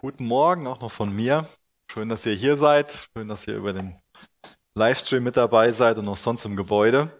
Guten 0.00 0.26
Morgen 0.26 0.68
auch 0.68 0.80
noch 0.80 0.92
von 0.92 1.12
mir. 1.14 1.48
Schön, 1.90 2.08
dass 2.08 2.24
ihr 2.24 2.34
hier 2.34 2.56
seid. 2.56 3.08
Schön, 3.12 3.26
dass 3.26 3.48
ihr 3.48 3.56
über 3.56 3.72
den 3.72 3.96
Livestream 4.74 5.24
mit 5.24 5.36
dabei 5.36 5.72
seid 5.72 5.98
und 5.98 6.06
auch 6.06 6.16
sonst 6.16 6.44
im 6.44 6.54
Gebäude. 6.54 7.10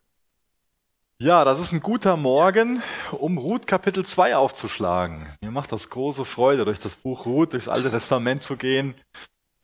Ja, 1.19 1.45
das 1.45 1.59
ist 1.59 1.73
ein 1.73 1.81
guter 1.81 2.17
Morgen, 2.17 2.81
um 3.11 3.37
Ruth 3.37 3.67
Kapitel 3.67 4.05
2 4.05 4.37
aufzuschlagen. 4.37 5.27
Mir 5.41 5.51
macht 5.51 5.73
das 5.73 5.91
große 5.91 6.25
Freude, 6.25 6.65
durch 6.65 6.79
das 6.79 6.95
Buch 6.95 7.27
Ruth, 7.27 7.53
durchs 7.53 7.67
Alte 7.67 7.91
Testament 7.91 8.45
zu 8.45 8.57
gehen. 8.57 8.95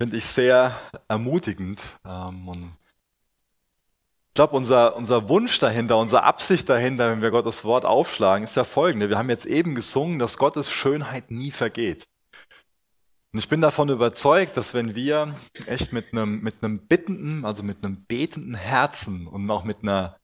Finde 0.01 0.17
ich 0.17 0.27
sehr 0.27 0.75
ermutigend. 1.07 1.81
Ähm, 2.05 2.49
und 2.49 2.73
ich 4.27 4.35
glaube, 4.35 4.57
unser, 4.57 4.97
unser 4.97 5.29
Wunsch 5.29 5.61
dahinter, 5.61 5.99
unsere 5.99 6.25
Absicht 6.25 6.69
dahinter, 6.69 7.13
wenn 7.13 7.23
wir 7.23 7.31
Gottes 7.31 7.65
Wort 7.65 7.85
aufschlagen, 7.85 8.43
ist 8.43 8.57
ja 8.57 8.65
folgende. 8.65 9.09
Wir 9.09 9.19
haben 9.19 9.31
jetzt 9.31 9.47
eben 9.47 9.77
gesungen, 9.77 10.19
dass 10.19 10.37
Gottes 10.37 10.69
Schönheit 10.69 11.31
nie 11.31 11.53
vergeht. 11.53 12.09
Und 13.35 13.41
ich 13.41 13.49
bin 13.49 13.61
davon 13.61 13.89
überzeugt, 13.89 14.57
dass 14.57 14.75
wenn 14.75 14.95
wir 14.95 15.35
echt 15.67 15.93
mit 15.93 16.13
einem, 16.13 16.41
mit 16.41 16.63
einem 16.63 16.87
bittenden, 16.87 17.45
also 17.45 17.65
mit 17.65 17.85
einem 17.85 18.05
betenden 18.05 18.55
Herzen 18.55 19.27
und 19.27 19.51
auch 19.51 19.65
mit 19.65 19.79
einer, 19.83 20.17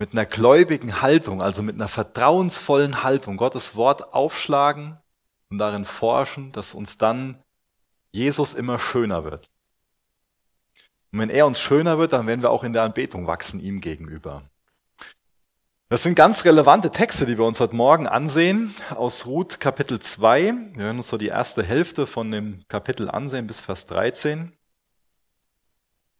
mit 0.00 0.10
einer 0.10 0.26
gläubigen 0.26 1.00
Haltung, 1.00 1.40
also 1.40 1.62
mit 1.62 1.76
einer 1.76 1.86
vertrauensvollen 1.86 3.04
Haltung 3.04 3.36
Gottes 3.36 3.76
Wort 3.76 4.12
aufschlagen 4.12 4.98
und 5.50 5.58
darin 5.58 5.84
forschen, 5.84 6.50
dass 6.50 6.74
uns 6.74 6.96
dann 6.96 7.38
Jesus 8.10 8.54
immer 8.54 8.80
schöner 8.80 9.22
wird. 9.22 9.52
Und 11.12 11.20
wenn 11.20 11.30
er 11.30 11.46
uns 11.46 11.60
schöner 11.60 11.96
wird, 11.98 12.12
dann 12.12 12.26
werden 12.26 12.42
wir 12.42 12.50
auch 12.50 12.64
in 12.64 12.72
der 12.72 12.82
Anbetung 12.82 13.28
wachsen 13.28 13.60
ihm 13.60 13.80
gegenüber. 13.80 14.50
Das 15.90 16.02
sind 16.02 16.16
ganz 16.16 16.44
relevante 16.44 16.90
Texte, 16.90 17.24
die 17.24 17.38
wir 17.38 17.46
uns 17.46 17.60
heute 17.60 17.74
Morgen 17.74 18.06
ansehen, 18.06 18.74
aus 18.90 19.24
Ruth 19.24 19.58
Kapitel 19.58 19.98
2. 19.98 20.42
Wir 20.74 20.84
werden 20.84 20.98
uns 20.98 21.08
so 21.08 21.16
die 21.16 21.28
erste 21.28 21.62
Hälfte 21.62 22.06
von 22.06 22.30
dem 22.30 22.62
Kapitel 22.68 23.08
ansehen 23.08 23.46
bis 23.46 23.62
Vers 23.62 23.86
13. 23.86 24.52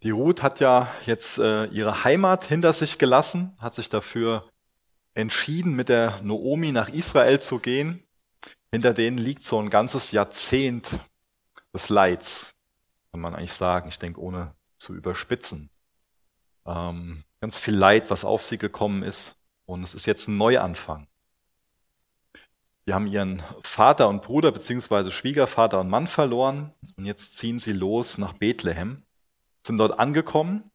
Die 0.03 0.09
Ruth 0.09 0.43
hat 0.43 0.61
ja 0.61 0.91
jetzt 1.05 1.39
äh, 1.39 1.67
ihre 1.67 2.03
Heimat 2.03 2.45
hinter 2.45 2.73
sich 2.73 2.97
gelassen, 2.97 3.55
hat 3.59 3.75
sich 3.75 3.91
dafür 3.91 4.49
entschieden, 5.13 5.77
mit 5.77 5.91
der 5.91 6.19
Noomi 6.23 6.73
nach 6.73 6.89
Israel 6.89 7.39
zu 7.41 7.59
gehen. 7.59 8.03
Hinter 8.73 8.95
denen 8.95 9.19
liegt 9.19 9.45
so 9.45 9.61
ein 9.61 9.69
ganzes 9.69 10.13
Jahrzehnt 10.13 10.99
des 11.75 11.91
Leids, 11.91 12.53
kann 13.13 13.21
man 13.21 13.35
eigentlich 13.35 13.53
sagen. 13.53 13.91
Ich 13.91 13.99
denke, 13.99 14.19
ohne 14.19 14.55
zu 14.79 14.95
überspitzen. 14.95 15.69
Ähm, 16.65 17.23
ganz 17.43 17.59
viel 17.59 17.77
Leid, 17.77 18.09
was 18.09 18.25
auf 18.25 18.47
sie 18.47 18.57
gekommen 18.57 19.03
ist. 19.03 19.38
Und 19.69 19.83
es 19.83 19.95
ist 19.95 20.07
jetzt 20.07 20.29
ein 20.29 20.39
Neuanfang. 20.39 21.09
Sie 22.87 22.95
haben 22.95 23.07
ihren 23.07 23.43
Vater 23.63 24.09
und 24.09 24.23
Bruder 24.23 24.51
beziehungsweise 24.51 25.11
Schwiegervater 25.11 25.79
und 25.79 25.91
Mann 25.91 26.07
verloren 26.07 26.73
und 26.97 27.05
jetzt 27.05 27.37
ziehen 27.37 27.59
sie 27.59 27.75
los 27.75 28.17
nach 28.17 28.33
Bethlehem, 28.33 29.05
sind 29.67 29.77
dort 29.77 29.99
angekommen. 29.99 30.71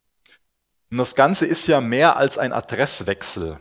Und 0.91 0.99
das 0.99 1.15
Ganze 1.15 1.47
ist 1.47 1.65
ja 1.65 1.81
mehr 1.81 2.17
als 2.17 2.37
ein 2.37 2.53
Adresswechsel. 2.53 3.59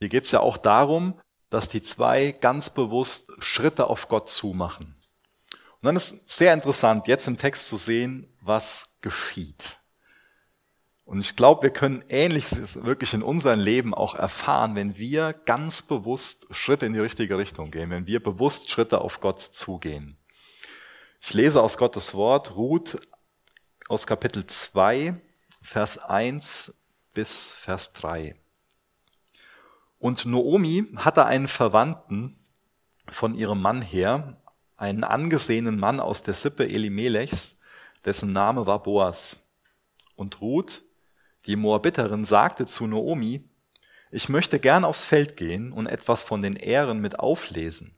Hier 0.00 0.08
geht 0.08 0.24
es 0.24 0.32
ja 0.32 0.40
auch 0.40 0.56
darum, 0.56 1.20
dass 1.48 1.68
die 1.68 1.80
zwei 1.80 2.32
ganz 2.32 2.70
bewusst 2.70 3.30
Schritte 3.38 3.86
auf 3.86 4.08
Gott 4.08 4.28
zumachen. 4.28 4.96
Und 5.52 5.86
dann 5.86 5.94
ist 5.94 6.28
sehr 6.28 6.52
interessant, 6.52 7.06
jetzt 7.06 7.28
im 7.28 7.36
Text 7.36 7.68
zu 7.68 7.76
sehen, 7.76 8.26
was 8.40 8.96
geschieht. 9.02 9.78
Und 11.04 11.20
ich 11.20 11.36
glaube, 11.36 11.64
wir 11.64 11.70
können 11.70 12.04
Ähnliches 12.08 12.84
wirklich 12.84 13.12
in 13.12 13.22
unserem 13.22 13.60
Leben 13.60 13.92
auch 13.92 14.14
erfahren, 14.14 14.74
wenn 14.74 14.96
wir 14.96 15.32
ganz 15.32 15.82
bewusst 15.82 16.46
Schritte 16.52 16.86
in 16.86 16.92
die 16.92 17.00
richtige 17.00 17.38
Richtung 17.38 17.70
gehen, 17.70 17.90
wenn 17.90 18.06
wir 18.06 18.22
bewusst 18.22 18.70
Schritte 18.70 19.00
auf 19.00 19.20
Gott 19.20 19.40
zugehen. 19.40 20.16
Ich 21.20 21.34
lese 21.34 21.62
aus 21.62 21.76
Gottes 21.76 22.14
Wort 22.14 22.56
Ruth 22.56 22.98
aus 23.88 24.06
Kapitel 24.06 24.46
2, 24.46 25.20
Vers 25.62 25.98
1 25.98 26.74
bis 27.12 27.52
Vers 27.52 27.92
3. 27.92 28.34
Und 29.98 30.24
Noomi 30.24 30.86
hatte 30.96 31.26
einen 31.26 31.48
Verwandten 31.48 32.36
von 33.08 33.34
ihrem 33.34 33.60
Mann 33.60 33.82
her, 33.82 34.40
einen 34.76 35.04
angesehenen 35.04 35.78
Mann 35.78 36.00
aus 36.00 36.22
der 36.22 36.34
Sippe 36.34 36.64
Elimelechs, 36.64 37.56
dessen 38.04 38.32
Name 38.32 38.66
war 38.66 38.82
Boas. 38.82 39.36
Und 40.16 40.40
Ruth 40.40 40.82
die 41.46 41.56
Moabiterin 41.56 42.24
sagte 42.24 42.66
zu 42.66 42.86
Noomi, 42.86 43.48
ich 44.10 44.28
möchte 44.28 44.60
gern 44.60 44.84
aufs 44.84 45.04
Feld 45.04 45.36
gehen 45.36 45.72
und 45.72 45.86
etwas 45.86 46.22
von 46.22 46.42
den 46.42 46.54
Ehren 46.54 47.00
mit 47.00 47.18
auflesen. 47.18 47.96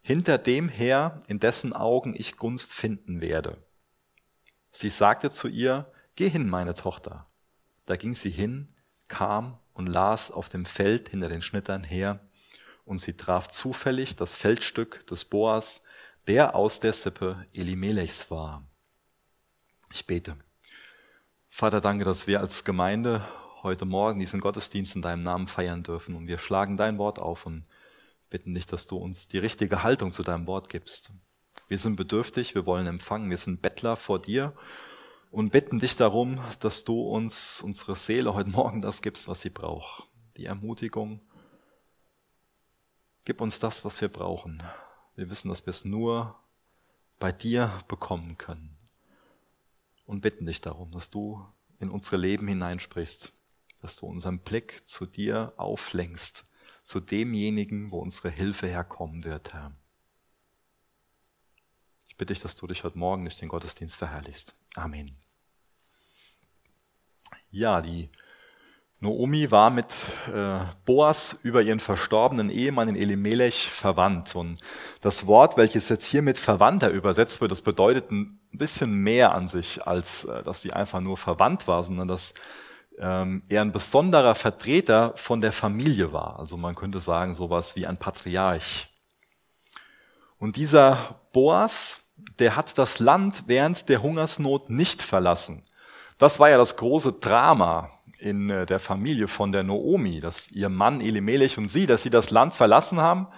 Hinter 0.00 0.38
dem 0.38 0.68
her, 0.68 1.20
in 1.28 1.38
dessen 1.38 1.74
Augen 1.74 2.14
ich 2.16 2.36
Gunst 2.36 2.72
finden 2.72 3.20
werde. 3.20 3.62
Sie 4.70 4.88
sagte 4.88 5.30
zu 5.30 5.48
ihr, 5.48 5.92
geh 6.14 6.28
hin, 6.28 6.48
meine 6.48 6.74
Tochter. 6.74 7.26
Da 7.84 7.96
ging 7.96 8.14
sie 8.14 8.30
hin, 8.30 8.74
kam 9.06 9.58
und 9.74 9.86
las 9.86 10.30
auf 10.30 10.48
dem 10.48 10.64
Feld 10.64 11.10
hinter 11.10 11.28
den 11.28 11.42
Schnittern 11.42 11.84
her, 11.84 12.20
und 12.84 13.00
sie 13.00 13.12
traf 13.12 13.48
zufällig 13.48 14.16
das 14.16 14.34
Feldstück 14.34 15.06
des 15.06 15.26
Boas, 15.26 15.82
der 16.26 16.54
aus 16.54 16.80
der 16.80 16.94
Sippe 16.94 17.46
Elimelechs 17.54 18.30
war. 18.30 18.66
Ich 19.92 20.06
bete. 20.06 20.36
Vater, 21.50 21.80
danke, 21.80 22.04
dass 22.04 22.26
wir 22.26 22.40
als 22.40 22.64
Gemeinde 22.64 23.26
heute 23.62 23.84
Morgen 23.84 24.20
diesen 24.20 24.40
Gottesdienst 24.40 24.94
in 24.94 25.02
deinem 25.02 25.22
Namen 25.22 25.48
feiern 25.48 25.82
dürfen. 25.82 26.14
Und 26.14 26.28
wir 26.28 26.38
schlagen 26.38 26.76
dein 26.76 26.98
Wort 26.98 27.18
auf 27.18 27.46
und 27.46 27.64
bitten 28.30 28.54
dich, 28.54 28.66
dass 28.66 28.86
du 28.86 28.96
uns 28.96 29.26
die 29.28 29.38
richtige 29.38 29.82
Haltung 29.82 30.12
zu 30.12 30.22
deinem 30.22 30.46
Wort 30.46 30.68
gibst. 30.68 31.10
Wir 31.66 31.78
sind 31.78 31.96
bedürftig, 31.96 32.54
wir 32.54 32.64
wollen 32.66 32.86
empfangen, 32.86 33.30
wir 33.30 33.36
sind 33.36 33.60
Bettler 33.60 33.96
vor 33.96 34.20
dir 34.20 34.54
und 35.30 35.50
bitten 35.50 35.80
dich 35.80 35.96
darum, 35.96 36.38
dass 36.60 36.84
du 36.84 37.00
uns, 37.00 37.60
unsere 37.62 37.96
Seele 37.96 38.34
heute 38.34 38.50
Morgen 38.50 38.80
das 38.80 39.02
gibst, 39.02 39.26
was 39.26 39.40
sie 39.40 39.50
braucht. 39.50 40.04
Die 40.36 40.46
Ermutigung. 40.46 41.20
Gib 43.24 43.40
uns 43.40 43.58
das, 43.58 43.84
was 43.84 44.00
wir 44.00 44.08
brauchen. 44.08 44.62
Wir 45.16 45.28
wissen, 45.28 45.48
dass 45.48 45.66
wir 45.66 45.70
es 45.70 45.84
nur 45.84 46.36
bei 47.18 47.32
dir 47.32 47.72
bekommen 47.88 48.38
können 48.38 48.77
und 50.08 50.22
bitten 50.22 50.46
dich 50.46 50.62
darum, 50.62 50.90
dass 50.90 51.10
du 51.10 51.46
in 51.78 51.90
unsere 51.90 52.16
Leben 52.16 52.48
hineinsprichst, 52.48 53.30
dass 53.82 53.96
du 53.96 54.06
unseren 54.06 54.40
Blick 54.40 54.88
zu 54.88 55.04
dir 55.04 55.52
auflenkst, 55.58 56.46
zu 56.82 56.98
demjenigen, 56.98 57.90
wo 57.90 57.98
unsere 57.98 58.30
Hilfe 58.30 58.66
herkommen 58.66 59.24
wird, 59.24 59.52
Herr. 59.52 59.76
Ich 62.08 62.16
bitte 62.16 62.32
dich, 62.32 62.42
dass 62.42 62.56
du 62.56 62.66
dich 62.66 62.84
heute 62.84 62.98
Morgen 62.98 63.24
durch 63.24 63.36
den 63.36 63.50
Gottesdienst 63.50 63.96
verherrlichst. 63.96 64.54
Amen. 64.76 65.14
Ja, 67.50 67.82
die 67.82 68.08
Noomi 69.00 69.50
war 69.50 69.68
mit 69.68 69.94
äh, 70.32 70.60
Boas 70.86 71.38
über 71.42 71.60
ihren 71.60 71.80
verstorbenen 71.80 72.48
Ehemann 72.48 72.88
in 72.88 72.96
Elimelech 72.96 73.68
verwandt. 73.68 74.34
Und 74.34 74.58
das 75.02 75.26
Wort, 75.26 75.58
welches 75.58 75.90
jetzt 75.90 76.06
hier 76.06 76.22
mit 76.22 76.38
Verwandter 76.38 76.90
übersetzt 76.90 77.42
wird, 77.42 77.52
das 77.52 77.60
bedeutet 77.62 78.10
ein 78.10 78.37
bisschen 78.56 78.94
mehr 78.94 79.34
an 79.34 79.48
sich, 79.48 79.86
als 79.86 80.24
äh, 80.24 80.42
dass 80.42 80.62
sie 80.62 80.72
einfach 80.72 81.00
nur 81.00 81.16
verwandt 81.16 81.68
war, 81.68 81.84
sondern 81.84 82.08
dass 82.08 82.32
ähm, 82.98 83.42
er 83.48 83.62
ein 83.62 83.72
besonderer 83.72 84.34
Vertreter 84.34 85.12
von 85.16 85.40
der 85.40 85.52
Familie 85.52 86.12
war. 86.12 86.38
Also 86.38 86.56
man 86.56 86.74
könnte 86.74 87.00
sagen, 87.00 87.34
sowas 87.34 87.76
wie 87.76 87.86
ein 87.86 87.96
Patriarch. 87.96 88.88
Und 90.38 90.56
dieser 90.56 91.20
Boas, 91.32 91.98
der 92.38 92.56
hat 92.56 92.78
das 92.78 92.98
Land 92.98 93.44
während 93.46 93.88
der 93.88 94.02
Hungersnot 94.02 94.70
nicht 94.70 95.02
verlassen. 95.02 95.62
Das 96.18 96.40
war 96.40 96.50
ja 96.50 96.58
das 96.58 96.76
große 96.76 97.12
Drama 97.12 97.90
in 98.18 98.50
äh, 98.50 98.66
der 98.66 98.80
Familie 98.80 99.28
von 99.28 99.52
der 99.52 99.62
Noomi, 99.62 100.20
dass 100.20 100.50
ihr 100.50 100.68
Mann 100.68 101.00
Elimelech 101.00 101.58
und 101.58 101.68
sie, 101.68 101.86
dass 101.86 102.02
sie 102.02 102.10
das 102.10 102.30
Land 102.30 102.54
verlassen 102.54 103.00
haben, 103.00 103.28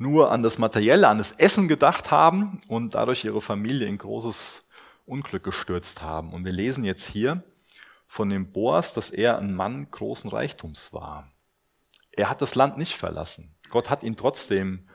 nur 0.00 0.32
an 0.32 0.42
das 0.42 0.56
Materielle, 0.56 1.08
an 1.08 1.18
das 1.18 1.32
Essen 1.32 1.68
gedacht 1.68 2.10
haben 2.10 2.58
und 2.68 2.94
dadurch 2.94 3.24
ihre 3.24 3.42
Familie 3.42 3.86
in 3.86 3.98
großes 3.98 4.64
Unglück 5.04 5.44
gestürzt 5.44 6.00
haben. 6.00 6.32
Und 6.32 6.46
wir 6.46 6.52
lesen 6.52 6.84
jetzt 6.84 7.06
hier 7.06 7.44
von 8.06 8.30
dem 8.30 8.50
Boas, 8.50 8.94
dass 8.94 9.10
er 9.10 9.36
ein 9.38 9.54
Mann 9.54 9.90
großen 9.90 10.30
Reichtums 10.30 10.94
war. 10.94 11.30
Er 12.12 12.30
hat 12.30 12.40
das 12.40 12.54
Land 12.54 12.78
nicht 12.78 12.96
verlassen. 12.96 13.54
Gott 13.68 13.90
hat 13.90 14.02
ihn 14.02 14.16
trotzdem 14.16 14.88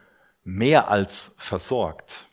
mehr 0.43 0.89
als 0.89 1.35
versorgt. 1.37 2.25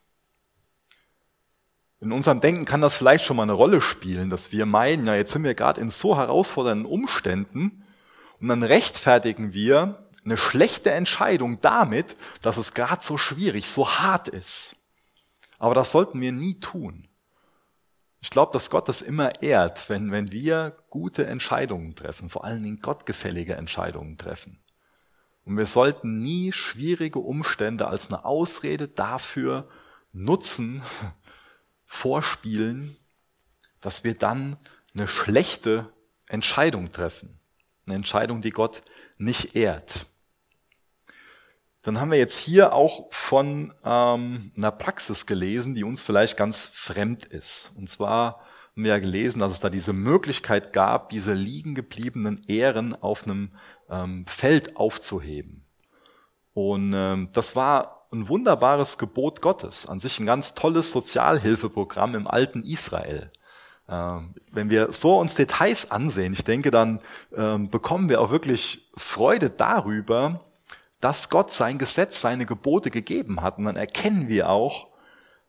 In 2.00 2.10
unserem 2.10 2.40
Denken 2.40 2.64
kann 2.64 2.80
das 2.80 2.96
vielleicht 2.96 3.24
schon 3.24 3.36
mal 3.36 3.42
eine 3.42 3.52
Rolle 3.52 3.82
spielen, 3.82 4.30
dass 4.30 4.50
wir 4.50 4.64
meinen, 4.64 5.06
ja, 5.06 5.14
jetzt 5.14 5.32
sind 5.32 5.44
wir 5.44 5.54
gerade 5.54 5.80
in 5.80 5.90
so 5.90 6.16
herausfordernden 6.16 6.86
Umständen 6.86 7.84
und 8.40 8.48
dann 8.48 8.62
rechtfertigen 8.62 9.52
wir 9.52 10.01
eine 10.24 10.36
schlechte 10.36 10.90
Entscheidung 10.90 11.60
damit, 11.60 12.16
dass 12.42 12.56
es 12.56 12.74
gerade 12.74 13.02
so 13.02 13.18
schwierig, 13.18 13.68
so 13.68 13.88
hart 13.88 14.28
ist. 14.28 14.76
Aber 15.58 15.74
das 15.74 15.92
sollten 15.92 16.20
wir 16.20 16.32
nie 16.32 16.58
tun. 16.60 17.08
Ich 18.20 18.30
glaube, 18.30 18.52
dass 18.52 18.70
Gott 18.70 18.88
das 18.88 19.02
immer 19.02 19.42
ehrt, 19.42 19.88
wenn, 19.88 20.12
wenn 20.12 20.30
wir 20.30 20.76
gute 20.90 21.26
Entscheidungen 21.26 21.96
treffen, 21.96 22.28
vor 22.28 22.44
allen 22.44 22.62
Dingen 22.62 22.80
gottgefällige 22.80 23.54
Entscheidungen 23.54 24.16
treffen. 24.16 24.60
Und 25.44 25.56
wir 25.56 25.66
sollten 25.66 26.22
nie 26.22 26.52
schwierige 26.52 27.18
Umstände 27.18 27.88
als 27.88 28.06
eine 28.06 28.24
Ausrede 28.24 28.86
dafür 28.86 29.68
nutzen, 30.12 30.82
vorspielen, 31.84 32.96
dass 33.80 34.04
wir 34.04 34.16
dann 34.16 34.56
eine 34.94 35.08
schlechte 35.08 35.92
Entscheidung 36.28 36.92
treffen. 36.92 37.40
Eine 37.86 37.96
Entscheidung, 37.96 38.40
die 38.40 38.50
Gott 38.50 38.80
nicht 39.18 39.56
ehrt. 39.56 40.06
Dann 41.82 42.00
haben 42.00 42.12
wir 42.12 42.18
jetzt 42.18 42.38
hier 42.38 42.74
auch 42.74 43.06
von 43.10 43.72
ähm, 43.84 44.52
einer 44.56 44.70
Praxis 44.70 45.26
gelesen, 45.26 45.74
die 45.74 45.82
uns 45.82 46.00
vielleicht 46.00 46.36
ganz 46.36 46.66
fremd 46.66 47.24
ist. 47.24 47.72
Und 47.76 47.88
zwar 47.88 48.40
haben 48.72 48.84
wir 48.84 48.92
ja 48.92 48.98
gelesen, 49.00 49.40
dass 49.40 49.52
es 49.52 49.60
da 49.60 49.68
diese 49.68 49.92
Möglichkeit 49.92 50.72
gab, 50.72 51.08
diese 51.08 51.34
liegen 51.34 51.74
gebliebenen 51.74 52.40
Ehren 52.46 52.94
auf 52.94 53.24
einem 53.24 53.50
ähm, 53.90 54.24
Feld 54.26 54.76
aufzuheben. 54.76 55.66
Und 56.54 56.92
ähm, 56.94 57.30
das 57.32 57.56
war 57.56 58.06
ein 58.12 58.28
wunderbares 58.28 58.96
Gebot 58.96 59.40
Gottes, 59.42 59.86
an 59.86 59.98
sich 59.98 60.20
ein 60.20 60.26
ganz 60.26 60.54
tolles 60.54 60.92
Sozialhilfeprogramm 60.92 62.14
im 62.14 62.28
alten 62.28 62.62
Israel. 62.62 63.32
Ähm, 63.88 64.34
wenn 64.52 64.70
wir 64.70 64.92
so 64.92 65.18
uns 65.18 65.34
Details 65.34 65.90
ansehen, 65.90 66.32
ich 66.32 66.44
denke, 66.44 66.70
dann 66.70 67.00
ähm, 67.34 67.70
bekommen 67.70 68.08
wir 68.08 68.20
auch 68.20 68.30
wirklich 68.30 68.88
Freude 68.96 69.50
darüber, 69.50 70.40
dass 71.02 71.28
Gott 71.28 71.52
sein 71.52 71.76
Gesetz, 71.76 72.22
seine 72.22 72.46
Gebote 72.46 72.90
gegeben 72.90 73.42
hat. 73.42 73.58
Und 73.58 73.66
dann 73.66 73.76
erkennen 73.76 74.28
wir 74.28 74.48
auch, 74.48 74.88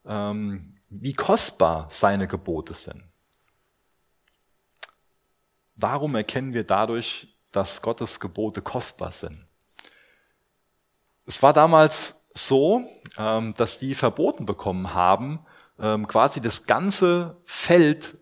ähm, 0.06 0.74
wie 0.90 1.14
kostbar 1.14 1.88
seine 1.90 2.28
Gebote 2.28 2.74
sind. 2.74 3.04
Warum 5.76 6.16
erkennen 6.16 6.54
wir 6.54 6.66
dadurch, 6.66 7.36
dass 7.52 7.82
Gottes 7.82 8.20
Gebote 8.20 8.62
kostbar 8.62 9.12
sind? 9.12 9.48
Es 11.26 11.42
war 11.42 11.54
damals 11.54 12.16
so, 12.34 12.84
dass 13.16 13.80
die 13.80 13.96
verboten 13.96 14.46
bekommen 14.46 14.94
haben, 14.94 15.40
quasi 16.08 16.42
das 16.42 16.66
ganze 16.66 17.42
Feld 17.46 18.18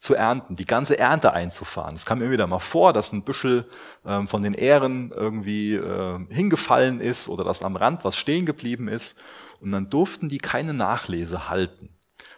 zu 0.00 0.14
ernten, 0.14 0.56
die 0.56 0.64
ganze 0.64 0.98
Ernte 0.98 1.34
einzufahren. 1.34 1.94
Es 1.94 2.06
kam 2.06 2.18
mir 2.18 2.30
wieder 2.30 2.46
mal 2.46 2.58
vor, 2.58 2.94
dass 2.94 3.12
ein 3.12 3.22
Büschel 3.22 3.66
ähm, 4.06 4.28
von 4.28 4.42
den 4.42 4.54
Ähren 4.54 5.12
irgendwie 5.14 5.74
äh, 5.74 6.18
hingefallen 6.30 7.00
ist 7.00 7.28
oder 7.28 7.44
dass 7.44 7.62
am 7.62 7.76
Rand 7.76 8.02
was 8.02 8.16
stehen 8.16 8.46
geblieben 8.46 8.88
ist. 8.88 9.18
Und 9.60 9.72
dann 9.72 9.90
durften 9.90 10.30
die 10.30 10.38
keine 10.38 10.72
Nachlese 10.72 11.50
halten, 11.50 11.90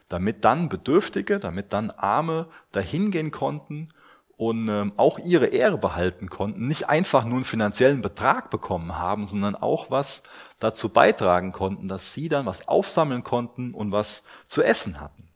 damit 0.09 0.45
dann 0.45 0.69
Bedürftige, 0.69 1.39
damit 1.39 1.73
dann 1.73 1.91
Arme 1.93 2.49
dahin 2.73 3.13
gehen 3.13 3.31
konnten 3.31 3.93
und 4.37 4.69
ähm, 4.69 4.93
auch 4.97 5.21
ihre 5.21 5.47
Ehre 5.47 5.79
behalten 5.79 6.29
konnten, 6.29 6.67
nicht 6.67 6.89
einfach 6.89 7.25
nur 7.25 7.37
einen 7.37 7.45
finanziellen 7.45 8.01
Betrag 8.01 8.51
bekommen 8.51 8.99
haben, 8.99 9.29
sondern 9.29 9.55
auch 9.55 9.89
was 9.89 10.25
dazu 10.59 10.89
beitragen 10.89 11.53
konnten, 11.53 11.87
dass 11.87 12.13
sie 12.13 12.29
dann 12.29 12.45
was 12.45 12.67
aufsammeln 12.67 13.23
konnten 13.23 13.73
und 13.73 13.93
was 13.93 14.25
zu 14.47 14.65
essen 14.65 15.01
hatten. 15.01 15.32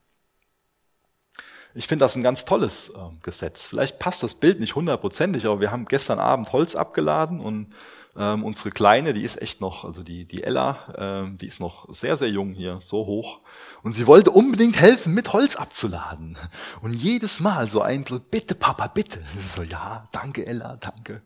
Ich 1.76 1.86
finde 1.86 2.06
das 2.06 2.16
ein 2.16 2.22
ganz 2.22 2.46
tolles 2.46 2.88
äh, 2.88 2.94
Gesetz. 3.22 3.66
Vielleicht 3.66 3.98
passt 3.98 4.22
das 4.22 4.34
Bild 4.34 4.60
nicht 4.60 4.74
hundertprozentig, 4.74 5.44
aber 5.44 5.60
wir 5.60 5.70
haben 5.70 5.84
gestern 5.84 6.18
Abend 6.18 6.50
Holz 6.54 6.74
abgeladen 6.74 7.38
und 7.38 7.68
ähm, 8.16 8.44
unsere 8.44 8.70
Kleine, 8.70 9.12
die 9.12 9.22
ist 9.22 9.42
echt 9.42 9.60
noch, 9.60 9.84
also 9.84 10.02
die, 10.02 10.24
die 10.24 10.42
Ella, 10.42 10.78
ähm, 10.96 11.36
die 11.36 11.46
ist 11.46 11.60
noch 11.60 11.92
sehr, 11.92 12.16
sehr 12.16 12.30
jung 12.30 12.52
hier, 12.52 12.78
so 12.80 13.04
hoch. 13.04 13.40
Und 13.82 13.92
sie 13.92 14.06
wollte 14.06 14.30
unbedingt 14.30 14.80
helfen, 14.80 15.12
mit 15.12 15.34
Holz 15.34 15.56
abzuladen. 15.56 16.38
Und 16.80 16.94
jedes 16.94 17.40
Mal 17.40 17.68
so 17.68 17.82
ein, 17.82 18.06
bitte 18.30 18.54
Papa, 18.54 18.86
bitte. 18.86 19.20
So, 19.46 19.62
ja, 19.62 20.08
danke 20.12 20.46
Ella, 20.46 20.78
danke. 20.80 21.20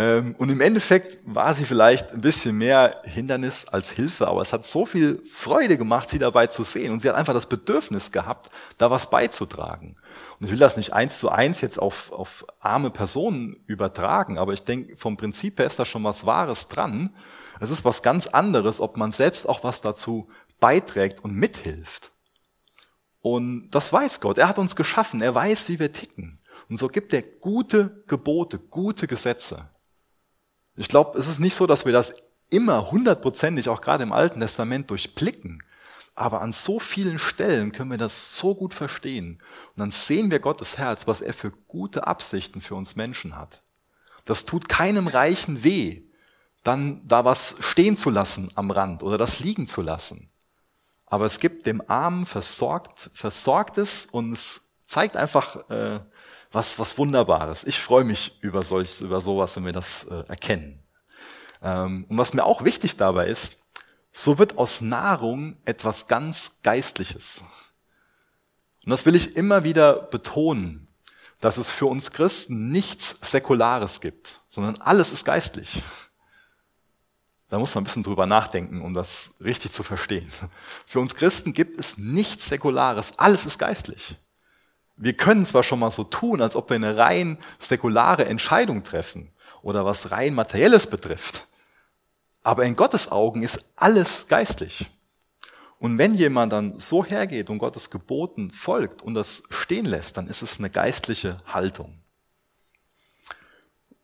Ähm, 0.00 0.34
und 0.38 0.50
im 0.50 0.62
Endeffekt 0.62 1.18
war 1.26 1.52
sie 1.52 1.66
vielleicht 1.66 2.12
ein 2.12 2.22
bisschen 2.22 2.56
mehr 2.56 3.02
Hindernis 3.04 3.66
als 3.66 3.90
Hilfe, 3.90 4.28
aber 4.28 4.40
es 4.40 4.50
hat 4.50 4.64
so 4.64 4.86
viel 4.86 5.22
Freude 5.30 5.76
gemacht, 5.76 6.08
sie 6.08 6.18
dabei 6.18 6.46
zu 6.46 6.62
sehen. 6.62 6.90
Und 6.92 7.00
sie 7.00 7.10
hat 7.10 7.16
einfach 7.16 7.34
das 7.34 7.44
Bedürfnis 7.44 8.10
gehabt, 8.10 8.48
da 8.78 8.90
was 8.90 9.10
beizutragen. 9.10 9.96
Und 10.38 10.46
ich 10.46 10.52
will 10.52 10.58
das 10.58 10.78
nicht 10.78 10.94
eins 10.94 11.18
zu 11.18 11.28
eins 11.28 11.60
jetzt 11.60 11.78
auf, 11.78 12.12
auf 12.12 12.46
arme 12.60 12.88
Personen 12.88 13.62
übertragen, 13.66 14.38
aber 14.38 14.54
ich 14.54 14.64
denke, 14.64 14.96
vom 14.96 15.18
Prinzip 15.18 15.58
her 15.58 15.66
ist 15.66 15.78
da 15.78 15.84
schon 15.84 16.02
was 16.02 16.24
Wahres 16.24 16.68
dran. 16.68 17.14
Es 17.60 17.68
ist 17.68 17.84
was 17.84 18.00
ganz 18.00 18.26
anderes, 18.26 18.80
ob 18.80 18.96
man 18.96 19.12
selbst 19.12 19.46
auch 19.46 19.64
was 19.64 19.82
dazu 19.82 20.26
beiträgt 20.60 21.22
und 21.22 21.34
mithilft. 21.34 22.10
Und 23.20 23.68
das 23.70 23.92
weiß 23.92 24.20
Gott. 24.20 24.38
Er 24.38 24.48
hat 24.48 24.58
uns 24.58 24.76
geschaffen. 24.76 25.20
Er 25.20 25.34
weiß, 25.34 25.68
wie 25.68 25.78
wir 25.78 25.92
ticken. 25.92 26.38
Und 26.70 26.78
so 26.78 26.88
gibt 26.88 27.12
er 27.12 27.20
gute 27.20 28.02
Gebote, 28.06 28.58
gute 28.58 29.06
Gesetze. 29.06 29.68
Ich 30.76 30.88
glaube, 30.88 31.18
es 31.18 31.28
ist 31.28 31.40
nicht 31.40 31.54
so, 31.54 31.66
dass 31.66 31.84
wir 31.84 31.92
das 31.92 32.12
immer 32.48 32.90
hundertprozentig, 32.90 33.68
auch 33.68 33.80
gerade 33.80 34.02
im 34.02 34.12
Alten 34.12 34.40
Testament, 34.40 34.90
durchblicken. 34.90 35.62
Aber 36.14 36.42
an 36.42 36.52
so 36.52 36.78
vielen 36.78 37.18
Stellen 37.18 37.72
können 37.72 37.90
wir 37.90 37.98
das 37.98 38.36
so 38.36 38.54
gut 38.54 38.74
verstehen. 38.74 39.40
Und 39.74 39.78
dann 39.80 39.90
sehen 39.90 40.30
wir 40.30 40.40
Gottes 40.40 40.76
Herz, 40.76 41.06
was 41.06 41.20
er 41.20 41.32
für 41.32 41.50
gute 41.50 42.06
Absichten 42.06 42.60
für 42.60 42.74
uns 42.74 42.96
Menschen 42.96 43.36
hat. 43.36 43.62
Das 44.24 44.44
tut 44.44 44.68
keinem 44.68 45.06
Reichen 45.06 45.64
weh, 45.64 46.02
dann 46.62 47.06
da 47.06 47.24
was 47.24 47.56
stehen 47.60 47.96
zu 47.96 48.10
lassen 48.10 48.50
am 48.54 48.70
Rand 48.70 49.02
oder 49.02 49.16
das 49.16 49.40
liegen 49.40 49.66
zu 49.66 49.80
lassen. 49.80 50.28
Aber 51.06 51.24
es 51.24 51.40
gibt 51.40 51.66
dem 51.66 51.82
Armen 51.88 52.26
versorgt, 52.26 53.10
Versorgtes 53.14 54.06
und 54.10 54.32
es 54.32 54.62
zeigt 54.84 55.16
einfach 55.16 55.68
äh, 55.70 56.00
was, 56.52 56.78
was 56.78 56.98
Wunderbares. 56.98 57.64
Ich 57.64 57.78
freue 57.80 58.04
mich 58.04 58.38
über, 58.40 58.62
solch, 58.62 59.00
über 59.00 59.20
sowas, 59.20 59.56
wenn 59.56 59.64
wir 59.64 59.72
das 59.72 60.04
äh, 60.04 60.24
erkennen. 60.28 60.82
Ähm, 61.62 62.06
und 62.08 62.18
was 62.18 62.34
mir 62.34 62.44
auch 62.44 62.64
wichtig 62.64 62.96
dabei 62.96 63.26
ist, 63.26 63.56
so 64.12 64.38
wird 64.38 64.58
aus 64.58 64.80
Nahrung 64.80 65.56
etwas 65.64 66.08
ganz 66.08 66.56
Geistliches. 66.62 67.44
Und 68.84 68.90
das 68.90 69.06
will 69.06 69.14
ich 69.14 69.36
immer 69.36 69.64
wieder 69.64 69.94
betonen, 69.94 70.88
dass 71.40 71.58
es 71.58 71.70
für 71.70 71.86
uns 71.86 72.10
Christen 72.10 72.70
nichts 72.70 73.16
Säkulares 73.20 74.00
gibt, 74.00 74.42
sondern 74.48 74.80
alles 74.80 75.12
ist 75.12 75.24
geistlich. 75.24 75.82
Da 77.48 77.58
muss 77.58 77.74
man 77.74 77.82
ein 77.82 77.84
bisschen 77.84 78.02
drüber 78.02 78.26
nachdenken, 78.26 78.80
um 78.80 78.94
das 78.94 79.32
richtig 79.40 79.72
zu 79.72 79.82
verstehen. 79.82 80.30
Für 80.86 81.00
uns 81.00 81.14
Christen 81.14 81.52
gibt 81.52 81.78
es 81.78 81.98
nichts 81.98 82.46
Säkulares, 82.46 83.18
alles 83.18 83.46
ist 83.46 83.58
geistlich. 83.58 84.16
Wir 85.02 85.14
können 85.14 85.46
zwar 85.46 85.62
schon 85.62 85.78
mal 85.78 85.90
so 85.90 86.04
tun, 86.04 86.42
als 86.42 86.54
ob 86.54 86.68
wir 86.68 86.76
eine 86.76 86.98
rein 86.98 87.38
säkulare 87.58 88.26
Entscheidung 88.26 88.84
treffen 88.84 89.30
oder 89.62 89.86
was 89.86 90.10
rein 90.10 90.34
materielles 90.34 90.86
betrifft. 90.88 91.48
Aber 92.42 92.66
in 92.66 92.76
Gottes 92.76 93.10
Augen 93.10 93.42
ist 93.42 93.64
alles 93.76 94.26
geistlich. 94.26 94.90
Und 95.78 95.96
wenn 95.96 96.12
jemand 96.14 96.52
dann 96.52 96.78
so 96.78 97.02
hergeht 97.02 97.48
und 97.48 97.56
Gottes 97.56 97.88
Geboten 97.88 98.50
folgt 98.50 99.00
und 99.00 99.14
das 99.14 99.42
stehen 99.48 99.86
lässt, 99.86 100.18
dann 100.18 100.26
ist 100.26 100.42
es 100.42 100.58
eine 100.58 100.68
geistliche 100.68 101.38
Haltung. 101.46 101.99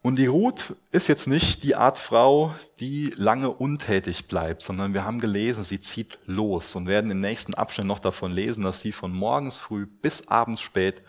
Und 0.07 0.21
die 0.21 0.27
Ruth 0.27 0.77
ist 0.93 1.09
jetzt 1.09 1.27
nicht 1.27 1.65
die 1.65 1.75
Art 1.75 1.99
Frau, 1.99 2.55
die 2.79 3.13
lange 3.17 3.51
untätig 3.51 4.29
bleibt, 4.29 4.63
sondern 4.63 4.95
wir 4.95 5.05
haben 5.05 5.19
gelesen, 5.19 5.65
sie 5.65 5.81
zieht 5.81 6.21
los 6.27 6.77
und 6.77 6.87
werden 6.87 7.11
im 7.11 7.19
nächsten 7.19 7.55
Abschnitt 7.55 7.89
noch 7.89 7.99
davon 7.99 8.31
lesen, 8.31 8.63
dass 8.63 8.81
sie 8.81 8.93
von 8.93 9.11
morgens 9.11 9.57
früh 9.57 9.85
bis 9.85 10.29
abends 10.29 10.61
spät 10.61 11.03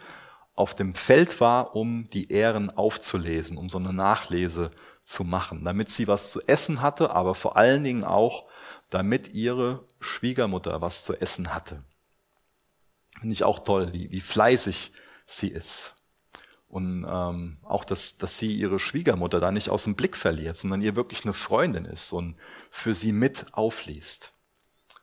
auf 0.55 0.73
dem 0.73 0.95
Feld 0.95 1.39
war, 1.39 1.75
um 1.75 2.09
die 2.09 2.31
Ehren 2.31 2.75
aufzulesen, 2.75 3.57
um 3.57 3.69
so 3.69 3.77
eine 3.77 3.93
Nachlese 3.93 4.71
zu 5.03 5.23
machen, 5.23 5.63
damit 5.63 5.91
sie 5.91 6.07
was 6.07 6.31
zu 6.31 6.41
essen 6.47 6.81
hatte, 6.81 7.11
aber 7.11 7.35
vor 7.35 7.55
allen 7.55 7.83
Dingen 7.83 8.03
auch, 8.03 8.47
damit 8.89 9.31
ihre 9.31 9.85
Schwiegermutter 9.99 10.81
was 10.81 11.03
zu 11.03 11.13
essen 11.13 11.53
hatte. 11.53 11.83
Finde 13.19 13.33
ich 13.33 13.43
auch 13.43 13.59
toll, 13.59 13.93
wie, 13.93 14.09
wie 14.09 14.21
fleißig 14.21 14.91
sie 15.27 15.49
ist. 15.49 15.96
Und 16.69 17.05
ähm, 17.09 17.57
auch, 17.63 17.85
dass, 17.85 18.17
dass 18.17 18.37
sie 18.37 18.53
ihre 18.53 18.79
Schwiegermutter 18.79 19.39
da 19.39 19.51
nicht 19.51 19.69
aus 19.69 19.85
dem 19.85 19.95
Blick 19.95 20.17
verliert, 20.17 20.57
sondern 20.57 20.81
ihr 20.81 20.95
wirklich 20.95 21.23
eine 21.23 21.33
Freundin 21.33 21.85
ist 21.85 22.11
und 22.11 22.35
für 22.69 22.93
sie 22.93 23.13
mit 23.13 23.45
aufliest. 23.53 24.33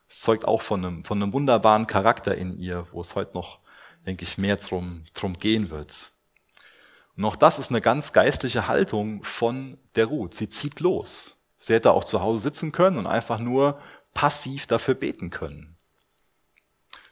Es 0.07 0.21
zeugt 0.21 0.47
auch 0.47 0.61
von 0.61 0.85
einem, 0.85 1.05
von 1.05 1.21
einem 1.21 1.33
wunderbaren 1.33 1.87
Charakter 1.87 2.35
in 2.35 2.57
ihr, 2.59 2.87
wo 2.91 3.01
es 3.01 3.15
heute 3.15 3.33
noch, 3.33 3.59
denke 4.05 4.23
ich, 4.23 4.37
mehr 4.37 4.57
drum, 4.57 5.05
drum 5.13 5.33
gehen 5.33 5.71
wird. 5.71 6.11
Und 7.17 7.25
auch 7.25 7.35
das 7.35 7.59
ist 7.59 7.69
eine 7.69 7.81
ganz 7.81 8.13
geistliche 8.13 8.67
Haltung 8.67 9.23
von 9.23 9.77
der 9.95 10.05
Ruth. 10.05 10.35
Sie 10.35 10.49
zieht 10.49 10.79
los. 10.79 11.41
Sie 11.55 11.73
hätte 11.73 11.93
auch 11.93 12.03
zu 12.03 12.21
Hause 12.21 12.43
sitzen 12.43 12.71
können 12.71 12.97
und 12.97 13.07
einfach 13.07 13.39
nur 13.39 13.79
passiv 14.13 14.67
dafür 14.67 14.93
beten 14.93 15.29
können. 15.29 15.77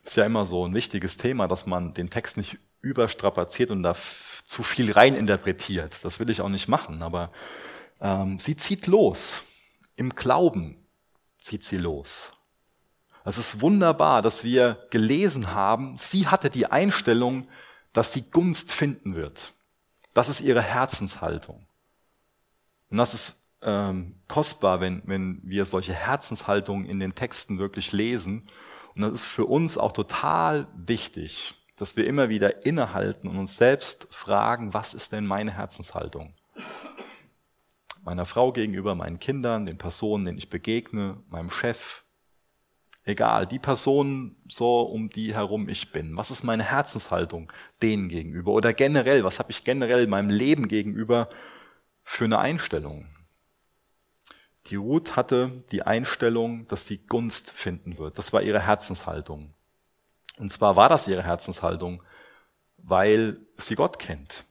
Ist 0.03 0.17
ja 0.17 0.25
immer 0.25 0.45
so 0.45 0.67
ein 0.67 0.73
wichtiges 0.73 1.17
Thema, 1.17 1.47
dass 1.47 1.65
man 1.65 1.93
den 1.93 2.09
Text 2.09 2.37
nicht 2.37 2.57
überstrapaziert 2.83 3.71
und 3.71 3.81
da 3.81 3.95
zu 4.43 4.61
viel 4.61 4.91
reininterpretiert. 4.91 6.03
Das 6.03 6.19
will 6.19 6.29
ich 6.29 6.41
auch 6.41 6.49
nicht 6.49 6.67
machen, 6.67 7.01
aber 7.01 7.31
ähm, 7.99 8.37
sie 8.37 8.55
zieht 8.55 8.85
los. 8.85 9.43
Im 9.95 10.13
Glauben 10.13 10.77
zieht 11.39 11.63
sie 11.63 11.77
los. 11.77 12.31
Es 13.25 13.37
ist 13.37 13.61
wunderbar, 13.61 14.21
dass 14.21 14.43
wir 14.43 14.85
gelesen 14.89 15.53
haben, 15.53 15.95
sie 15.97 16.27
hatte 16.27 16.49
die 16.49 16.67
Einstellung, 16.67 17.47
dass 17.93 18.11
sie 18.11 18.23
Gunst 18.23 18.71
finden 18.71 19.15
wird. 19.15 19.53
Das 20.13 20.27
ist 20.27 20.41
ihre 20.41 20.61
Herzenshaltung. 20.61 21.65
Und 22.89 22.97
das 22.97 23.13
ist 23.13 23.41
ähm, 23.61 24.19
kostbar, 24.27 24.81
wenn, 24.81 25.01
wenn 25.05 25.39
wir 25.43 25.63
solche 25.65 25.93
Herzenshaltungen 25.93 26.85
in 26.85 26.99
den 26.99 27.15
Texten 27.15 27.59
wirklich 27.59 27.93
lesen 27.93 28.49
Und 28.93 29.03
das 29.03 29.11
ist 29.13 29.23
für 29.23 29.45
uns 29.45 29.77
auch 29.77 29.93
total 29.93 30.67
wichtig, 30.75 31.55
dass 31.83 31.97
wir 31.97 32.07
immer 32.07 32.29
wieder 32.29 32.65
innehalten 32.65 33.27
und 33.27 33.37
uns 33.37 33.57
selbst 33.57 34.07
fragen, 34.09 34.73
was 34.73 34.93
ist 34.93 35.11
denn 35.11 35.25
meine 35.25 35.51
Herzenshaltung? 35.51 36.33
Meiner 38.05 38.25
Frau 38.25 38.53
gegenüber, 38.53 38.95
meinen 38.95 39.19
Kindern, 39.19 39.65
den 39.65 39.77
Personen, 39.77 40.23
denen 40.23 40.37
ich 40.37 40.49
begegne, 40.49 41.21
meinem 41.27 41.51
Chef, 41.51 42.05
egal, 43.03 43.47
die 43.47 43.59
Personen 43.59 44.37
so, 44.47 44.79
um 44.79 45.09
die 45.09 45.33
herum 45.33 45.67
ich 45.67 45.91
bin. 45.91 46.15
Was 46.15 46.31
ist 46.31 46.45
meine 46.45 46.63
Herzenshaltung 46.63 47.51
denen 47.81 48.07
gegenüber? 48.07 48.53
Oder 48.53 48.71
generell, 48.71 49.25
was 49.25 49.39
habe 49.39 49.51
ich 49.51 49.65
generell 49.65 50.07
meinem 50.07 50.29
Leben 50.29 50.69
gegenüber 50.69 51.27
für 52.01 52.23
eine 52.23 52.39
Einstellung? 52.39 53.07
Die 54.67 54.77
Ruth 54.77 55.17
hatte 55.17 55.65
die 55.73 55.81
Einstellung, 55.81 56.65
dass 56.67 56.87
sie 56.87 56.99
Gunst 56.99 57.51
finden 57.51 57.97
wird. 57.97 58.17
Das 58.17 58.31
war 58.31 58.41
ihre 58.41 58.65
Herzenshaltung. 58.65 59.53
Und 60.37 60.51
zwar 60.51 60.75
war 60.75 60.89
das 60.89 61.07
ihre 61.07 61.23
Herzenshaltung, 61.23 62.03
weil 62.77 63.37
sie 63.55 63.75
Gott 63.75 63.99
kennt. 63.99 64.45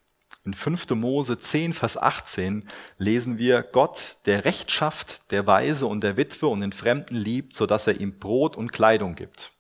In 0.44 0.54
5. 0.54 0.90
Mose 0.90 1.38
10, 1.38 1.72
Vers 1.72 1.96
18 1.96 2.68
lesen 2.98 3.38
wir, 3.38 3.62
Gott, 3.62 4.18
der 4.26 4.44
Recht 4.44 4.72
schafft, 4.72 5.30
der 5.30 5.46
Weise 5.46 5.86
und 5.86 6.02
der 6.02 6.16
Witwe 6.16 6.48
und 6.48 6.60
den 6.60 6.72
Fremden 6.72 7.14
liebt, 7.14 7.54
so 7.54 7.66
dass 7.66 7.86
er 7.86 8.00
ihm 8.00 8.18
Brot 8.18 8.56
und 8.56 8.72
Kleidung 8.72 9.14
gibt. 9.14 9.52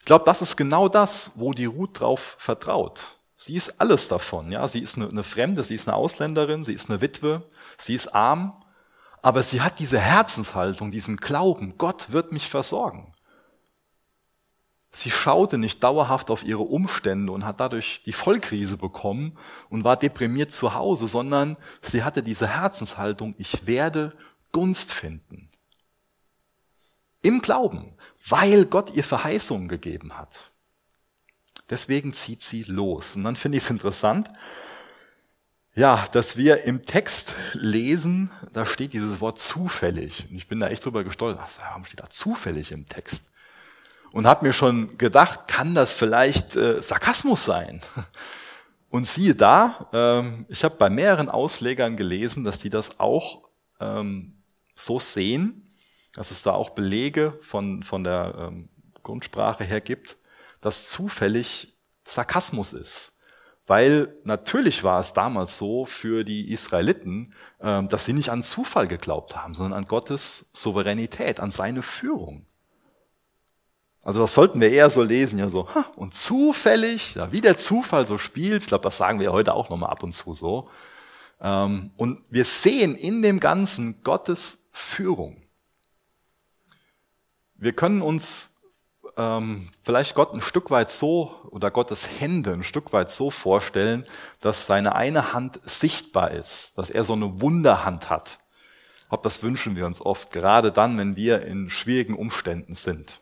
Ich 0.00 0.04
glaube, 0.04 0.24
das 0.24 0.42
ist 0.42 0.56
genau 0.56 0.88
das, 0.88 1.32
wo 1.36 1.52
die 1.52 1.66
Ruth 1.66 2.00
drauf 2.00 2.36
vertraut. 2.38 3.18
Sie 3.36 3.54
ist 3.54 3.80
alles 3.80 4.08
davon. 4.08 4.50
Ja, 4.50 4.66
sie 4.68 4.80
ist 4.80 4.96
eine, 4.96 5.08
eine 5.08 5.22
Fremde, 5.22 5.62
sie 5.62 5.74
ist 5.74 5.88
eine 5.88 5.96
Ausländerin, 5.96 6.64
sie 6.64 6.74
ist 6.74 6.90
eine 6.90 7.00
Witwe, 7.00 7.48
sie 7.78 7.94
ist 7.94 8.08
arm, 8.08 8.60
aber 9.22 9.42
sie 9.42 9.60
hat 9.60 9.78
diese 9.78 10.00
Herzenshaltung, 10.00 10.90
diesen 10.90 11.16
Glauben, 11.16 11.78
Gott 11.78 12.12
wird 12.12 12.32
mich 12.32 12.48
versorgen. 12.48 13.13
Sie 14.96 15.10
schaute 15.10 15.58
nicht 15.58 15.82
dauerhaft 15.82 16.30
auf 16.30 16.44
ihre 16.44 16.62
Umstände 16.62 17.32
und 17.32 17.44
hat 17.44 17.58
dadurch 17.58 18.00
die 18.06 18.12
Vollkrise 18.12 18.76
bekommen 18.76 19.36
und 19.68 19.82
war 19.82 19.96
deprimiert 19.96 20.52
zu 20.52 20.74
Hause, 20.74 21.08
sondern 21.08 21.56
sie 21.82 22.04
hatte 22.04 22.22
diese 22.22 22.46
Herzenshaltung, 22.46 23.34
ich 23.36 23.66
werde 23.66 24.16
Gunst 24.52 24.92
finden. 24.92 25.50
Im 27.22 27.42
Glauben, 27.42 27.96
weil 28.28 28.66
Gott 28.66 28.94
ihr 28.94 29.02
Verheißungen 29.02 29.66
gegeben 29.66 30.16
hat. 30.16 30.52
Deswegen 31.70 32.12
zieht 32.12 32.42
sie 32.42 32.62
los. 32.62 33.16
Und 33.16 33.24
dann 33.24 33.34
finde 33.34 33.58
ich 33.58 33.64
es 33.64 33.70
interessant, 33.70 34.30
ja, 35.74 36.06
dass 36.12 36.36
wir 36.36 36.62
im 36.62 36.82
Text 36.82 37.34
lesen, 37.54 38.30
da 38.52 38.64
steht 38.64 38.92
dieses 38.92 39.20
Wort 39.20 39.40
zufällig. 39.40 40.28
Und 40.30 40.36
ich 40.36 40.46
bin 40.46 40.60
da 40.60 40.68
echt 40.68 40.84
drüber 40.84 41.02
gestolpert. 41.02 41.50
Warum 41.58 41.84
steht 41.84 41.98
da 41.98 42.08
zufällig 42.08 42.70
im 42.70 42.86
Text? 42.86 43.24
Und 44.14 44.28
habe 44.28 44.46
mir 44.46 44.52
schon 44.52 44.96
gedacht, 44.96 45.48
kann 45.48 45.74
das 45.74 45.92
vielleicht 45.92 46.54
äh, 46.54 46.80
Sarkasmus 46.80 47.44
sein? 47.44 47.80
Und 48.88 49.08
siehe 49.08 49.34
da, 49.34 49.88
ähm, 49.92 50.46
ich 50.48 50.62
habe 50.62 50.76
bei 50.76 50.88
mehreren 50.88 51.28
Auslegern 51.28 51.96
gelesen, 51.96 52.44
dass 52.44 52.60
die 52.60 52.70
das 52.70 53.00
auch 53.00 53.48
ähm, 53.80 54.40
so 54.76 55.00
sehen, 55.00 55.68
dass 56.14 56.30
es 56.30 56.44
da 56.44 56.52
auch 56.52 56.70
Belege 56.70 57.36
von, 57.40 57.82
von 57.82 58.04
der 58.04 58.36
ähm, 58.38 58.68
Grundsprache 59.02 59.64
her 59.64 59.80
gibt, 59.80 60.16
dass 60.60 60.88
zufällig 60.88 61.76
Sarkasmus 62.04 62.72
ist. 62.72 63.18
Weil 63.66 64.14
natürlich 64.22 64.84
war 64.84 65.00
es 65.00 65.12
damals 65.12 65.58
so 65.58 65.86
für 65.86 66.22
die 66.22 66.52
Israeliten, 66.52 67.34
ähm, 67.60 67.88
dass 67.88 68.04
sie 68.04 68.12
nicht 68.12 68.30
an 68.30 68.44
Zufall 68.44 68.86
geglaubt 68.86 69.36
haben, 69.36 69.54
sondern 69.54 69.76
an 69.76 69.88
Gottes 69.88 70.50
Souveränität, 70.52 71.40
an 71.40 71.50
seine 71.50 71.82
Führung. 71.82 72.46
Also 74.04 74.20
das 74.20 74.34
sollten 74.34 74.60
wir 74.60 74.70
eher 74.70 74.90
so 74.90 75.02
lesen, 75.02 75.38
ja 75.38 75.48
so, 75.48 75.66
und 75.96 76.14
zufällig, 76.14 77.14
ja, 77.14 77.32
wie 77.32 77.40
der 77.40 77.56
Zufall 77.56 78.06
so 78.06 78.18
spielt, 78.18 78.62
ich 78.62 78.68
glaube, 78.68 78.84
das 78.84 78.98
sagen 78.98 79.18
wir 79.18 79.32
heute 79.32 79.54
auch 79.54 79.70
nochmal 79.70 79.90
ab 79.90 80.02
und 80.02 80.12
zu 80.12 80.34
so. 80.34 80.68
Ähm, 81.40 81.90
und 81.96 82.22
wir 82.28 82.44
sehen 82.44 82.96
in 82.96 83.22
dem 83.22 83.40
Ganzen 83.40 84.02
Gottes 84.02 84.58
Führung. 84.72 85.42
Wir 87.54 87.72
können 87.72 88.02
uns 88.02 88.50
ähm, 89.16 89.70
vielleicht 89.82 90.14
Gott 90.14 90.34
ein 90.34 90.42
Stück 90.42 90.70
weit 90.70 90.90
so 90.90 91.34
oder 91.50 91.70
Gottes 91.70 92.08
Hände 92.20 92.52
ein 92.52 92.62
Stück 92.62 92.92
weit 92.92 93.10
so 93.10 93.30
vorstellen, 93.30 94.04
dass 94.40 94.66
seine 94.66 94.94
eine 94.94 95.32
Hand 95.32 95.60
sichtbar 95.64 96.32
ist, 96.32 96.76
dass 96.76 96.90
er 96.90 97.04
so 97.04 97.14
eine 97.14 97.40
Wunderhand 97.40 98.10
hat. 98.10 98.38
Ich 99.10 99.16
das 99.20 99.42
wünschen 99.42 99.76
wir 99.76 99.86
uns 99.86 100.00
oft, 100.00 100.32
gerade 100.32 100.72
dann, 100.72 100.98
wenn 100.98 101.14
wir 101.14 101.42
in 101.46 101.70
schwierigen 101.70 102.16
Umständen 102.16 102.74
sind. 102.74 103.20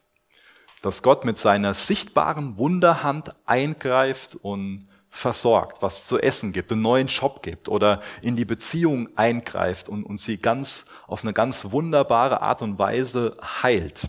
Dass 0.83 1.03
Gott 1.03 1.25
mit 1.25 1.39
seiner 1.39 1.75
sichtbaren 1.75 2.59
Wunderhand 2.59 3.35
eingreift 3.47 4.37
und 4.37 4.89
versorgt, 5.09 5.83
was 5.83 6.07
zu 6.07 6.19
essen 6.19 6.53
gibt, 6.53 6.73
einen 6.73 6.81
neuen 6.81 7.07
Job 7.07 7.43
gibt 7.43 7.69
oder 7.69 8.01
in 8.23 8.35
die 8.35 8.47
Beziehung 8.47 9.17
eingreift 9.17 9.89
und, 9.89 10.05
und 10.05 10.19
sie 10.19 10.39
ganz 10.39 10.87
auf 11.07 11.23
eine 11.23 11.35
ganz 11.35 11.71
wunderbare 11.71 12.41
Art 12.41 12.62
und 12.62 12.79
Weise 12.79 13.35
heilt. 13.62 14.09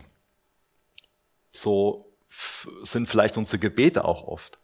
So 1.51 2.13
sind 2.83 3.09
vielleicht 3.09 3.37
unsere 3.37 3.59
Gebete 3.59 4.05
auch 4.05 4.23
oft. 4.23 4.57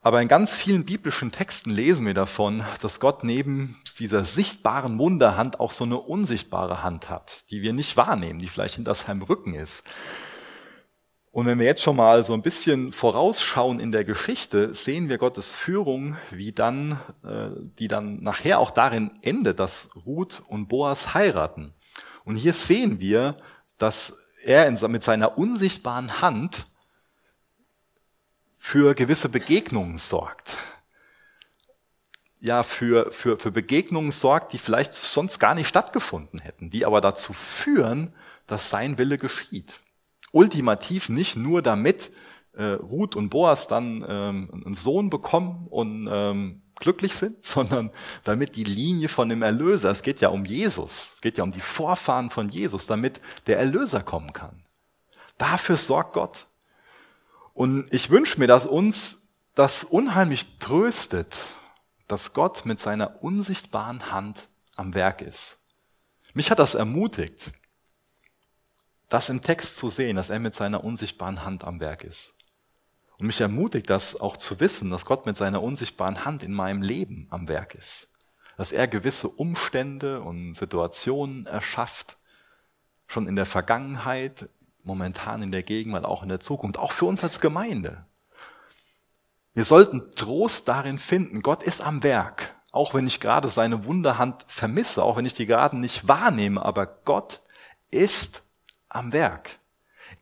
Aber 0.00 0.20
in 0.20 0.26
ganz 0.26 0.56
vielen 0.56 0.84
biblischen 0.84 1.30
Texten 1.30 1.70
lesen 1.70 2.06
wir 2.06 2.14
davon, 2.14 2.64
dass 2.80 2.98
Gott 2.98 3.22
neben 3.22 3.80
dieser 4.00 4.24
sichtbaren 4.24 4.98
Wunderhand 4.98 5.60
auch 5.60 5.70
so 5.70 5.84
eine 5.84 5.98
unsichtbare 5.98 6.82
Hand 6.82 7.08
hat, 7.08 7.48
die 7.50 7.62
wir 7.62 7.72
nicht 7.72 7.96
wahrnehmen, 7.96 8.40
die 8.40 8.48
vielleicht 8.48 8.74
hinter 8.76 8.94
seinem 8.94 9.22
Rücken 9.22 9.54
ist. 9.54 9.84
Und 11.32 11.46
wenn 11.46 11.58
wir 11.58 11.64
jetzt 11.64 11.82
schon 11.82 11.96
mal 11.96 12.24
so 12.24 12.34
ein 12.34 12.42
bisschen 12.42 12.92
vorausschauen 12.92 13.80
in 13.80 13.90
der 13.90 14.04
Geschichte, 14.04 14.74
sehen 14.74 15.08
wir 15.08 15.16
Gottes 15.16 15.50
Führung, 15.50 16.18
wie 16.30 16.52
dann, 16.52 17.00
äh, 17.24 17.48
die 17.78 17.88
dann 17.88 18.22
nachher 18.22 18.58
auch 18.58 18.70
darin 18.70 19.10
endet, 19.22 19.58
dass 19.58 19.88
Ruth 20.04 20.42
und 20.46 20.68
Boas 20.68 21.14
heiraten. 21.14 21.72
Und 22.24 22.36
hier 22.36 22.52
sehen 22.52 23.00
wir, 23.00 23.38
dass 23.78 24.14
er 24.44 24.70
mit 24.88 25.02
seiner 25.02 25.38
unsichtbaren 25.38 26.20
Hand 26.20 26.66
für 28.58 28.94
gewisse 28.94 29.30
Begegnungen 29.30 29.96
sorgt. 29.96 30.58
Ja, 32.40 32.62
für, 32.62 33.10
für, 33.10 33.38
für 33.38 33.50
Begegnungen 33.50 34.12
sorgt, 34.12 34.52
die 34.52 34.58
vielleicht 34.58 34.92
sonst 34.92 35.38
gar 35.38 35.54
nicht 35.54 35.68
stattgefunden 35.68 36.40
hätten, 36.40 36.68
die 36.68 36.84
aber 36.84 37.00
dazu 37.00 37.32
führen, 37.32 38.10
dass 38.46 38.68
sein 38.68 38.98
Wille 38.98 39.16
geschieht. 39.16 39.80
Ultimativ 40.32 41.08
nicht 41.08 41.36
nur 41.36 41.62
damit 41.62 42.10
äh, 42.54 42.64
Ruth 42.64 43.16
und 43.16 43.30
Boas 43.30 43.66
dann 43.66 44.04
ähm, 44.06 44.62
einen 44.64 44.74
Sohn 44.74 45.08
bekommen 45.10 45.66
und 45.68 46.08
ähm, 46.10 46.62
glücklich 46.76 47.14
sind, 47.14 47.44
sondern 47.44 47.90
damit 48.24 48.56
die 48.56 48.64
Linie 48.64 49.08
von 49.08 49.28
dem 49.28 49.42
Erlöser, 49.42 49.90
es 49.90 50.02
geht 50.02 50.20
ja 50.20 50.28
um 50.28 50.44
Jesus, 50.44 51.12
es 51.14 51.20
geht 51.20 51.38
ja 51.38 51.44
um 51.44 51.52
die 51.52 51.60
Vorfahren 51.60 52.30
von 52.30 52.48
Jesus, 52.48 52.86
damit 52.86 53.20
der 53.46 53.58
Erlöser 53.58 54.02
kommen 54.02 54.32
kann. 54.32 54.64
Dafür 55.38 55.76
sorgt 55.76 56.14
Gott. 56.14 56.46
Und 57.54 57.92
ich 57.92 58.10
wünsche 58.10 58.38
mir, 58.38 58.46
dass 58.46 58.66
uns 58.66 59.28
das 59.54 59.84
unheimlich 59.84 60.58
tröstet, 60.58 61.56
dass 62.08 62.32
Gott 62.32 62.64
mit 62.64 62.80
seiner 62.80 63.22
unsichtbaren 63.22 64.10
Hand 64.10 64.48
am 64.76 64.94
Werk 64.94 65.20
ist. 65.20 65.58
Mich 66.34 66.50
hat 66.50 66.58
das 66.58 66.74
ermutigt, 66.74 67.52
das 69.12 69.28
im 69.28 69.42
Text 69.42 69.76
zu 69.76 69.90
sehen, 69.90 70.16
dass 70.16 70.30
er 70.30 70.38
mit 70.38 70.54
seiner 70.54 70.84
unsichtbaren 70.84 71.44
Hand 71.44 71.66
am 71.66 71.80
Werk 71.80 72.02
ist. 72.02 72.34
Und 73.18 73.26
mich 73.26 73.40
ermutigt 73.42 73.90
das 73.90 74.18
auch 74.18 74.38
zu 74.38 74.58
wissen, 74.58 74.90
dass 74.90 75.04
Gott 75.04 75.26
mit 75.26 75.36
seiner 75.36 75.62
unsichtbaren 75.62 76.24
Hand 76.24 76.42
in 76.42 76.54
meinem 76.54 76.80
Leben 76.80 77.26
am 77.30 77.46
Werk 77.46 77.74
ist. 77.74 78.08
Dass 78.56 78.72
er 78.72 78.88
gewisse 78.88 79.28
Umstände 79.28 80.22
und 80.22 80.54
Situationen 80.54 81.46
erschafft, 81.46 82.16
schon 83.06 83.28
in 83.28 83.36
der 83.36 83.44
Vergangenheit, 83.44 84.48
momentan 84.82 85.42
in 85.42 85.52
der 85.52 85.62
Gegenwart, 85.62 86.06
auch 86.06 86.22
in 86.22 86.30
der 86.30 86.40
Zukunft, 86.40 86.78
auch 86.78 86.92
für 86.92 87.04
uns 87.04 87.22
als 87.22 87.38
Gemeinde. 87.38 88.06
Wir 89.52 89.66
sollten 89.66 90.10
Trost 90.12 90.68
darin 90.68 90.98
finden, 90.98 91.42
Gott 91.42 91.62
ist 91.62 91.82
am 91.82 92.02
Werk, 92.02 92.54
auch 92.70 92.94
wenn 92.94 93.06
ich 93.06 93.20
gerade 93.20 93.50
seine 93.50 93.84
Wunderhand 93.84 94.46
vermisse, 94.48 95.04
auch 95.04 95.18
wenn 95.18 95.26
ich 95.26 95.34
die 95.34 95.46
gerade 95.46 95.76
nicht 95.76 96.08
wahrnehme, 96.08 96.64
aber 96.64 96.86
Gott 96.86 97.42
ist 97.90 98.42
am 98.94 99.12
Werk. 99.12 99.58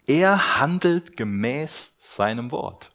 Er 0.06 0.60
handelt 0.60 1.16
gemäß 1.16 1.94
seinem 1.98 2.50
Wort. 2.50 2.90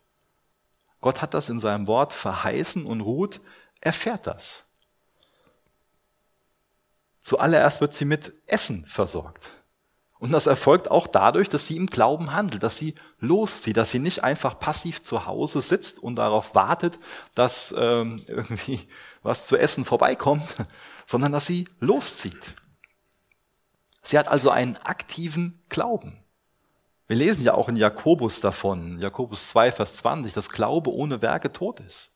Gott 1.01 1.21
hat 1.21 1.33
das 1.33 1.49
in 1.49 1.59
seinem 1.59 1.87
Wort 1.87 2.13
verheißen 2.13 2.85
und 2.85 3.01
Ruth 3.01 3.39
erfährt 3.81 4.27
das. 4.27 4.65
Zuallererst 7.21 7.81
wird 7.81 7.93
sie 7.93 8.05
mit 8.05 8.33
Essen 8.45 8.85
versorgt. 8.85 9.51
Und 10.17 10.31
das 10.31 10.47
erfolgt 10.47 10.89
auch 10.89 11.07
dadurch, 11.07 11.49
dass 11.49 11.67
sie 11.67 11.75
im 11.75 11.87
Glauben 11.87 12.33
handelt, 12.33 12.63
dass 12.63 12.77
sie 12.77 12.93
loszieht, 13.19 13.77
dass 13.77 13.91
sie 13.91 13.99
nicht 13.99 14.23
einfach 14.23 14.57
passiv 14.59 15.03
zu 15.03 15.25
Hause 15.25 15.61
sitzt 15.61 15.99
und 15.99 16.15
darauf 16.15 16.55
wartet, 16.55 16.97
dass 17.35 17.73
ähm, 17.77 18.21
irgendwie 18.27 18.87
was 19.23 19.47
zu 19.47 19.57
essen 19.57 19.85
vorbeikommt, 19.85 20.55
sondern 21.05 21.31
dass 21.31 21.45
sie 21.45 21.67
loszieht. 21.79 22.55
Sie 24.05 24.19
hat 24.19 24.27
also 24.27 24.51
einen 24.51 24.77
aktiven 24.77 25.63
Glauben. 25.67 26.23
Wir 27.07 27.17
lesen 27.17 27.43
ja 27.43 27.53
auch 27.53 27.69
in 27.69 27.75
Jakobus 27.75 28.39
davon, 28.39 28.99
Jakobus 28.99 29.49
2, 29.49 29.71
Vers 29.71 29.95
20, 29.97 30.33
dass 30.33 30.49
Glaube 30.49 30.91
ohne 30.91 31.21
Werke 31.21 31.51
tot 31.51 31.79
ist. 31.79 32.13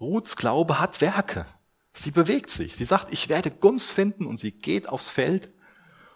Ruths 0.00 0.36
Glaube 0.36 0.78
hat 0.78 1.00
Werke. 1.00 1.46
Sie 1.92 2.10
bewegt 2.10 2.50
sich. 2.50 2.76
Sie 2.76 2.84
sagt, 2.84 3.12
ich 3.12 3.28
werde 3.28 3.50
Gunst 3.50 3.92
finden 3.92 4.26
und 4.26 4.38
sie 4.38 4.52
geht 4.52 4.88
aufs 4.88 5.08
Feld 5.10 5.50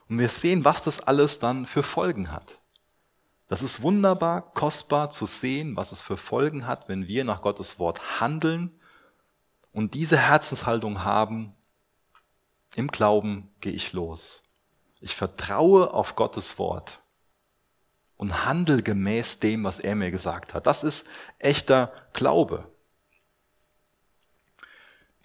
und 0.08 0.18
wir 0.18 0.28
sehen, 0.28 0.64
was 0.64 0.82
das 0.82 1.00
alles 1.00 1.38
dann 1.38 1.66
für 1.66 1.82
Folgen 1.82 2.30
hat. 2.30 2.60
Das 3.46 3.62
ist 3.62 3.82
wunderbar, 3.82 4.52
kostbar 4.52 5.10
zu 5.10 5.26
sehen, 5.26 5.76
was 5.76 5.92
es 5.92 6.00
für 6.00 6.16
Folgen 6.16 6.66
hat, 6.66 6.88
wenn 6.88 7.08
wir 7.08 7.24
nach 7.24 7.42
Gottes 7.42 7.78
Wort 7.78 8.20
handeln 8.20 8.78
und 9.72 9.94
diese 9.94 10.16
Herzenshaltung 10.18 11.04
haben. 11.04 11.52
Im 12.76 12.88
Glauben 12.88 13.50
gehe 13.60 13.72
ich 13.72 13.92
los. 13.92 14.42
Ich 15.00 15.14
vertraue 15.14 15.92
auf 15.92 16.16
Gottes 16.16 16.58
Wort 16.58 17.00
und 18.16 18.44
handle 18.44 18.82
gemäß 18.82 19.38
dem, 19.38 19.64
was 19.64 19.78
er 19.78 19.94
mir 19.94 20.10
gesagt 20.10 20.54
hat. 20.54 20.66
Das 20.66 20.82
ist 20.82 21.06
echter 21.38 21.92
Glaube. 22.12 22.70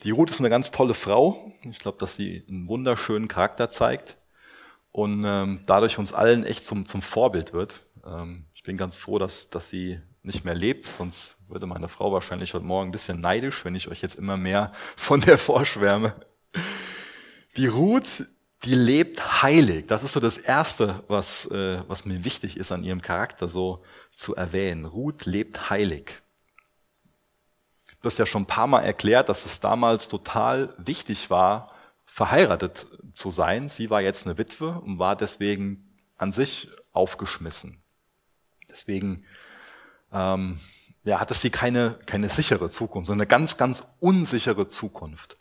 Die 0.04 0.12
Ruth 0.12 0.32
ist 0.32 0.40
eine 0.40 0.50
ganz 0.50 0.72
tolle 0.72 0.94
Frau. 0.94 1.54
Ich 1.64 1.80
glaube, 1.80 1.98
dass 1.98 2.16
sie 2.16 2.46
einen 2.48 2.68
wunderschönen 2.68 3.28
Charakter 3.28 3.70
zeigt 3.70 4.18
und 4.92 5.24
ähm, 5.26 5.62
dadurch 5.66 5.98
uns 5.98 6.14
allen 6.14 6.46
echt 6.46 6.66
zum, 6.66 6.86
zum 6.86 7.02
Vorbild 7.02 7.54
wird. 7.54 7.86
Ähm, 8.06 8.46
ich 8.54 8.64
bin 8.64 8.78
ganz 8.78 8.98
froh, 8.98 9.20
dass, 9.20 9.50
dass 9.50 9.70
sie 9.70 10.00
nicht 10.22 10.46
mehr 10.46 10.56
lebt, 10.56 10.86
sonst 10.86 11.38
würde 11.48 11.66
meine 11.66 11.88
Frau 11.88 12.12
wahrscheinlich 12.12 12.54
heute 12.54 12.66
Morgen 12.66 12.90
ein 12.90 12.92
bisschen 12.92 13.22
neidisch, 13.22 13.66
wenn 13.66 13.76
ich 13.76 13.88
euch 13.88 14.02
jetzt 14.02 14.16
immer 14.16 14.38
mehr 14.38 14.72
von 14.96 15.22
der 15.22 15.38
vorschwärme. 15.38 16.14
Die 17.58 17.68
Ruth, 17.68 18.28
die 18.64 18.76
lebt 18.76 19.42
heilig. 19.42 19.88
Das 19.88 20.04
ist 20.04 20.14
so 20.14 20.20
das 20.20 20.38
Erste, 20.38 21.04
was, 21.08 21.46
äh, 21.48 21.82
was 21.88 22.06
mir 22.06 22.24
wichtig 22.24 22.58
ist 22.58 22.72
an 22.72 22.84
ihrem 22.84 23.02
Charakter 23.02 23.48
so 23.48 23.82
zu 24.14 24.36
erwähnen. 24.36 24.86
Ruth 24.86 25.26
lebt 25.26 25.70
heilig. 25.70 26.22
Du 28.02 28.06
hast 28.06 28.18
ja 28.18 28.26
schon 28.26 28.44
ein 28.44 28.48
paar 28.48 28.68
Mal 28.68 28.82
erklärt, 28.82 29.30
dass 29.30 29.46
es 29.46 29.60
damals 29.60 30.08
total 30.08 30.74
wichtig 30.78 31.30
war, 31.30 31.74
verheiratet 32.06 32.88
zu 33.14 33.32
sein. 33.32 33.68
Sie 33.68 33.90
war 33.90 34.02
jetzt 34.02 34.26
eine 34.26 34.38
Witwe 34.38 34.80
und 34.80 35.00
war 35.00 35.16
deswegen 35.16 35.90
an 36.18 36.32
sich 36.32 36.70
aufgeschmissen. 36.92 37.82
Deswegen 38.70 39.26
ähm, 40.12 40.60
ja, 41.04 41.20
hatte 41.20 41.34
sie 41.34 41.50
keine, 41.50 42.00
keine 42.06 42.30
sichere 42.30 42.70
Zukunft, 42.70 43.08
sondern 43.08 43.26
eine 43.26 43.28
ganz, 43.28 43.58
ganz 43.58 43.84
unsichere 44.00 44.70
Zukunft. 44.70 45.38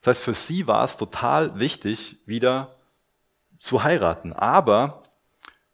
Das 0.00 0.16
heißt, 0.16 0.24
für 0.24 0.34
sie 0.34 0.66
war 0.66 0.84
es 0.84 0.96
total 0.96 1.58
wichtig, 1.58 2.18
wieder 2.26 2.76
zu 3.58 3.82
heiraten. 3.82 4.32
Aber 4.32 5.02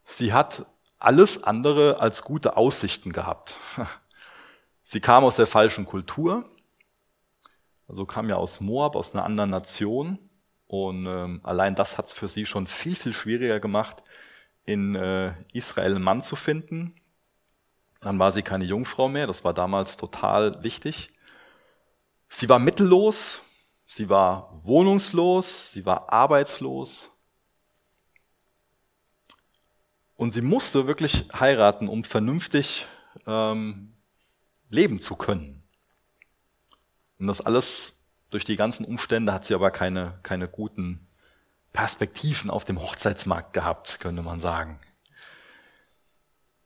sie 0.04 0.32
hat 0.32 0.66
alles 0.98 1.42
andere 1.44 2.00
als 2.00 2.22
gute 2.22 2.56
Aussichten 2.56 3.12
gehabt. 3.12 3.56
Sie 4.86 5.00
kam 5.00 5.24
aus 5.24 5.36
der 5.36 5.46
falschen 5.46 5.86
Kultur, 5.86 6.44
also 7.88 8.04
kam 8.04 8.28
ja 8.28 8.36
aus 8.36 8.60
Moab, 8.60 8.96
aus 8.96 9.14
einer 9.14 9.24
anderen 9.24 9.48
Nation. 9.48 10.18
Und 10.66 11.06
ähm, 11.06 11.40
allein 11.42 11.74
das 11.74 11.96
hat 11.96 12.08
es 12.08 12.12
für 12.12 12.28
sie 12.28 12.44
schon 12.44 12.66
viel, 12.66 12.94
viel 12.94 13.14
schwieriger 13.14 13.60
gemacht, 13.60 14.02
in 14.64 14.94
äh, 14.94 15.32
Israel 15.52 15.94
einen 15.94 16.04
Mann 16.04 16.22
zu 16.22 16.36
finden. 16.36 16.94
Dann 18.00 18.18
war 18.18 18.30
sie 18.30 18.42
keine 18.42 18.64
Jungfrau 18.64 19.08
mehr, 19.08 19.26
das 19.26 19.44
war 19.44 19.54
damals 19.54 19.96
total 19.96 20.62
wichtig. 20.62 21.10
Sie 22.28 22.48
war 22.48 22.58
mittellos, 22.58 23.40
sie 23.94 24.08
war 24.08 24.50
wohnungslos, 24.64 25.70
sie 25.70 25.86
war 25.86 26.12
arbeitslos. 26.12 27.12
Und 30.16 30.32
sie 30.32 30.42
musste 30.42 30.88
wirklich 30.88 31.28
heiraten, 31.32 31.88
um 31.88 32.02
vernünftig 32.02 32.86
ähm, 33.26 33.94
leben 34.68 34.98
zu 34.98 35.14
können. 35.14 35.62
Und 37.18 37.28
das 37.28 37.40
alles 37.40 37.96
durch 38.30 38.44
die 38.44 38.56
ganzen 38.56 38.84
Umstände 38.84 39.32
hat 39.32 39.44
sie 39.44 39.54
aber 39.54 39.70
keine, 39.70 40.18
keine 40.24 40.48
guten 40.48 41.06
Perspektiven 41.72 42.50
auf 42.50 42.64
dem 42.64 42.80
Hochzeitsmarkt 42.80 43.52
gehabt, 43.52 44.00
könnte 44.00 44.22
man 44.22 44.40
sagen. 44.40 44.80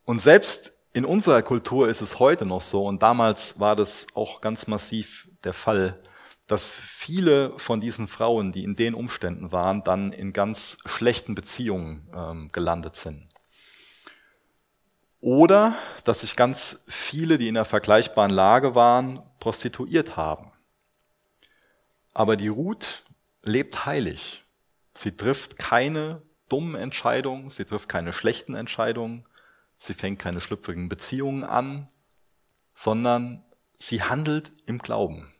Und 0.04 0.20
selbst 0.20 0.72
in 0.94 1.04
unserer 1.04 1.42
Kultur 1.42 1.90
ist 1.90 2.00
es 2.00 2.18
heute 2.18 2.46
noch 2.46 2.62
so, 2.62 2.86
und 2.86 3.02
damals 3.02 3.60
war 3.60 3.76
das 3.76 4.06
auch 4.14 4.40
ganz 4.40 4.66
massiv 4.66 5.28
der 5.44 5.52
Fall, 5.52 6.02
dass 6.48 6.74
viele 6.74 7.56
von 7.58 7.80
diesen 7.80 8.08
Frauen, 8.08 8.52
die 8.52 8.64
in 8.64 8.74
den 8.74 8.94
Umständen 8.94 9.52
waren, 9.52 9.84
dann 9.84 10.12
in 10.12 10.32
ganz 10.32 10.78
schlechten 10.86 11.34
Beziehungen 11.34 12.10
ähm, 12.14 12.50
gelandet 12.50 12.96
sind. 12.96 13.28
Oder 15.20 15.76
dass 16.04 16.20
sich 16.20 16.36
ganz 16.36 16.80
viele, 16.88 17.38
die 17.38 17.48
in 17.48 17.56
einer 17.56 17.66
vergleichbaren 17.66 18.30
Lage 18.30 18.74
waren, 18.74 19.22
prostituiert 19.40 20.16
haben. 20.16 20.50
Aber 22.14 22.36
die 22.36 22.48
Ruth 22.48 23.04
lebt 23.42 23.84
heilig. 23.84 24.44
Sie 24.94 25.16
trifft 25.16 25.58
keine 25.58 26.22
dummen 26.48 26.76
Entscheidungen, 26.76 27.50
sie 27.50 27.66
trifft 27.66 27.90
keine 27.90 28.14
schlechten 28.14 28.54
Entscheidungen, 28.54 29.26
sie 29.78 29.92
fängt 29.92 30.18
keine 30.18 30.40
schlüpfrigen 30.40 30.88
Beziehungen 30.88 31.44
an, 31.44 31.88
sondern 32.72 33.44
sie 33.76 34.02
handelt 34.02 34.52
im 34.66 34.78
Glauben. 34.78 35.32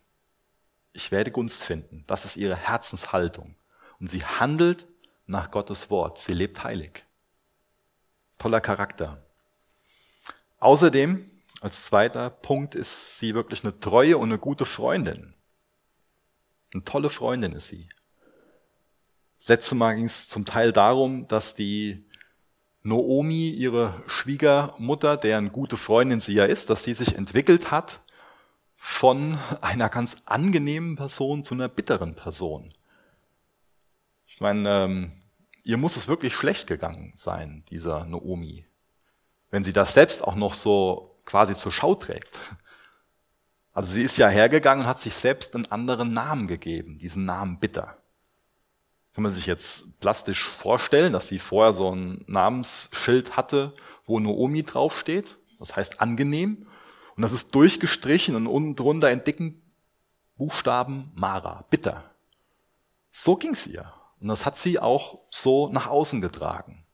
Ich 0.99 1.13
werde 1.13 1.31
Gunst 1.31 1.63
finden. 1.63 2.03
Das 2.09 2.25
ist 2.25 2.37
ihre 2.37 2.57
Herzenshaltung. 2.57 3.55
Und 4.01 4.11
sie 4.11 4.25
handelt 4.25 4.89
nach 5.27 5.53
Gottes 5.53 5.91
Wort. 5.91 6.19
Sie 6.19 6.33
lebt 6.33 6.65
heilig. 6.65 7.05
Toller 8.37 8.61
Charakter. 8.61 9.25
Außerdem, 10.59 11.31
als 11.61 11.87
zweiter 11.87 12.31
Punkt, 12.31 12.75
ist 12.75 13.17
sie 13.21 13.37
wirklich 13.37 13.63
eine 13.63 13.79
treue 13.79 14.19
und 14.19 14.31
eine 14.31 14.41
gute 14.41 14.67
Freundin. 14.67 15.35
Eine 16.75 16.83
tolle 16.83 17.11
Freundin 17.11 17.53
ist 17.53 17.69
sie. 17.69 17.89
Letztes 19.47 19.75
Mal 19.75 19.95
ging 19.95 20.07
es 20.07 20.27
zum 20.29 20.45
Teil 20.47 20.73
darum, 20.73 21.29
dass 21.29 21.55
die 21.55 22.05
Noomi, 22.83 23.51
ihre 23.51 24.03
Schwiegermutter, 24.09 25.17
deren 25.17 25.53
gute 25.53 25.77
Freundin 25.77 26.19
sie 26.19 26.35
ja 26.35 26.45
ist, 26.45 26.71
dass 26.71 26.83
sie 26.83 26.95
sich 26.95 27.15
entwickelt 27.15 27.71
hat 27.71 28.01
von 28.81 29.37
einer 29.61 29.89
ganz 29.89 30.17
angenehmen 30.25 30.95
Person 30.95 31.45
zu 31.45 31.53
einer 31.55 31.69
bitteren 31.69 32.15
Person. 32.15 32.73
Ich 34.27 34.41
meine, 34.41 34.85
ähm, 34.85 35.13
ihr 35.65 35.77
muss 35.77 35.97
es 35.97 36.07
wirklich 36.07 36.33
schlecht 36.33 36.69
gegangen 36.69 37.13
sein, 37.17 37.65
dieser 37.71 38.07
Noomi, 38.07 38.67
wenn 39.51 39.65
sie 39.65 39.73
das 39.73 39.95
selbst 39.95 40.23
auch 40.23 40.37
noch 40.37 40.55
so 40.55 41.21
quasi 41.25 41.55
zur 41.55 41.73
Schau 41.73 41.97
trägt. 41.97 42.41
Also 43.73 43.95
sie 43.95 44.03
ist 44.03 44.17
ja 44.17 44.29
hergegangen 44.29 44.85
und 44.85 44.89
hat 44.89 45.01
sich 45.01 45.15
selbst 45.15 45.55
einen 45.55 45.71
anderen 45.71 46.13
Namen 46.13 46.47
gegeben, 46.47 46.99
diesen 46.99 47.25
Namen 47.25 47.59
Bitter. 47.59 47.99
Kann 49.13 49.25
man 49.25 49.33
sich 49.33 49.47
jetzt 49.47 49.99
plastisch 49.99 50.49
vorstellen, 50.49 51.13
dass 51.13 51.27
sie 51.27 51.41
vorher 51.41 51.73
so 51.73 51.93
ein 51.93 52.25
Namensschild 52.29 53.37
hatte, 53.37 53.75
wo 54.07 54.21
Noomi 54.21 54.63
draufsteht, 54.63 55.39
das 55.59 55.75
heißt 55.75 56.01
angenehm, 56.01 56.68
und 57.19 57.23
das 57.23 57.33
ist 57.33 57.53
durchgestrichen 57.53 58.37
und 58.37 58.47
unten 58.47 58.77
drunter 58.77 59.11
in 59.11 59.25
dicken 59.25 59.61
Buchstaben 60.37 61.11
Mara, 61.17 61.65
bitter. 61.69 62.05
So 63.11 63.35
ging's 63.35 63.67
ihr. 63.67 63.93
Und 64.21 64.29
das 64.29 64.47
hat 64.47 64.57
sie 64.57 64.79
auch 64.79 65.19
so 65.29 65.69
nach 65.69 65.89
außen 65.89 66.21
getragen. 66.21 66.87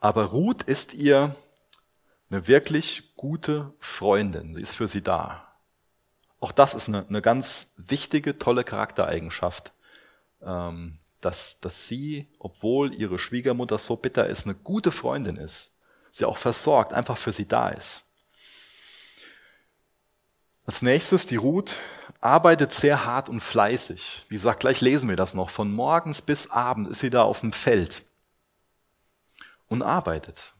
Aber 0.00 0.24
Ruth 0.24 0.62
ist 0.64 0.92
ihr 0.92 1.36
eine 2.30 2.48
wirklich 2.48 3.14
gute 3.14 3.72
Freundin. 3.78 4.56
Sie 4.56 4.60
ist 4.60 4.74
für 4.74 4.88
sie 4.88 5.02
da. 5.02 5.46
Auch 6.40 6.50
das 6.50 6.74
ist 6.74 6.88
eine, 6.88 7.06
eine 7.06 7.22
ganz 7.22 7.72
wichtige, 7.76 8.40
tolle 8.40 8.64
Charaktereigenschaft, 8.64 9.72
ähm, 10.42 10.98
dass, 11.20 11.60
dass 11.60 11.86
sie, 11.86 12.26
obwohl 12.40 12.92
ihre 12.92 13.20
Schwiegermutter 13.20 13.78
so 13.78 13.94
bitter 13.94 14.26
ist, 14.26 14.46
eine 14.46 14.56
gute 14.56 14.90
Freundin 14.90 15.36
ist. 15.36 15.76
Sie 16.10 16.24
auch 16.24 16.38
versorgt, 16.38 16.92
einfach 16.92 17.18
für 17.18 17.30
sie 17.30 17.46
da 17.46 17.68
ist. 17.68 18.02
Als 20.70 20.82
nächstes, 20.82 21.26
die 21.26 21.34
Ruth 21.34 21.74
arbeitet 22.20 22.72
sehr 22.72 23.04
hart 23.04 23.28
und 23.28 23.40
fleißig. 23.40 24.26
Wie 24.28 24.36
gesagt, 24.36 24.60
gleich 24.60 24.80
lesen 24.80 25.08
wir 25.08 25.16
das 25.16 25.34
noch. 25.34 25.50
Von 25.50 25.72
morgens 25.72 26.22
bis 26.22 26.48
abend 26.48 26.86
ist 26.86 27.00
sie 27.00 27.10
da 27.10 27.24
auf 27.24 27.40
dem 27.40 27.52
Feld 27.52 28.04
und 29.66 29.82
arbeitet. 29.82 30.54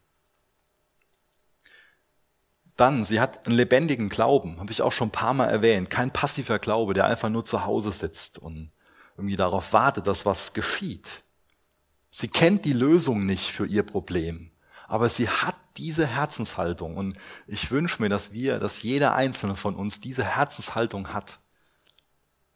Dann, 2.74 3.04
sie 3.04 3.20
hat 3.20 3.46
einen 3.46 3.54
lebendigen 3.54 4.08
Glauben, 4.08 4.58
habe 4.58 4.72
ich 4.72 4.82
auch 4.82 4.90
schon 4.90 5.10
ein 5.10 5.12
paar 5.12 5.32
Mal 5.32 5.46
erwähnt. 5.46 5.90
Kein 5.90 6.10
passiver 6.12 6.58
Glaube, 6.58 6.92
der 6.92 7.04
einfach 7.04 7.28
nur 7.28 7.44
zu 7.44 7.64
Hause 7.64 7.92
sitzt 7.92 8.36
und 8.36 8.72
irgendwie 9.16 9.36
darauf 9.36 9.72
wartet, 9.72 10.08
dass 10.08 10.26
was 10.26 10.54
geschieht. 10.54 11.22
Sie 12.10 12.26
kennt 12.26 12.64
die 12.64 12.72
Lösung 12.72 13.26
nicht 13.26 13.52
für 13.52 13.64
ihr 13.64 13.84
Problem, 13.84 14.49
aber 14.90 15.08
sie 15.08 15.28
hat 15.28 15.54
diese 15.76 16.04
Herzenshaltung 16.04 16.96
und 16.96 17.14
ich 17.46 17.70
wünsche 17.70 18.02
mir, 18.02 18.08
dass 18.08 18.32
wir, 18.32 18.58
dass 18.58 18.82
jeder 18.82 19.14
einzelne 19.14 19.54
von 19.54 19.76
uns 19.76 20.00
diese 20.00 20.24
Herzenshaltung 20.24 21.12
hat. 21.14 21.38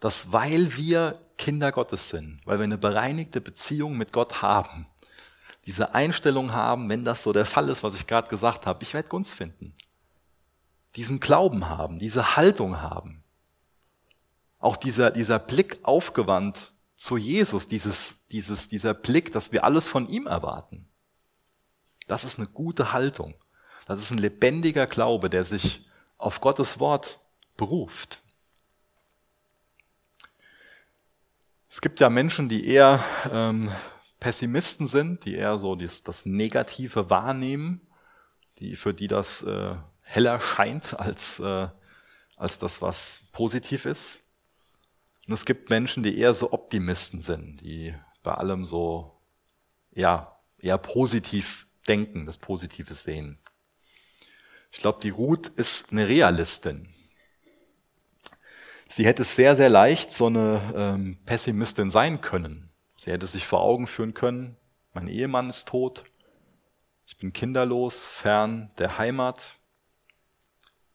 Dass 0.00 0.32
weil 0.32 0.76
wir 0.76 1.20
Kinder 1.38 1.70
Gottes 1.70 2.08
sind, 2.08 2.40
weil 2.44 2.58
wir 2.58 2.64
eine 2.64 2.76
bereinigte 2.76 3.40
Beziehung 3.40 3.96
mit 3.96 4.10
Gott 4.12 4.42
haben, 4.42 4.88
diese 5.66 5.94
Einstellung 5.94 6.52
haben, 6.52 6.88
wenn 6.88 7.04
das 7.04 7.22
so 7.22 7.32
der 7.32 7.44
Fall 7.44 7.68
ist, 7.68 7.84
was 7.84 7.94
ich 7.94 8.08
gerade 8.08 8.28
gesagt 8.28 8.66
habe, 8.66 8.82
ich 8.82 8.94
werde 8.94 9.08
Gunst 9.08 9.36
finden. 9.36 9.72
Diesen 10.96 11.20
Glauben 11.20 11.68
haben, 11.68 12.00
diese 12.00 12.34
Haltung 12.34 12.82
haben. 12.82 13.22
Auch 14.58 14.76
dieser, 14.76 15.12
dieser 15.12 15.38
Blick 15.38 15.78
aufgewandt 15.84 16.72
zu 16.96 17.16
Jesus, 17.16 17.68
dieses, 17.68 18.26
dieses, 18.32 18.68
dieser 18.68 18.92
Blick, 18.92 19.30
dass 19.30 19.52
wir 19.52 19.62
alles 19.62 19.86
von 19.86 20.08
ihm 20.08 20.26
erwarten. 20.26 20.88
Das 22.06 22.24
ist 22.24 22.38
eine 22.38 22.48
gute 22.48 22.92
Haltung. 22.92 23.34
Das 23.86 24.00
ist 24.00 24.10
ein 24.10 24.18
lebendiger 24.18 24.86
Glaube, 24.86 25.30
der 25.30 25.44
sich 25.44 25.86
auf 26.18 26.40
Gottes 26.40 26.80
Wort 26.80 27.20
beruft. 27.56 28.22
Es 31.68 31.80
gibt 31.80 32.00
ja 32.00 32.08
Menschen, 32.08 32.48
die 32.48 32.66
eher 32.66 33.02
ähm, 33.30 33.70
Pessimisten 34.20 34.86
sind, 34.86 35.24
die 35.24 35.34
eher 35.34 35.58
so 35.58 35.74
das, 35.74 36.02
das 36.02 36.24
Negative 36.24 37.10
wahrnehmen, 37.10 37.80
die, 38.58 38.76
für 38.76 38.94
die 38.94 39.08
das 39.08 39.42
äh, 39.42 39.74
heller 40.00 40.40
scheint 40.40 40.98
als, 40.98 41.40
äh, 41.40 41.68
als 42.36 42.58
das, 42.58 42.80
was 42.80 43.22
positiv 43.32 43.86
ist. 43.86 44.22
Und 45.26 45.34
es 45.34 45.44
gibt 45.44 45.70
Menschen, 45.70 46.02
die 46.02 46.18
eher 46.18 46.34
so 46.34 46.52
Optimisten 46.52 47.20
sind, 47.20 47.60
die 47.60 47.94
bei 48.22 48.34
allem 48.34 48.66
so 48.66 49.20
ja, 49.92 50.38
eher 50.58 50.78
positiv 50.78 51.66
denken, 51.84 52.26
das 52.26 52.38
Positive 52.38 52.92
sehen. 52.94 53.38
Ich 54.72 54.78
glaube, 54.78 54.98
die 55.00 55.10
Ruth 55.10 55.48
ist 55.48 55.92
eine 55.92 56.08
Realistin. 56.08 56.92
Sie 58.88 59.06
hätte 59.06 59.24
sehr, 59.24 59.56
sehr 59.56 59.68
leicht 59.68 60.12
so 60.12 60.26
eine 60.26 60.72
ähm, 60.74 61.18
Pessimistin 61.24 61.90
sein 61.90 62.20
können. 62.20 62.70
Sie 62.96 63.10
hätte 63.10 63.26
sich 63.26 63.46
vor 63.46 63.60
Augen 63.60 63.86
führen 63.86 64.14
können, 64.14 64.56
mein 64.92 65.08
Ehemann 65.08 65.50
ist 65.50 65.66
tot, 65.68 66.04
ich 67.06 67.16
bin 67.18 67.32
kinderlos, 67.32 68.08
fern 68.08 68.70
der 68.78 68.96
Heimat, 68.96 69.58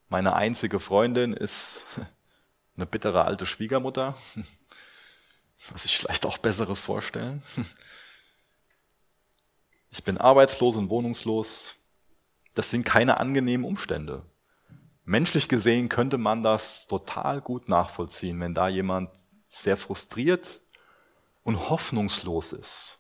meine 0.07 0.35
einzige 0.35 0.79
Freundin 0.79 1.33
ist 1.33 1.83
eine 2.75 2.85
bittere 2.85 3.25
alte 3.25 3.45
Schwiegermutter, 3.45 4.17
was 5.69 5.83
sich 5.83 5.97
vielleicht 5.97 6.25
auch 6.25 6.37
Besseres 6.37 6.79
vorstellen. 6.79 7.43
Ich 9.91 10.03
bin 10.03 10.17
arbeitslos 10.17 10.75
und 10.75 10.89
wohnungslos. 10.89 11.75
Das 12.53 12.69
sind 12.69 12.85
keine 12.85 13.19
angenehmen 13.19 13.65
Umstände. 13.65 14.23
Menschlich 15.05 15.49
gesehen 15.49 15.89
könnte 15.89 16.17
man 16.17 16.43
das 16.43 16.87
total 16.87 17.41
gut 17.41 17.67
nachvollziehen, 17.67 18.39
wenn 18.39 18.53
da 18.53 18.67
jemand 18.67 19.09
sehr 19.49 19.77
frustriert 19.77 20.61
und 21.43 21.69
hoffnungslos 21.69 22.53
ist. 22.53 22.99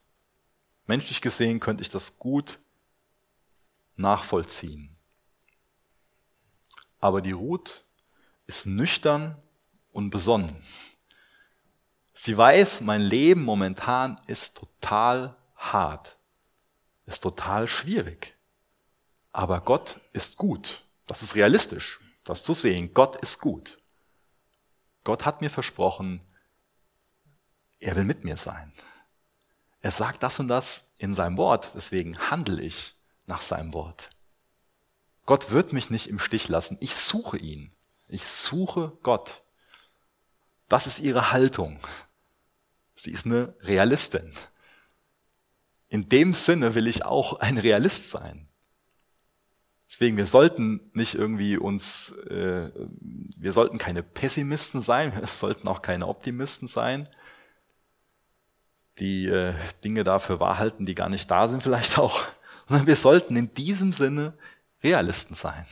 Menschlich 0.87 1.21
gesehen 1.21 1.59
könnte 1.59 1.83
ich 1.83 1.89
das 1.89 2.17
gut 2.17 2.57
nachvollziehen. 3.95 4.95
Aber 6.99 7.21
die 7.21 7.31
Ruth 7.31 7.85
ist 8.47 8.65
nüchtern 8.65 9.37
und 9.91 10.09
besonnen. 10.09 10.63
Sie 12.13 12.35
weiß, 12.35 12.81
mein 12.81 13.01
Leben 13.01 13.43
momentan 13.43 14.19
ist 14.27 14.57
total 14.57 15.35
hart, 15.55 16.17
ist 17.09 17.21
total 17.21 17.67
schwierig. 17.67 18.37
Aber 19.31 19.61
Gott 19.61 19.99
ist 20.13 20.37
gut. 20.37 20.85
Das 21.07 21.23
ist 21.23 21.35
realistisch, 21.35 21.99
das 22.23 22.43
zu 22.43 22.53
sehen. 22.53 22.93
Gott 22.93 23.17
ist 23.17 23.39
gut. 23.39 23.79
Gott 25.03 25.25
hat 25.25 25.41
mir 25.41 25.49
versprochen, 25.49 26.21
er 27.79 27.95
will 27.95 28.03
mit 28.03 28.23
mir 28.23 28.37
sein. 28.37 28.71
Er 29.81 29.91
sagt 29.91 30.21
das 30.21 30.39
und 30.39 30.49
das 30.49 30.83
in 30.97 31.15
seinem 31.15 31.37
Wort, 31.37 31.71
deswegen 31.73 32.17
handle 32.29 32.61
ich 32.61 32.95
nach 33.25 33.41
seinem 33.41 33.73
Wort. 33.73 34.09
Gott 35.25 35.51
wird 35.51 35.73
mich 35.73 35.89
nicht 35.89 36.07
im 36.07 36.19
Stich 36.19 36.47
lassen. 36.47 36.77
Ich 36.79 36.95
suche 36.95 37.37
ihn. 37.37 37.71
Ich 38.07 38.27
suche 38.27 38.97
Gott. 39.01 39.43
Das 40.67 40.85
ist 40.85 40.99
ihre 40.99 41.31
Haltung. 41.31 41.79
Sie 42.93 43.11
ist 43.11 43.25
eine 43.25 43.55
Realistin. 43.61 44.33
In 45.89 46.07
dem 46.07 46.33
Sinne 46.33 46.75
will 46.75 46.87
ich 46.87 47.03
auch 47.03 47.39
ein 47.39 47.57
Realist 47.57 48.11
sein. 48.11 48.47
Deswegen, 49.89 50.17
wir 50.17 50.27
sollten 50.27 50.91
nicht 50.93 51.15
irgendwie 51.15 51.57
uns, 51.57 52.11
äh, 52.29 52.71
wir 53.01 53.51
sollten 53.51 53.79
keine 53.79 54.03
Pessimisten 54.03 54.81
sein, 54.81 55.13
wir 55.19 55.25
sollten 55.25 55.67
auch 55.67 55.81
keine 55.81 56.07
Optimisten 56.07 56.67
sein, 56.67 57.09
die 58.99 59.25
äh, 59.25 59.55
Dinge 59.83 60.03
dafür 60.03 60.39
wahrhalten, 60.39 60.85
die 60.85 60.93
gar 60.93 61.09
nicht 61.09 61.29
da 61.31 61.47
sind 61.47 61.63
vielleicht 61.63 61.97
auch, 61.97 62.23
sondern 62.67 62.85
wir 62.85 62.95
sollten 62.95 63.35
in 63.35 63.53
diesem 63.55 63.91
Sinne 63.91 64.37
Realisten 64.83 65.33
sein, 65.33 65.65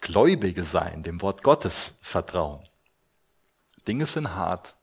Gläubige 0.00 0.62
sein, 0.62 1.02
dem 1.02 1.22
Wort 1.22 1.42
Gottes 1.42 1.94
vertrauen. 2.02 2.68
Dinge 3.88 4.04
sind 4.04 4.34
hart, 4.34 4.76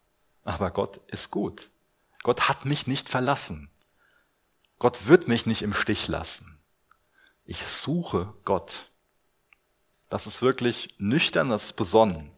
aber 0.44 0.72
Gott 0.72 1.00
ist 1.08 1.30
gut. 1.30 1.70
Gott 2.24 2.50
hat 2.50 2.66
mich 2.66 2.88
nicht 2.88 3.08
verlassen. 3.08 3.70
Gott 4.80 5.08
wird 5.08 5.28
mich 5.28 5.46
nicht 5.46 5.62
im 5.62 5.74
Stich 5.74 6.08
lassen. 6.08 6.60
Ich 7.46 7.64
suche 7.64 8.34
Gott. 8.46 8.92
Das 10.10 10.28
ist 10.28 10.42
wirklich 10.42 10.90
nüchtern, 10.98 11.50
das 11.50 11.66
ist 11.66 11.74
besonnen. 11.74 12.32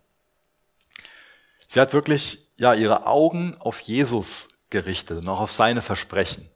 Sie 1.67 1.79
hat 1.79 1.93
wirklich 1.93 2.47
ja 2.57 2.73
ihre 2.73 3.05
Augen 3.05 3.55
auf 3.59 3.79
Jesus 3.79 4.49
gerichtet 4.69 5.19
und 5.19 5.27
auch 5.27 5.39
auf 5.39 5.51
seine 5.51 5.81
Versprechen. 5.81 6.49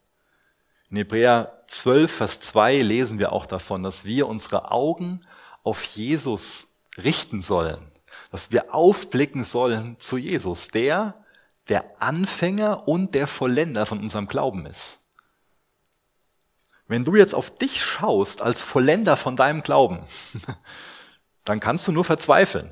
In 0.90 0.98
Hebräer 0.98 1.64
12, 1.68 2.12
Vers 2.12 2.40
2 2.40 2.82
lesen 2.82 3.20
wir 3.20 3.32
auch 3.32 3.46
davon, 3.46 3.84
dass 3.84 4.06
wir 4.06 4.28
unsere 4.28 4.72
Augen 4.72 5.22
auf 5.64 5.84
Jesus 5.84 6.68
richten 6.98 7.42
sollen, 7.42 7.92
dass 8.32 8.52
wir 8.52 8.74
aufblicken 8.74 9.44
sollen 9.44 10.00
zu 10.00 10.18
Jesus, 10.18 10.68
der 10.68 11.16
der 11.70 12.02
Anfänger 12.02 12.88
und 12.88 13.16
der 13.16 13.26
Vollender 13.26 13.86
von 13.86 14.00
unserem 14.00 14.28
Glauben 14.28 14.66
ist. 14.66 15.00
Wenn 16.88 17.04
du 17.04 17.16
jetzt 17.16 17.34
auf 17.34 17.50
dich 17.50 17.82
schaust 17.82 18.42
als 18.42 18.62
Vollender 18.62 19.16
von 19.16 19.36
deinem 19.36 19.64
Glauben, 19.64 20.06
dann 21.44 21.60
kannst 21.60 21.88
du 21.88 21.92
nur 21.92 22.04
verzweifeln. 22.04 22.70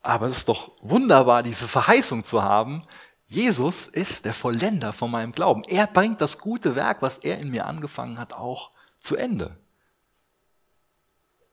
Aber 0.00 0.26
es 0.26 0.38
ist 0.38 0.48
doch 0.48 0.72
wunderbar, 0.82 1.42
diese 1.42 1.66
Verheißung 1.66 2.24
zu 2.24 2.42
haben, 2.42 2.82
Jesus 3.26 3.88
ist 3.88 4.26
der 4.26 4.34
Vollender 4.34 4.92
von 4.92 5.10
meinem 5.10 5.32
Glauben. 5.32 5.64
Er 5.64 5.86
bringt 5.86 6.20
das 6.20 6.38
gute 6.38 6.76
Werk, 6.76 7.00
was 7.00 7.18
er 7.18 7.38
in 7.38 7.50
mir 7.50 7.66
angefangen 7.66 8.18
hat, 8.18 8.32
auch 8.34 8.70
zu 9.00 9.16
Ende. 9.16 9.56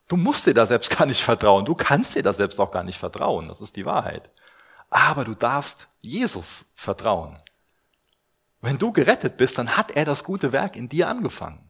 Du 0.07 0.17
musst 0.17 0.45
dir 0.45 0.53
da 0.53 0.65
selbst 0.65 0.95
gar 0.95 1.05
nicht 1.05 1.23
vertrauen. 1.23 1.63
Du 1.63 1.73
kannst 1.73 2.15
dir 2.15 2.21
da 2.21 2.33
selbst 2.33 2.59
auch 2.59 2.71
gar 2.71 2.83
nicht 2.83 2.97
vertrauen. 2.99 3.47
Das 3.47 3.61
ist 3.61 3.77
die 3.77 3.85
Wahrheit. 3.85 4.29
Aber 4.89 5.23
du 5.23 5.33
darfst 5.33 5.87
Jesus 6.01 6.65
vertrauen. 6.75 7.37
Wenn 8.61 8.77
du 8.77 8.91
gerettet 8.91 9.37
bist, 9.37 9.57
dann 9.57 9.75
hat 9.75 9.91
er 9.91 10.05
das 10.05 10.23
gute 10.23 10.51
Werk 10.51 10.75
in 10.75 10.87
dir 10.87 11.07
angefangen. 11.07 11.69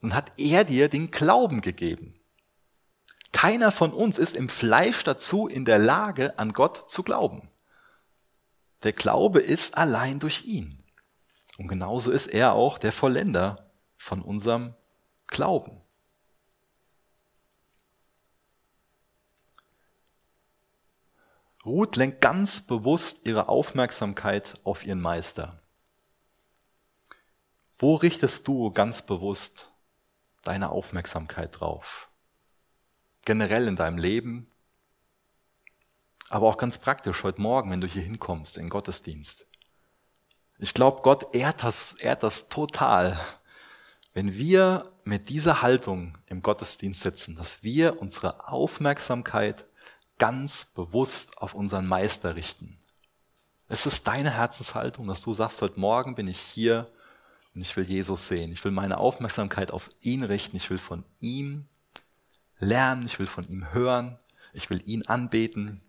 Und 0.00 0.14
hat 0.14 0.32
er 0.36 0.64
dir 0.64 0.88
den 0.88 1.10
Glauben 1.10 1.60
gegeben. 1.60 2.14
Keiner 3.32 3.72
von 3.72 3.92
uns 3.92 4.18
ist 4.18 4.36
im 4.36 4.48
Fleisch 4.48 5.02
dazu 5.04 5.48
in 5.48 5.64
der 5.64 5.78
Lage, 5.78 6.38
an 6.38 6.52
Gott 6.52 6.90
zu 6.90 7.02
glauben. 7.02 7.50
Der 8.82 8.92
Glaube 8.92 9.40
ist 9.40 9.76
allein 9.76 10.18
durch 10.18 10.44
ihn. 10.44 10.84
Und 11.58 11.68
genauso 11.68 12.10
ist 12.10 12.26
er 12.28 12.52
auch 12.52 12.78
der 12.78 12.92
Vollender 12.92 13.70
von 13.96 14.22
unserem 14.22 14.74
Glauben. 15.28 15.80
Ruth 21.64 21.94
lenkt 21.94 22.20
ganz 22.20 22.60
bewusst 22.60 23.24
ihre 23.24 23.48
Aufmerksamkeit 23.48 24.54
auf 24.64 24.84
ihren 24.84 25.00
Meister. 25.00 25.61
Wo 27.82 27.96
richtest 27.96 28.46
du 28.46 28.70
ganz 28.70 29.02
bewusst 29.02 29.72
deine 30.44 30.70
Aufmerksamkeit 30.70 31.58
drauf? 31.58 32.10
Generell 33.24 33.66
in 33.66 33.74
deinem 33.74 33.98
Leben, 33.98 34.46
aber 36.28 36.46
auch 36.46 36.58
ganz 36.58 36.78
praktisch 36.78 37.24
heute 37.24 37.40
Morgen, 37.40 37.72
wenn 37.72 37.80
du 37.80 37.88
hier 37.88 38.04
hinkommst 38.04 38.56
in 38.56 38.68
Gottesdienst. 38.68 39.48
Ich 40.58 40.74
glaube, 40.74 41.02
Gott 41.02 41.34
ehrt 41.34 41.64
das, 41.64 41.94
ehrt 41.94 42.22
das 42.22 42.48
total, 42.48 43.18
wenn 44.12 44.32
wir 44.34 44.92
mit 45.02 45.28
dieser 45.28 45.60
Haltung 45.60 46.16
im 46.26 46.40
Gottesdienst 46.40 47.00
sitzen, 47.00 47.34
dass 47.34 47.64
wir 47.64 48.00
unsere 48.00 48.46
Aufmerksamkeit 48.46 49.66
ganz 50.20 50.66
bewusst 50.66 51.36
auf 51.38 51.52
unseren 51.52 51.88
Meister 51.88 52.36
richten. 52.36 52.78
Es 53.66 53.86
ist 53.86 54.06
deine 54.06 54.30
Herzenshaltung, 54.30 55.08
dass 55.08 55.22
du 55.22 55.32
sagst, 55.32 55.60
heute 55.62 55.80
Morgen 55.80 56.14
bin 56.14 56.28
ich 56.28 56.38
hier 56.38 56.88
und 57.54 57.60
ich 57.62 57.76
will 57.76 57.84
Jesus 57.84 58.28
sehen. 58.28 58.52
Ich 58.52 58.64
will 58.64 58.72
meine 58.72 58.98
Aufmerksamkeit 58.98 59.70
auf 59.70 59.90
ihn 60.00 60.24
richten. 60.24 60.56
Ich 60.56 60.70
will 60.70 60.78
von 60.78 61.04
ihm 61.20 61.66
lernen. 62.58 63.04
Ich 63.06 63.18
will 63.18 63.26
von 63.26 63.44
ihm 63.48 63.72
hören. 63.72 64.18
Ich 64.52 64.70
will 64.70 64.82
ihn 64.84 65.06
anbeten 65.06 65.82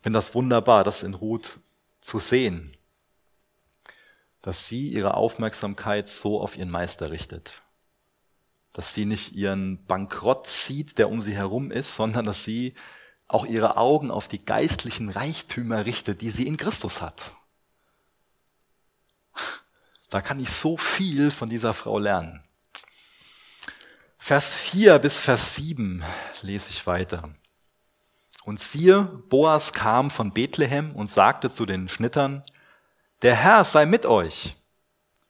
finde 0.00 0.18
das 0.18 0.34
wunderbar, 0.34 0.84
das 0.84 1.02
in 1.02 1.14
Ruth 1.14 1.60
zu 2.00 2.18
sehen. 2.18 2.74
dass 4.40 4.68
sie 4.68 4.88
ihre 4.88 5.14
Aufmerksamkeit 5.14 6.08
so 6.08 6.40
auf 6.40 6.56
ihren 6.56 6.70
Meister 6.70 7.10
richtet. 7.10 7.60
Dass 8.72 8.94
sie 8.94 9.04
nicht 9.04 9.32
ihren 9.32 9.84
Bankrott 9.84 10.46
sieht, 10.46 10.96
der 10.96 11.10
um 11.10 11.20
sie 11.20 11.34
herum 11.34 11.72
ist, 11.72 11.96
sondern 11.96 12.24
dass 12.24 12.44
sie 12.44 12.74
auch 13.26 13.44
ihre 13.44 13.76
Augen 13.76 14.12
auf 14.12 14.28
die 14.28 14.42
geistlichen 14.42 15.10
Reichtümer 15.10 15.84
richtet, 15.84 16.22
die 16.22 16.30
sie 16.30 16.46
in 16.46 16.56
Christus 16.56 17.02
hat. 17.02 17.32
Da 20.10 20.22
kann 20.22 20.40
ich 20.40 20.50
so 20.50 20.76
viel 20.76 21.30
von 21.30 21.48
dieser 21.48 21.74
Frau 21.74 21.98
lernen. 21.98 22.42
Vers 24.18 24.54
4 24.54 24.98
bis 24.98 25.20
Vers 25.20 25.54
7 25.56 26.04
lese 26.42 26.70
ich 26.70 26.86
weiter. 26.86 27.30
Und 28.44 28.60
siehe, 28.60 29.02
Boas 29.02 29.72
kam 29.72 30.10
von 30.10 30.32
Bethlehem 30.32 30.94
und 30.94 31.10
sagte 31.10 31.52
zu 31.52 31.66
den 31.66 31.88
Schnittern, 31.88 32.42
der 33.22 33.34
Herr 33.34 33.64
sei 33.64 33.84
mit 33.84 34.06
euch. 34.06 34.56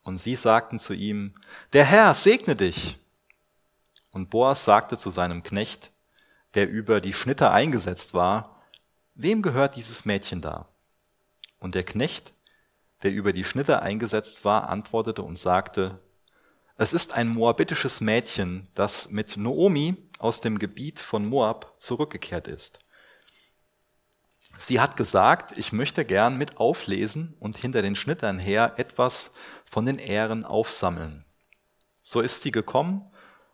Und 0.03 0.17
sie 0.17 0.35
sagten 0.35 0.79
zu 0.79 0.93
ihm, 0.93 1.35
der 1.73 1.85
Herr 1.85 2.13
segne 2.13 2.55
dich. 2.55 2.97
Und 4.11 4.29
Boas 4.29 4.63
sagte 4.63 4.97
zu 4.97 5.11
seinem 5.11 5.43
Knecht, 5.43 5.91
der 6.55 6.69
über 6.69 7.01
die 7.01 7.13
Schnitter 7.13 7.51
eingesetzt 7.51 8.13
war, 8.13 8.63
wem 9.15 9.41
gehört 9.41 9.75
dieses 9.75 10.05
Mädchen 10.05 10.41
da? 10.41 10.67
Und 11.59 11.75
der 11.75 11.83
Knecht, 11.83 12.33
der 13.03 13.11
über 13.11 13.33
die 13.33 13.43
Schnitter 13.43 13.81
eingesetzt 13.81 14.45
war, 14.45 14.69
antwortete 14.69 15.23
und 15.23 15.37
sagte, 15.37 15.99
es 16.77 16.93
ist 16.93 17.13
ein 17.13 17.29
moabitisches 17.29 17.99
Mädchen, 17.99 18.67
das 18.73 19.09
mit 19.09 19.35
Noomi 19.35 19.97
aus 20.17 20.41
dem 20.41 20.59
Gebiet 20.59 20.99
von 20.99 21.25
Moab 21.25 21.73
zurückgekehrt 21.77 22.47
ist. 22.47 22.79
Sie 24.57 24.79
hat 24.79 24.97
gesagt, 24.97 25.57
ich 25.57 25.71
möchte 25.71 26.05
gern 26.05 26.37
mit 26.37 26.57
auflesen 26.57 27.35
und 27.39 27.57
hinter 27.57 27.81
den 27.81 27.95
Schnittern 27.95 28.39
her 28.39 28.73
etwas 28.77 29.31
von 29.65 29.85
den 29.85 29.97
Ehren 29.97 30.45
aufsammeln. 30.45 31.25
So 32.01 32.21
ist 32.21 32.41
sie 32.41 32.51
gekommen 32.51 33.09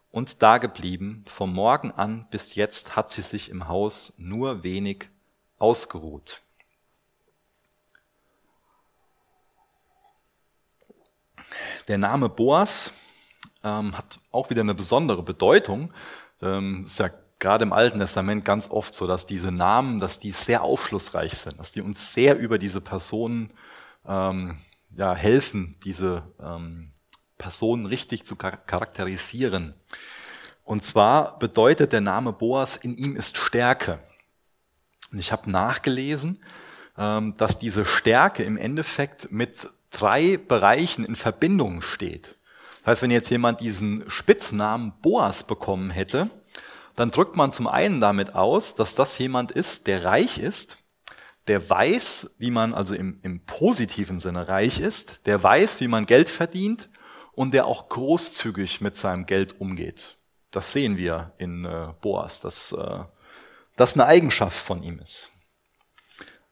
und 0.10 0.42
dageblieben. 0.42 1.26
Vom 1.28 1.54
Morgen 1.54 1.92
an 1.92 2.28
bis 2.30 2.56
jetzt 2.56 2.96
hat 2.96 3.12
sie 3.12 3.22
sich 3.22 3.50
im 3.50 3.68
Haus 3.68 4.14
nur 4.18 4.64
wenig 4.64 5.10
ausgeruht. 5.58 6.45
Der 11.88 11.98
Name 11.98 12.30
Boas 12.30 12.92
ähm, 13.64 13.96
hat 13.98 14.20
auch 14.32 14.50
wieder 14.50 14.62
eine 14.62 14.74
besondere 14.74 15.22
Bedeutung. 15.22 15.94
Ähm, 16.42 16.86
ist 16.86 17.00
ja 17.00 17.12
gerade 17.40 17.64
im 17.64 17.74
Alten 17.74 18.00
Testament 18.00 18.44
ganz 18.44 18.70
oft 18.70 18.94
so, 18.94 19.06
dass 19.06 19.26
diese 19.26 19.52
Namen, 19.52 20.00
dass 20.00 20.20
die 20.20 20.32
sehr 20.32 20.64
aufschlussreich 20.64 21.34
sind, 21.38 21.60
dass 21.60 21.72
die 21.72 21.82
uns 21.82 22.14
sehr 22.14 22.38
über 22.40 22.58
diese 22.58 22.82
Personen 22.82 23.52
ähm, 24.08 24.58
ja, 24.96 25.14
helfen, 25.14 25.76
diese 25.84 26.24
ähm, 26.42 26.92
Personen 27.38 27.86
richtig 27.86 28.26
zu 28.26 28.36
charakterisieren. 28.36 29.76
Und 30.64 30.84
zwar 30.84 31.38
bedeutet 31.38 31.92
der 31.92 32.02
Name 32.02 32.34
Boas, 32.34 32.78
in 32.78 32.98
ihm 32.98 33.16
ist 33.16 33.38
Stärke. 33.38 34.00
Und 35.12 35.20
ich 35.20 35.32
habe 35.32 35.52
nachgelesen, 35.52 36.40
ähm, 36.98 37.38
dass 37.38 37.60
diese 37.60 37.86
Stärke 37.86 38.44
im 38.44 38.58
Endeffekt 38.58 39.32
mit 39.32 39.70
drei 40.00 40.38
Bereichen 40.38 41.06
in 41.06 41.16
Verbindung 41.16 41.82
steht. 41.82 42.36
Das 42.84 42.92
heißt, 42.92 43.02
wenn 43.02 43.12
jetzt 43.12 43.30
jemand 43.30 43.62
diesen 43.62 44.04
Spitznamen 44.10 44.94
Boas 45.02 45.44
bekommen 45.44 45.90
hätte, 45.90 46.30
dann 46.96 47.12
drückt 47.12 47.36
man 47.36 47.52
zum 47.52 47.68
einen 47.68 48.00
damit 48.00 48.36
aus, 48.36 48.76
dass 48.76 48.96
das 48.96 49.18
jemand 49.18 49.52
ist, 49.52 49.88
der 49.88 50.06
reich 50.06 50.38
ist, 50.38 50.78
der 51.48 51.70
weiß, 51.70 52.32
wie 52.38 52.52
man 52.52 52.74
also 52.74 52.96
im, 52.96 53.20
im 53.22 53.40
positiven 53.46 54.20
Sinne 54.20 54.48
reich 54.48 54.80
ist, 54.80 55.26
der 55.26 55.42
weiß, 55.42 55.80
wie 55.80 55.88
man 55.88 56.06
Geld 56.06 56.30
verdient 56.30 56.90
und 57.34 57.54
der 57.54 57.66
auch 57.66 57.90
großzügig 57.90 58.82
mit 58.82 58.98
seinem 58.98 59.26
Geld 59.26 59.60
umgeht. 59.60 60.18
Das 60.52 60.72
sehen 60.72 60.98
wir 60.98 61.34
in 61.38 61.66
äh, 61.66 61.94
Boas, 62.02 62.40
dass 62.40 62.72
äh, 62.72 63.04
das 63.76 63.94
eine 63.94 64.06
Eigenschaft 64.06 64.58
von 64.58 64.84
ihm 64.84 65.00
ist. 65.00 65.32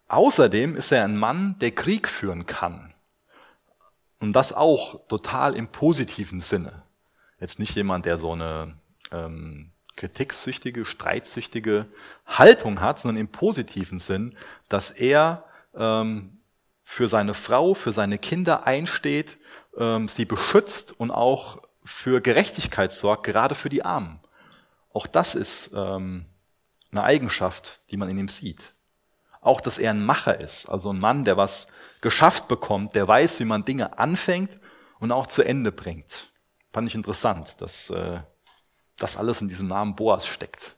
Außerdem 0.10 0.76
ist 0.76 0.92
er 0.92 1.06
ein 1.06 1.18
Mann, 1.18 1.58
der 1.60 1.72
Krieg 1.72 2.08
führen 2.08 2.46
kann. 2.46 2.93
Und 4.24 4.32
das 4.32 4.54
auch 4.54 5.06
total 5.10 5.54
im 5.54 5.68
positiven 5.68 6.40
Sinne. 6.40 6.84
Jetzt 7.42 7.60
nicht 7.60 7.76
jemand, 7.76 8.06
der 8.06 8.18
so 8.18 8.32
eine 8.32 8.78
ähm, 9.12 9.74
kritiksüchtige, 9.98 10.86
streitsüchtige 10.86 11.88
Haltung 12.26 12.80
hat, 12.80 13.00
sondern 13.00 13.18
im 13.18 13.28
positiven 13.28 14.00
Sinn, 14.00 14.34
dass 14.70 14.92
er 14.92 15.44
ähm, 15.76 16.40
für 16.82 17.10
seine 17.10 17.34
Frau, 17.34 17.74
für 17.74 17.92
seine 17.92 18.18
Kinder 18.18 18.66
einsteht, 18.66 19.40
ähm, 19.78 20.08
sie 20.08 20.24
beschützt 20.24 20.98
und 20.98 21.12
auch 21.12 21.58
für 21.84 22.22
Gerechtigkeit 22.22 22.94
sorgt, 22.94 23.26
gerade 23.26 23.56
für 23.56 23.68
die 23.68 23.84
Armen. 23.84 24.22
Auch 24.94 25.06
das 25.06 25.36
ist 25.36 25.72
ähm, 25.76 26.28
eine 26.94 27.04
Eigenschaft, 27.04 27.82
die 27.92 27.98
man 27.98 28.08
in 28.08 28.20
ihm 28.20 28.30
sieht. 28.30 28.74
Auch, 29.42 29.60
dass 29.60 29.78
er 29.78 29.92
ein 29.92 30.06
Macher 30.06 30.40
ist, 30.40 30.70
also 30.70 30.94
ein 30.94 31.00
Mann, 31.02 31.26
der 31.26 31.36
was 31.36 31.68
geschafft 32.04 32.48
bekommt, 32.48 32.94
der 32.94 33.08
weiß, 33.08 33.40
wie 33.40 33.46
man 33.46 33.66
Dinge 33.66 33.98
anfängt 33.98 34.52
und 35.00 35.12
auch 35.12 35.26
zu 35.26 35.42
Ende 35.42 35.72
bringt. 35.72 36.32
Fand 36.72 36.88
ich 36.88 36.94
interessant, 36.94 37.60
dass 37.62 37.90
äh, 37.90 38.20
das 38.98 39.18
alles 39.18 39.42
in 39.42 39.48
diesem 39.48 39.66
Namen 39.68 39.96
Boas 39.96 40.28
steckt. 40.28 40.76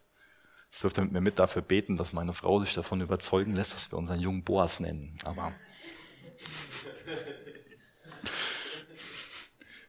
Ich 0.71 0.79
dürfte 0.79 1.01
mit 1.01 1.11
mir 1.11 1.19
mit 1.21 1.39
dafür 1.39 1.61
beten, 1.61 1.97
dass 1.97 2.13
meine 2.13 2.33
Frau 2.33 2.59
sich 2.59 2.73
davon 2.73 3.01
überzeugen 3.01 3.55
lässt, 3.55 3.73
dass 3.73 3.91
wir 3.91 3.97
unseren 3.97 4.19
jungen 4.19 4.43
Boas 4.43 4.79
nennen. 4.79 5.17
Aber 5.25 5.51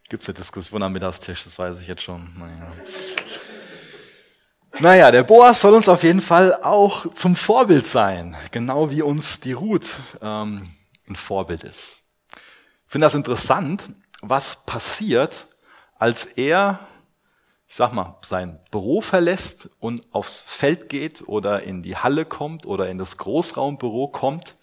gibt 0.08 0.22
es 0.22 0.28
eine 0.28 0.34
Diskussion 0.34 0.82
am 0.82 0.92
Mittagstisch, 0.92 1.44
das 1.44 1.58
weiß 1.58 1.80
ich 1.80 1.86
jetzt 1.86 2.02
schon. 2.02 2.34
Naja. 2.38 2.72
Naja, 4.78 5.10
der 5.10 5.22
Boas 5.22 5.60
soll 5.60 5.74
uns 5.74 5.88
auf 5.88 6.02
jeden 6.02 6.20
Fall 6.20 6.54
auch 6.62 7.10
zum 7.12 7.34
Vorbild 7.34 7.86
sein, 7.86 8.36
genau 8.50 8.90
wie 8.90 9.02
uns 9.02 9.40
die 9.40 9.52
Ruth 9.52 9.98
ähm, 10.20 10.70
ein 11.08 11.16
Vorbild 11.16 11.64
ist. 11.64 12.02
Ich 12.86 12.92
finde 12.92 13.06
das 13.06 13.14
interessant, 13.14 13.82
was 14.22 14.64
passiert, 14.64 15.46
als 15.98 16.24
er 16.24 16.80
ich 17.68 17.74
sag 17.74 17.92
mal, 17.92 18.16
sein 18.22 18.60
Büro 18.70 19.00
verlässt 19.00 19.68
und 19.80 20.06
aufs 20.14 20.44
Feld 20.44 20.88
geht 20.88 21.26
oder 21.26 21.62
in 21.64 21.82
die 21.82 21.96
Halle 21.96 22.24
kommt 22.24 22.64
oder 22.64 22.88
in 22.88 22.98
das 22.98 23.16
Großraumbüro 23.16 24.08
kommt. 24.08 24.56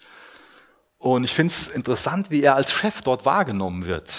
Und 0.98 1.26
ich 1.26 1.34
finde 1.34 1.52
es 1.52 1.68
interessant, 1.68 2.32
wie 2.32 2.42
er 2.42 2.56
als 2.56 2.72
Chef 2.72 3.02
dort 3.02 3.26
wahrgenommen 3.26 3.86
wird. 3.86 4.14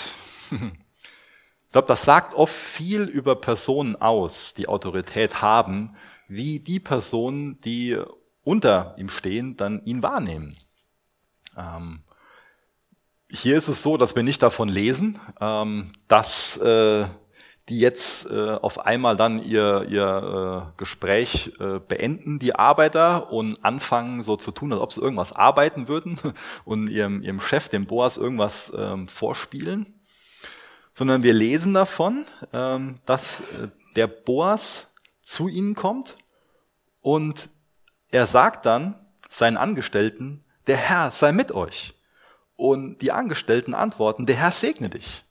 ich 0.51 1.73
glaube, 1.73 1.89
das 1.89 2.05
sagt 2.05 2.35
oft 2.35 2.55
viel 2.55 3.05
über 3.05 3.37
Personen 3.37 3.97
aus, 3.97 4.53
die 4.53 4.69
Autorität 4.69 5.41
haben, 5.41 5.97
wie 6.29 6.61
die 6.61 6.81
Personen, 6.81 7.61
die 7.63 7.99
unter 8.43 8.95
ihm 8.99 9.09
stehen, 9.09 9.57
dann 9.57 9.83
ihn 9.87 10.03
wahrnehmen. 10.03 10.57
Ähm, 11.57 12.05
hier 13.35 13.57
ist 13.57 13.69
es 13.69 13.83
so, 13.83 13.97
dass 13.97 14.15
wir 14.15 14.23
nicht 14.23 14.43
davon 14.43 14.69
lesen, 14.69 15.19
ähm, 15.41 15.93
dass 16.09 16.57
äh, 16.59 17.07
die 17.69 17.79
jetzt 17.79 18.27
äh, 18.27 18.51
auf 18.51 18.87
einmal 18.87 19.17
dann 19.17 19.43
ihr, 19.43 19.87
ihr 19.89 20.69
äh, 20.73 20.77
Gespräch 20.77 21.53
äh, 21.59 21.81
beenden, 21.81 22.39
die 22.39 22.55
Arbeiter, 22.55 23.33
und 23.33 23.65
anfangen 23.65 24.23
so 24.23 24.37
zu 24.37 24.51
tun, 24.51 24.73
als 24.73 24.83
ob 24.83 24.93
sie 24.93 25.01
irgendwas 25.01 25.33
arbeiten 25.33 25.89
würden 25.89 26.19
und 26.65 26.89
ihrem, 26.89 27.23
ihrem 27.23 27.41
Chef, 27.41 27.69
dem 27.69 27.87
Boas, 27.87 28.17
irgendwas 28.17 28.73
ähm, 28.77 29.09
vorspielen. 29.09 29.99
Sondern 30.93 31.23
wir 31.23 31.33
lesen 31.33 31.75
davon, 31.75 32.25
ähm, 32.53 33.01
dass 33.07 33.41
äh, 33.41 33.69
der 33.97 34.07
Boas 34.07 34.93
zu 35.23 35.49
ihnen 35.49 35.75
kommt 35.75 36.15
und 37.01 37.49
er 38.11 38.27
sagt 38.27 38.67
dann 38.67 38.95
seinen 39.29 39.57
Angestellten, 39.57 40.45
der 40.67 40.77
Herr 40.77 41.11
sei 41.11 41.33
mit 41.33 41.51
euch. 41.51 41.95
Und 42.57 42.99
die 42.99 43.13
Angestellten 43.13 43.75
antworten, 43.75 44.27
der 44.27 44.37
Herr 44.37 44.53
segne 44.53 44.89
dich. 44.89 45.25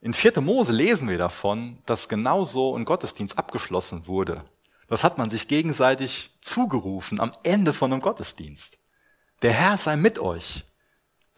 In 0.00 0.12
4. 0.12 0.40
Mose 0.42 0.72
lesen 0.72 1.08
wir 1.08 1.16
davon, 1.16 1.78
dass 1.86 2.10
genauso 2.10 2.76
ein 2.76 2.84
Gottesdienst 2.84 3.38
abgeschlossen 3.38 4.06
wurde. 4.06 4.44
Das 4.86 5.02
hat 5.02 5.16
man 5.16 5.30
sich 5.30 5.48
gegenseitig 5.48 6.30
zugerufen 6.42 7.20
am 7.20 7.32
Ende 7.42 7.72
von 7.72 7.90
einem 7.90 8.02
Gottesdienst. 8.02 8.78
Der 9.40 9.52
Herr 9.52 9.78
sei 9.78 9.96
mit 9.96 10.18
euch. 10.18 10.64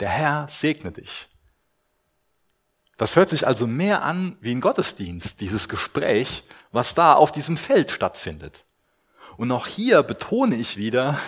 Der 0.00 0.08
Herr 0.08 0.48
segne 0.48 0.90
dich. 0.90 1.28
Das 2.96 3.14
hört 3.14 3.30
sich 3.30 3.46
also 3.46 3.66
mehr 3.66 4.02
an 4.02 4.36
wie 4.40 4.50
ein 4.50 4.60
Gottesdienst, 4.60 5.40
dieses 5.40 5.68
Gespräch, 5.68 6.42
was 6.72 6.94
da 6.94 7.14
auf 7.14 7.30
diesem 7.30 7.56
Feld 7.56 7.90
stattfindet. 7.90 8.64
Und 9.36 9.52
auch 9.52 9.66
hier 9.66 10.02
betone 10.02 10.56
ich 10.56 10.76
wieder, 10.76 11.18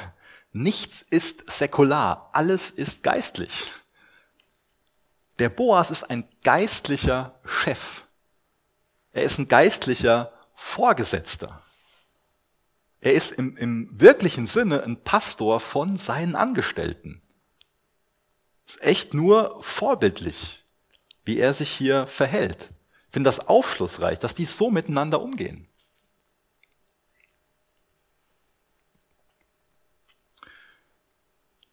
nichts 0.59 1.03
ist 1.03 1.51
säkular, 1.51 2.31
alles 2.33 2.71
ist 2.71 3.03
geistlich. 3.03 3.71
Der 5.39 5.49
Boas 5.49 5.91
ist 5.91 6.11
ein 6.11 6.29
geistlicher 6.43 7.39
Chef. 7.45 8.05
Er 9.13 9.23
ist 9.23 9.39
ein 9.39 9.49
geistlicher 9.49 10.33
Vorgesetzter. 10.55 11.63
Er 13.01 13.13
ist 13.15 13.33
im, 13.33 13.57
im 13.57 13.89
wirklichen 14.01 14.49
Sinne 14.49 14.83
ein 14.83 15.03
Pastor 15.03 15.61
von 15.61 15.97
seinen 15.97 16.35
Angestellten. 16.35 17.23
ist 18.67 18.83
echt 18.83 19.15
nur 19.15 19.63
vorbildlich, 19.63 20.65
wie 21.25 21.39
er 21.39 21.55
sich 21.55 21.71
hier 21.71 22.09
verhält. 22.09 22.73
Ich 23.07 23.13
finde 23.13 23.29
das 23.29 23.47
aufschlussreich, 23.47 24.19
dass 24.19 24.35
die 24.35 24.45
so 24.45 24.71
miteinander 24.71 25.23
umgehen. 25.23 25.68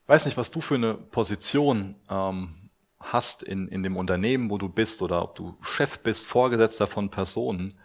Weiß 0.08 0.26
nicht, 0.26 0.38
was 0.38 0.52
du 0.52 0.62
für 0.62 0.76
eine 0.76 0.94
Position 0.94 1.96
ähm, 2.10 2.70
hast 3.00 3.44
in, 3.44 3.68
in 3.68 3.84
dem 3.84 3.98
Unternehmen, 3.98 4.50
wo 4.50 4.58
du 4.58 4.70
bist, 4.70 5.02
oder 5.02 5.22
ob 5.24 5.36
du 5.36 5.58
Chef 5.62 6.00
bist, 6.00 6.28
Vorgesetzter 6.28 6.88
von 6.88 7.10
Personen. 7.10 7.80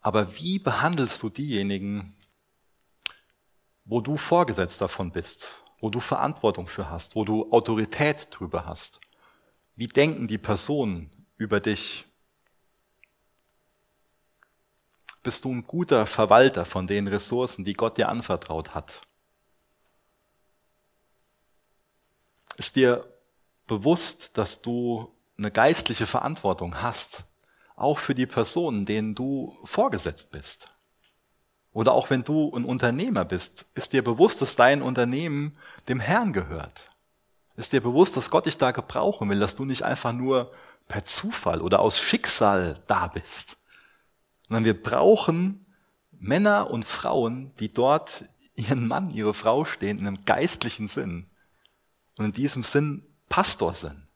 Aber 0.00 0.36
wie 0.36 0.58
behandelst 0.58 1.22
du 1.22 1.28
diejenigen, 1.28 2.14
wo 3.84 4.00
du 4.00 4.16
Vorgesetzter 4.16 4.84
davon 4.84 5.12
bist, 5.12 5.62
wo 5.80 5.90
du 5.90 6.00
Verantwortung 6.00 6.66
für 6.66 6.90
hast, 6.90 7.14
wo 7.14 7.24
du 7.24 7.50
Autorität 7.52 8.28
drüber 8.30 8.66
hast? 8.66 9.00
Wie 9.76 9.86
denken 9.86 10.26
die 10.26 10.38
Personen 10.38 11.10
über 11.36 11.60
dich? 11.60 12.04
Bist 15.22 15.44
du 15.44 15.50
ein 15.50 15.66
guter 15.66 16.06
Verwalter 16.06 16.64
von 16.64 16.86
den 16.86 17.06
Ressourcen, 17.06 17.64
die 17.64 17.74
Gott 17.74 17.98
dir 17.98 18.08
anvertraut 18.08 18.74
hat? 18.74 19.02
Ist 22.58 22.74
dir 22.74 23.06
bewusst, 23.68 24.36
dass 24.36 24.60
du 24.60 25.14
eine 25.38 25.52
geistliche 25.52 26.06
Verantwortung 26.06 26.82
hast, 26.82 27.22
auch 27.76 27.98
für 27.98 28.16
die 28.16 28.26
Personen, 28.26 28.84
denen 28.84 29.14
du 29.14 29.56
vorgesetzt 29.62 30.32
bist? 30.32 30.66
Oder 31.72 31.92
auch 31.92 32.10
wenn 32.10 32.24
du 32.24 32.52
ein 32.52 32.64
Unternehmer 32.64 33.24
bist, 33.24 33.66
ist 33.76 33.92
dir 33.92 34.02
bewusst, 34.02 34.42
dass 34.42 34.56
dein 34.56 34.82
Unternehmen 34.82 35.56
dem 35.86 36.00
Herrn 36.00 36.32
gehört? 36.32 36.90
Ist 37.54 37.72
dir 37.72 37.80
bewusst, 37.80 38.16
dass 38.16 38.28
Gott 38.28 38.46
dich 38.46 38.58
da 38.58 38.72
gebrauchen 38.72 39.30
will, 39.30 39.38
dass 39.38 39.54
du 39.54 39.64
nicht 39.64 39.84
einfach 39.84 40.12
nur 40.12 40.50
per 40.88 41.04
Zufall 41.04 41.60
oder 41.60 41.78
aus 41.78 42.00
Schicksal 42.00 42.82
da 42.88 43.06
bist? 43.06 43.56
Sondern 44.48 44.64
wir 44.64 44.82
brauchen 44.82 45.64
Männer 46.10 46.72
und 46.72 46.84
Frauen, 46.84 47.54
die 47.60 47.72
dort 47.72 48.24
ihren 48.56 48.88
Mann, 48.88 49.10
ihre 49.10 49.34
Frau 49.34 49.64
stehen, 49.64 50.00
in 50.00 50.08
einem 50.08 50.24
geistlichen 50.24 50.88
Sinn. 50.88 51.28
Und 52.18 52.26
in 52.26 52.32
diesem 52.32 52.64
Sinn 52.64 53.04
Pastor 53.28 53.74
sind. 53.74 54.06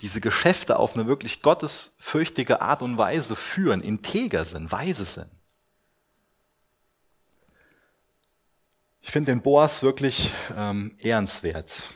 Diese 0.00 0.20
Geschäfte 0.20 0.78
auf 0.78 0.94
eine 0.94 1.06
wirklich 1.06 1.42
gottesfürchtige 1.42 2.60
Art 2.60 2.82
und 2.82 2.98
Weise 2.98 3.34
führen, 3.34 3.80
integer 3.80 4.44
sind, 4.44 4.70
weise 4.70 5.04
sind. 5.04 5.30
Ich 9.00 9.10
finde 9.10 9.32
den 9.32 9.42
Boas 9.42 9.82
wirklich 9.82 10.30
ähm, 10.54 10.94
ehrenswert. 10.98 11.88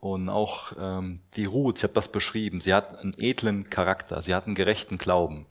Und 0.00 0.28
auch 0.28 0.72
ähm, 0.78 1.22
die 1.36 1.44
Ruth, 1.44 1.78
ich 1.78 1.84
habe 1.84 1.94
das 1.94 2.10
beschrieben, 2.10 2.60
sie 2.60 2.74
hat 2.74 2.98
einen 2.98 3.14
edlen 3.16 3.70
Charakter, 3.70 4.20
sie 4.20 4.34
hat 4.34 4.46
einen 4.46 4.54
gerechten 4.54 4.98
Glauben. 4.98 5.46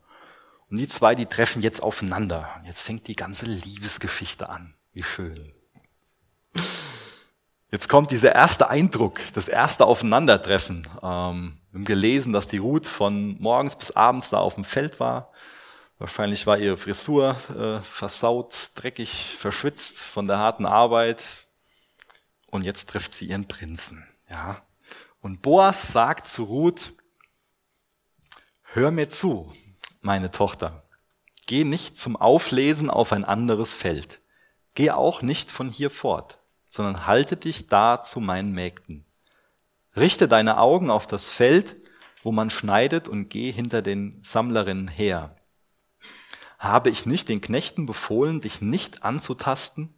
Und 0.69 0.77
die 0.77 0.87
zwei, 0.87 1.15
die 1.15 1.25
treffen 1.25 1.63
jetzt 1.63 1.81
aufeinander. 1.81 2.61
Jetzt 2.65 2.83
fängt 2.83 3.07
die 3.07 3.15
ganze 3.15 3.45
Liebesgeschichte 3.45 4.49
an. 4.49 4.75
Wie 4.93 5.03
schön. 5.03 5.53
Jetzt 7.71 7.87
kommt 7.87 8.09
dieser 8.09 8.33
erste 8.33 8.69
Eindruck, 8.69 9.19
das 9.35 9.47
erste 9.47 9.85
Aufeinandertreffen. 9.85 10.87
Ähm, 11.03 11.59
wir 11.71 11.79
haben 11.79 11.85
gelesen, 11.85 12.33
dass 12.33 12.47
die 12.47 12.57
Ruth 12.57 12.87
von 12.87 13.39
morgens 13.39 13.75
bis 13.75 13.91
abends 13.91 14.31
da 14.31 14.39
auf 14.39 14.55
dem 14.55 14.63
Feld 14.63 14.99
war. 14.99 15.31
Wahrscheinlich 15.99 16.47
war 16.47 16.57
ihre 16.57 16.77
Frisur 16.77 17.35
äh, 17.55 17.83
versaut, 17.83 18.71
dreckig, 18.73 19.35
verschwitzt 19.37 19.99
von 19.99 20.27
der 20.27 20.39
harten 20.39 20.65
Arbeit. 20.65 21.21
Und 22.47 22.65
jetzt 22.65 22.89
trifft 22.89 23.13
sie 23.13 23.27
ihren 23.27 23.47
Prinzen. 23.47 24.03
Ja. 24.31 24.63
Und 25.21 25.43
Boas 25.43 25.89
sagt 25.89 26.25
zu 26.25 26.45
Ruth, 26.45 26.93
hör 28.73 28.89
mir 28.89 29.09
zu, 29.09 29.53
meine 30.01 30.31
Tochter. 30.31 30.85
Geh 31.45 31.63
nicht 31.65 31.99
zum 31.99 32.15
Auflesen 32.15 32.89
auf 32.89 33.11
ein 33.11 33.25
anderes 33.25 33.75
Feld. 33.75 34.21
Geh 34.73 34.89
auch 34.89 35.21
nicht 35.21 35.51
von 35.51 35.69
hier 35.69 35.91
fort 35.91 36.38
sondern 36.69 37.07
halte 37.07 37.37
dich 37.37 37.67
da 37.67 38.01
zu 38.01 38.19
meinen 38.19 38.53
Mägden. 38.53 39.05
Richte 39.95 40.27
deine 40.27 40.59
Augen 40.59 40.89
auf 40.89 41.07
das 41.07 41.29
Feld, 41.29 41.81
wo 42.23 42.31
man 42.31 42.49
schneidet 42.49 43.07
und 43.07 43.29
geh 43.29 43.51
hinter 43.51 43.81
den 43.81 44.19
Sammlerinnen 44.23 44.87
her. 44.87 45.35
Habe 46.59 46.89
ich 46.89 47.05
nicht 47.05 47.29
den 47.29 47.41
Knechten 47.41 47.85
befohlen, 47.85 48.41
dich 48.41 48.61
nicht 48.61 49.03
anzutasten? 49.03 49.93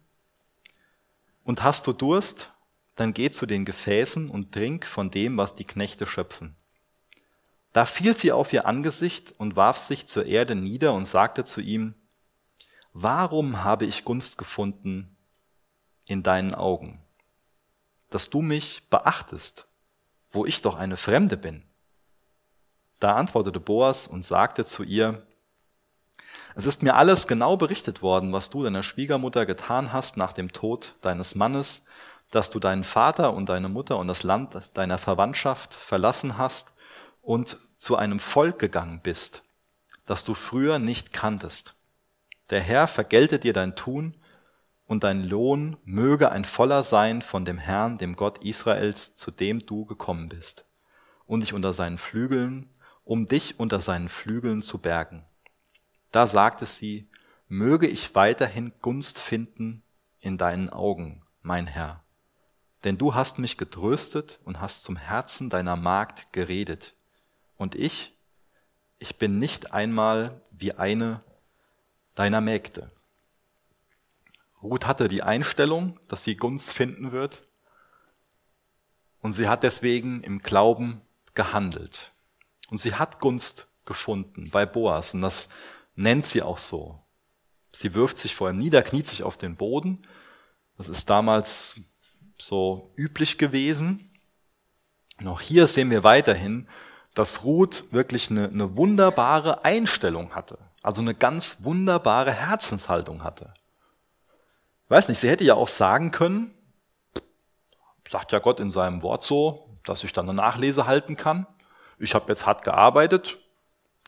Und 1.42 1.62
hast 1.62 1.86
du 1.86 1.92
Durst? 1.92 2.52
Dann 2.94 3.14
geh 3.14 3.30
zu 3.30 3.46
den 3.46 3.64
Gefäßen 3.64 4.28
und 4.28 4.52
trink 4.52 4.86
von 4.86 5.10
dem, 5.10 5.36
was 5.36 5.54
die 5.54 5.64
Knechte 5.64 6.06
schöpfen. 6.06 6.56
Da 7.72 7.86
fiel 7.86 8.16
sie 8.16 8.32
auf 8.32 8.52
ihr 8.52 8.66
Angesicht 8.66 9.32
und 9.38 9.56
warf 9.56 9.78
sich 9.78 10.06
zur 10.06 10.26
Erde 10.26 10.54
nieder 10.54 10.92
und 10.92 11.06
sagte 11.06 11.44
zu 11.44 11.60
ihm, 11.60 11.94
Warum 12.92 13.64
habe 13.64 13.86
ich 13.86 14.04
Gunst 14.04 14.36
gefunden 14.36 15.11
in 16.06 16.22
deinen 16.22 16.54
Augen, 16.54 17.00
dass 18.10 18.30
du 18.30 18.42
mich 18.42 18.82
beachtest, 18.90 19.66
wo 20.30 20.46
ich 20.46 20.62
doch 20.62 20.76
eine 20.76 20.96
Fremde 20.96 21.36
bin. 21.36 21.62
Da 23.00 23.14
antwortete 23.14 23.60
Boas 23.60 24.06
und 24.06 24.24
sagte 24.24 24.64
zu 24.64 24.82
ihr, 24.82 25.26
es 26.54 26.66
ist 26.66 26.82
mir 26.82 26.94
alles 26.94 27.26
genau 27.26 27.56
berichtet 27.56 28.02
worden, 28.02 28.32
was 28.32 28.50
du 28.50 28.62
deiner 28.62 28.82
Schwiegermutter 28.82 29.46
getan 29.46 29.92
hast 29.92 30.16
nach 30.16 30.32
dem 30.32 30.52
Tod 30.52 30.94
deines 31.00 31.34
Mannes, 31.34 31.82
dass 32.30 32.50
du 32.50 32.58
deinen 32.58 32.84
Vater 32.84 33.34
und 33.34 33.48
deine 33.48 33.68
Mutter 33.68 33.98
und 33.98 34.08
das 34.08 34.22
Land 34.22 34.70
deiner 34.74 34.98
Verwandtschaft 34.98 35.74
verlassen 35.74 36.38
hast 36.38 36.72
und 37.20 37.58
zu 37.76 37.96
einem 37.96 38.20
Volk 38.20 38.58
gegangen 38.58 39.00
bist, 39.02 39.42
das 40.06 40.24
du 40.24 40.34
früher 40.34 40.78
nicht 40.78 41.12
kanntest. 41.12 41.74
Der 42.50 42.60
Herr 42.60 42.86
vergelte 42.86 43.38
dir 43.38 43.52
dein 43.52 43.76
Tun 43.76 44.14
und 44.86 45.04
dein 45.04 45.22
Lohn 45.22 45.76
möge 45.84 46.30
ein 46.30 46.44
voller 46.44 46.82
sein 46.82 47.22
von 47.22 47.44
dem 47.44 47.58
Herrn, 47.58 47.98
dem 47.98 48.16
Gott 48.16 48.38
Israels, 48.44 49.14
zu 49.14 49.30
dem 49.30 49.60
du 49.60 49.84
gekommen 49.84 50.28
bist, 50.28 50.66
und 51.26 51.40
dich 51.40 51.54
unter 51.54 51.72
seinen 51.72 51.98
Flügeln, 51.98 52.68
um 53.04 53.26
dich 53.26 53.58
unter 53.58 53.80
seinen 53.80 54.08
Flügeln 54.08 54.62
zu 54.62 54.78
bergen. 54.78 55.24
Da 56.10 56.26
sagte 56.26 56.66
sie, 56.66 57.08
möge 57.48 57.86
ich 57.86 58.14
weiterhin 58.14 58.72
Gunst 58.80 59.18
finden 59.18 59.82
in 60.20 60.38
deinen 60.38 60.70
Augen, 60.70 61.24
mein 61.42 61.66
Herr. 61.66 62.04
Denn 62.84 62.98
du 62.98 63.14
hast 63.14 63.38
mich 63.38 63.56
getröstet 63.56 64.40
und 64.44 64.60
hast 64.60 64.82
zum 64.82 64.96
Herzen 64.96 65.50
deiner 65.50 65.76
Magd 65.76 66.32
geredet. 66.32 66.94
Und 67.56 67.74
ich, 67.74 68.18
ich 68.98 69.18
bin 69.18 69.38
nicht 69.38 69.72
einmal 69.72 70.40
wie 70.50 70.72
eine 70.72 71.22
deiner 72.14 72.40
Mägde. 72.40 72.90
Ruth 74.62 74.86
hatte 74.86 75.08
die 75.08 75.22
Einstellung, 75.22 75.98
dass 76.08 76.24
sie 76.24 76.36
Gunst 76.36 76.72
finden 76.72 77.12
wird. 77.12 77.46
Und 79.20 79.32
sie 79.34 79.48
hat 79.48 79.62
deswegen 79.62 80.22
im 80.22 80.38
Glauben 80.38 81.00
gehandelt. 81.34 82.12
Und 82.70 82.78
sie 82.78 82.94
hat 82.94 83.18
Gunst 83.18 83.68
gefunden 83.84 84.50
bei 84.50 84.66
Boas. 84.66 85.14
Und 85.14 85.22
das 85.22 85.48
nennt 85.94 86.26
sie 86.26 86.42
auch 86.42 86.58
so. 86.58 87.00
Sie 87.72 87.94
wirft 87.94 88.18
sich 88.18 88.34
vor 88.34 88.50
ihm 88.50 88.58
nieder, 88.58 88.82
kniet 88.82 89.08
sich 89.08 89.22
auf 89.22 89.36
den 89.36 89.56
Boden. 89.56 90.06
Das 90.76 90.88
ist 90.88 91.10
damals 91.10 91.76
so 92.38 92.92
üblich 92.96 93.38
gewesen. 93.38 94.10
Und 95.18 95.28
auch 95.28 95.40
hier 95.40 95.66
sehen 95.66 95.90
wir 95.90 96.04
weiterhin, 96.04 96.68
dass 97.14 97.44
Ruth 97.44 97.84
wirklich 97.90 98.30
eine, 98.30 98.48
eine 98.48 98.76
wunderbare 98.76 99.64
Einstellung 99.64 100.34
hatte. 100.34 100.58
Also 100.82 101.00
eine 101.00 101.14
ganz 101.14 101.58
wunderbare 101.60 102.32
Herzenshaltung 102.32 103.22
hatte 103.22 103.52
weiß 104.92 105.08
nicht, 105.08 105.18
sie 105.18 105.28
hätte 105.28 105.42
ja 105.42 105.54
auch 105.54 105.68
sagen 105.68 106.10
können, 106.10 106.54
sagt 108.06 108.30
ja 108.30 108.38
Gott 108.38 108.60
in 108.60 108.70
seinem 108.70 109.02
Wort 109.02 109.24
so, 109.24 109.78
dass 109.84 110.04
ich 110.04 110.12
dann 110.12 110.28
eine 110.28 110.36
Nachlese 110.36 110.86
halten 110.86 111.16
kann. 111.16 111.46
Ich 111.98 112.14
habe 112.14 112.26
jetzt 112.28 112.46
hart 112.46 112.62
gearbeitet, 112.62 113.38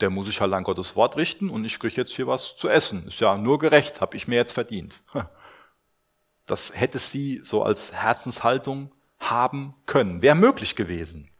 der 0.00 0.10
muss 0.10 0.26
sich 0.26 0.40
halt 0.40 0.52
an 0.52 0.62
Gottes 0.62 0.94
Wort 0.94 1.16
richten 1.16 1.48
und 1.48 1.64
ich 1.64 1.78
kriege 1.78 1.94
jetzt 1.96 2.14
hier 2.14 2.26
was 2.26 2.56
zu 2.56 2.68
essen. 2.68 3.06
Ist 3.06 3.20
ja 3.20 3.36
nur 3.38 3.58
gerecht, 3.58 4.00
habe 4.00 4.16
ich 4.16 4.28
mir 4.28 4.36
jetzt 4.36 4.52
verdient. 4.52 5.02
Das 6.46 6.78
hätte 6.78 6.98
sie 6.98 7.40
so 7.42 7.62
als 7.62 7.94
Herzenshaltung 7.94 8.92
haben 9.18 9.74
können. 9.86 10.20
Wäre 10.20 10.34
möglich 10.34 10.76
gewesen. 10.76 11.30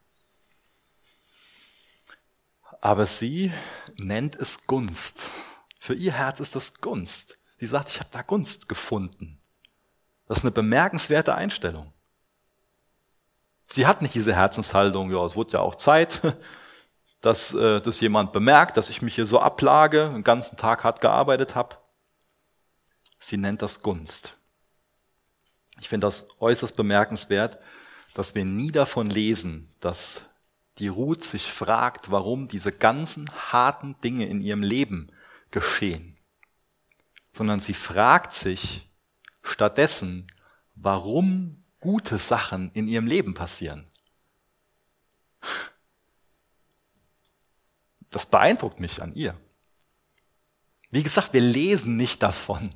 Aber 2.81 3.05
sie 3.05 3.53
nennt 3.99 4.35
es 4.35 4.67
Gunst. 4.67 5.29
Für 5.79 5.93
ihr 5.93 6.13
Herz 6.13 6.41
ist 6.41 6.57
das 6.57 6.73
Gunst. 6.81 7.37
Sie 7.59 7.67
sagt, 7.67 7.91
ich 7.91 8.01
habe 8.01 8.11
da 8.11 8.23
Gunst 8.23 8.69
gefunden. 8.69 9.41
Das 10.27 10.39
ist 10.39 10.45
eine 10.45 10.51
bemerkenswerte 10.51 11.35
Einstellung. 11.35 11.93
Sie 13.67 13.87
hat 13.87 14.03
nicht 14.03 14.15
diese 14.15 14.35
Herzenshaltung, 14.35 15.11
ja, 15.11 15.25
es 15.25 15.37
wurde 15.37 15.53
ja 15.53 15.61
auch 15.61 15.75
Zeit, 15.75 16.21
dass 17.21 17.55
äh, 17.55 17.81
das 17.81 18.01
jemand 18.01 18.33
bemerkt, 18.33 18.77
dass 18.77 18.91
ich 18.91 19.03
mich 19.03 19.15
hier 19.15 19.27
so 19.27 19.41
ablage, 19.41 20.11
den 20.11 20.25
ganzen 20.25 20.57
Tag 20.57 20.85
hart 20.85 21.01
gearbeitet 21.01 21.55
habe. 21.55 21.77
Sie 23.19 23.37
nennt 23.37 23.63
das 23.63 23.81
Gunst. 23.81 24.37
Ich 25.81 25.89
finde 25.89 26.07
das 26.07 26.27
äußerst 26.41 26.77
bemerkenswert, 26.77 27.59
dass 28.15 28.35
wir 28.35 28.45
nie 28.45 28.71
davon 28.71 29.11
lesen, 29.11 29.69
dass 29.81 30.27
die 30.79 30.89
Ruth 30.89 31.23
sich 31.23 31.51
fragt, 31.51 32.11
warum 32.11 32.49
diese 32.49 32.73
ganzen 32.73 33.29
harten 33.53 33.99
Dinge 34.01 34.27
in 34.27 34.41
ihrem 34.41 34.63
Leben 34.63 35.11
geschehen, 35.51 36.14
sondern 37.35 37.61
sie 37.61 37.75
fragt 37.75 38.33
sich 38.33 38.89
stattdessen, 39.43 40.27
warum 40.75 41.63
gute 41.81 42.17
Sachen 42.17 42.71
in 42.73 42.89
ihrem 42.89 43.07
Leben 43.07 43.35
passieren. 43.35 43.87
Das 48.11 48.27
beeindruckt 48.27 48.81
mich 48.81 49.03
an 49.03 49.15
ihr. 49.15 49.39
Wie 50.91 51.03
gesagt, 51.03 51.35
wir 51.35 51.41
lesen 51.41 51.97
nicht 51.97 52.23
davon, 52.23 52.71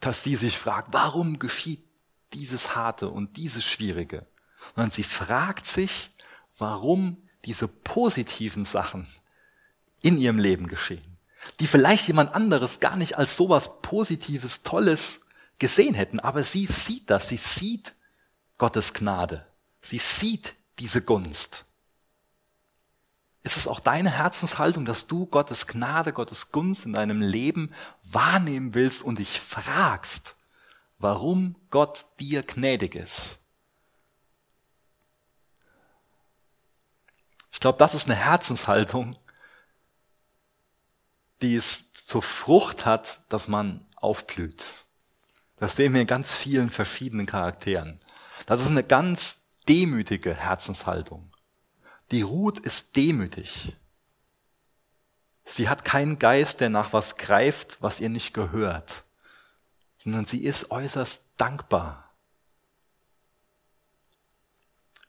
dass 0.00 0.24
sie 0.24 0.34
sich 0.34 0.58
fragt, 0.58 0.88
warum 0.92 1.38
geschieht 1.38 1.84
dieses 2.32 2.74
Harte 2.74 3.10
und 3.10 3.36
dieses 3.36 3.64
Schwierige, 3.64 4.26
sondern 4.74 4.90
sie 4.90 5.02
fragt 5.02 5.66
sich, 5.66 6.10
warum 6.58 7.28
diese 7.44 7.68
positiven 7.68 8.64
Sachen 8.64 9.06
in 10.00 10.18
ihrem 10.18 10.38
Leben 10.38 10.66
geschehen, 10.66 11.09
die 11.58 11.66
vielleicht 11.66 12.06
jemand 12.06 12.34
anderes 12.34 12.80
gar 12.80 12.96
nicht 12.96 13.16
als 13.18 13.36
sowas 13.36 13.80
Positives, 13.82 14.62
Tolles 14.62 15.20
gesehen 15.58 15.94
hätten, 15.94 16.20
aber 16.20 16.42
sie 16.44 16.66
sieht 16.66 17.10
das, 17.10 17.28
sie 17.28 17.36
sieht 17.36 17.94
Gottes 18.58 18.92
Gnade, 18.94 19.46
sie 19.80 19.98
sieht 19.98 20.54
diese 20.78 21.02
Gunst. 21.02 21.64
Ist 23.42 23.56
es 23.56 23.66
auch 23.66 23.80
deine 23.80 24.10
Herzenshaltung, 24.10 24.84
dass 24.84 25.06
du 25.06 25.26
Gottes 25.26 25.66
Gnade, 25.66 26.12
Gottes 26.12 26.50
Gunst 26.50 26.84
in 26.84 26.92
deinem 26.92 27.22
Leben 27.22 27.72
wahrnehmen 28.02 28.74
willst 28.74 29.02
und 29.02 29.18
dich 29.18 29.40
fragst, 29.40 30.34
warum 30.98 31.56
Gott 31.70 32.04
dir 32.18 32.42
gnädig 32.42 32.94
ist? 32.94 33.38
Ich 37.52 37.60
glaube, 37.60 37.78
das 37.78 37.94
ist 37.94 38.06
eine 38.06 38.16
Herzenshaltung, 38.16 39.16
die 41.42 41.56
es 41.56 41.92
zur 41.92 42.22
Frucht 42.22 42.84
hat, 42.84 43.20
dass 43.28 43.48
man 43.48 43.86
aufblüht. 43.96 44.64
Das 45.56 45.76
sehen 45.76 45.92
wir 45.94 46.00
in 46.00 46.06
ganz 46.06 46.32
vielen 46.34 46.70
verschiedenen 46.70 47.26
Charakteren. 47.26 48.00
Das 48.46 48.62
ist 48.62 48.70
eine 48.70 48.84
ganz 48.84 49.36
demütige 49.68 50.34
Herzenshaltung. 50.34 51.30
Die 52.10 52.22
Ruth 52.22 52.58
ist 52.58 52.96
demütig. 52.96 53.76
Sie 55.44 55.68
hat 55.68 55.84
keinen 55.84 56.18
Geist, 56.18 56.60
der 56.60 56.70
nach 56.70 56.92
was 56.92 57.16
greift, 57.16 57.82
was 57.82 58.00
ihr 58.00 58.08
nicht 58.08 58.32
gehört, 58.34 59.04
sondern 59.98 60.24
sie 60.24 60.44
ist 60.44 60.70
äußerst 60.70 61.22
dankbar. 61.36 62.10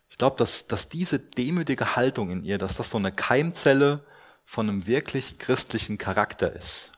Ich 0.10 0.18
glaube, 0.18 0.38
dass, 0.38 0.68
dass 0.68 0.90
diese 0.90 1.20
demütige 1.20 1.96
Haltung 1.96 2.30
in 2.30 2.44
ihr, 2.44 2.58
dass 2.58 2.76
das 2.76 2.90
so 2.90 2.98
eine 2.98 3.12
Keimzelle 3.12 4.06
von 4.52 4.68
einem 4.68 4.86
wirklich 4.86 5.38
christlichen 5.38 5.98
Charakter 5.98 6.52
ist. 6.52 6.92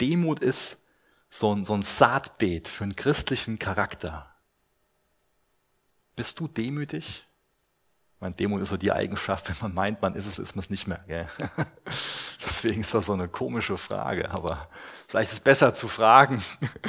Demut 0.00 0.38
ist 0.38 0.78
so 1.30 1.52
ein, 1.52 1.64
so 1.64 1.74
ein 1.74 1.82
Saatbeet 1.82 2.68
für 2.68 2.84
einen 2.84 2.94
christlichen 2.94 3.58
Charakter. 3.58 4.32
Bist 6.14 6.38
du 6.38 6.46
demütig? 6.46 7.26
Mein 8.20 8.36
Demut 8.36 8.62
ist 8.62 8.68
so 8.68 8.76
die 8.76 8.92
Eigenschaft, 8.92 9.48
wenn 9.48 9.56
man 9.62 9.74
meint, 9.74 10.00
man 10.00 10.14
ist 10.14 10.26
es, 10.28 10.38
ist 10.38 10.54
man 10.54 10.62
es 10.62 10.70
nicht 10.70 10.86
mehr. 10.86 11.02
Gell? 11.08 11.26
Deswegen 12.40 12.82
ist 12.82 12.94
das 12.94 13.06
so 13.06 13.14
eine 13.14 13.26
komische 13.26 13.76
Frage. 13.76 14.30
Aber 14.30 14.68
vielleicht 15.08 15.32
ist 15.32 15.38
es 15.38 15.40
besser 15.40 15.74
zu 15.74 15.88
fragen 15.88 16.40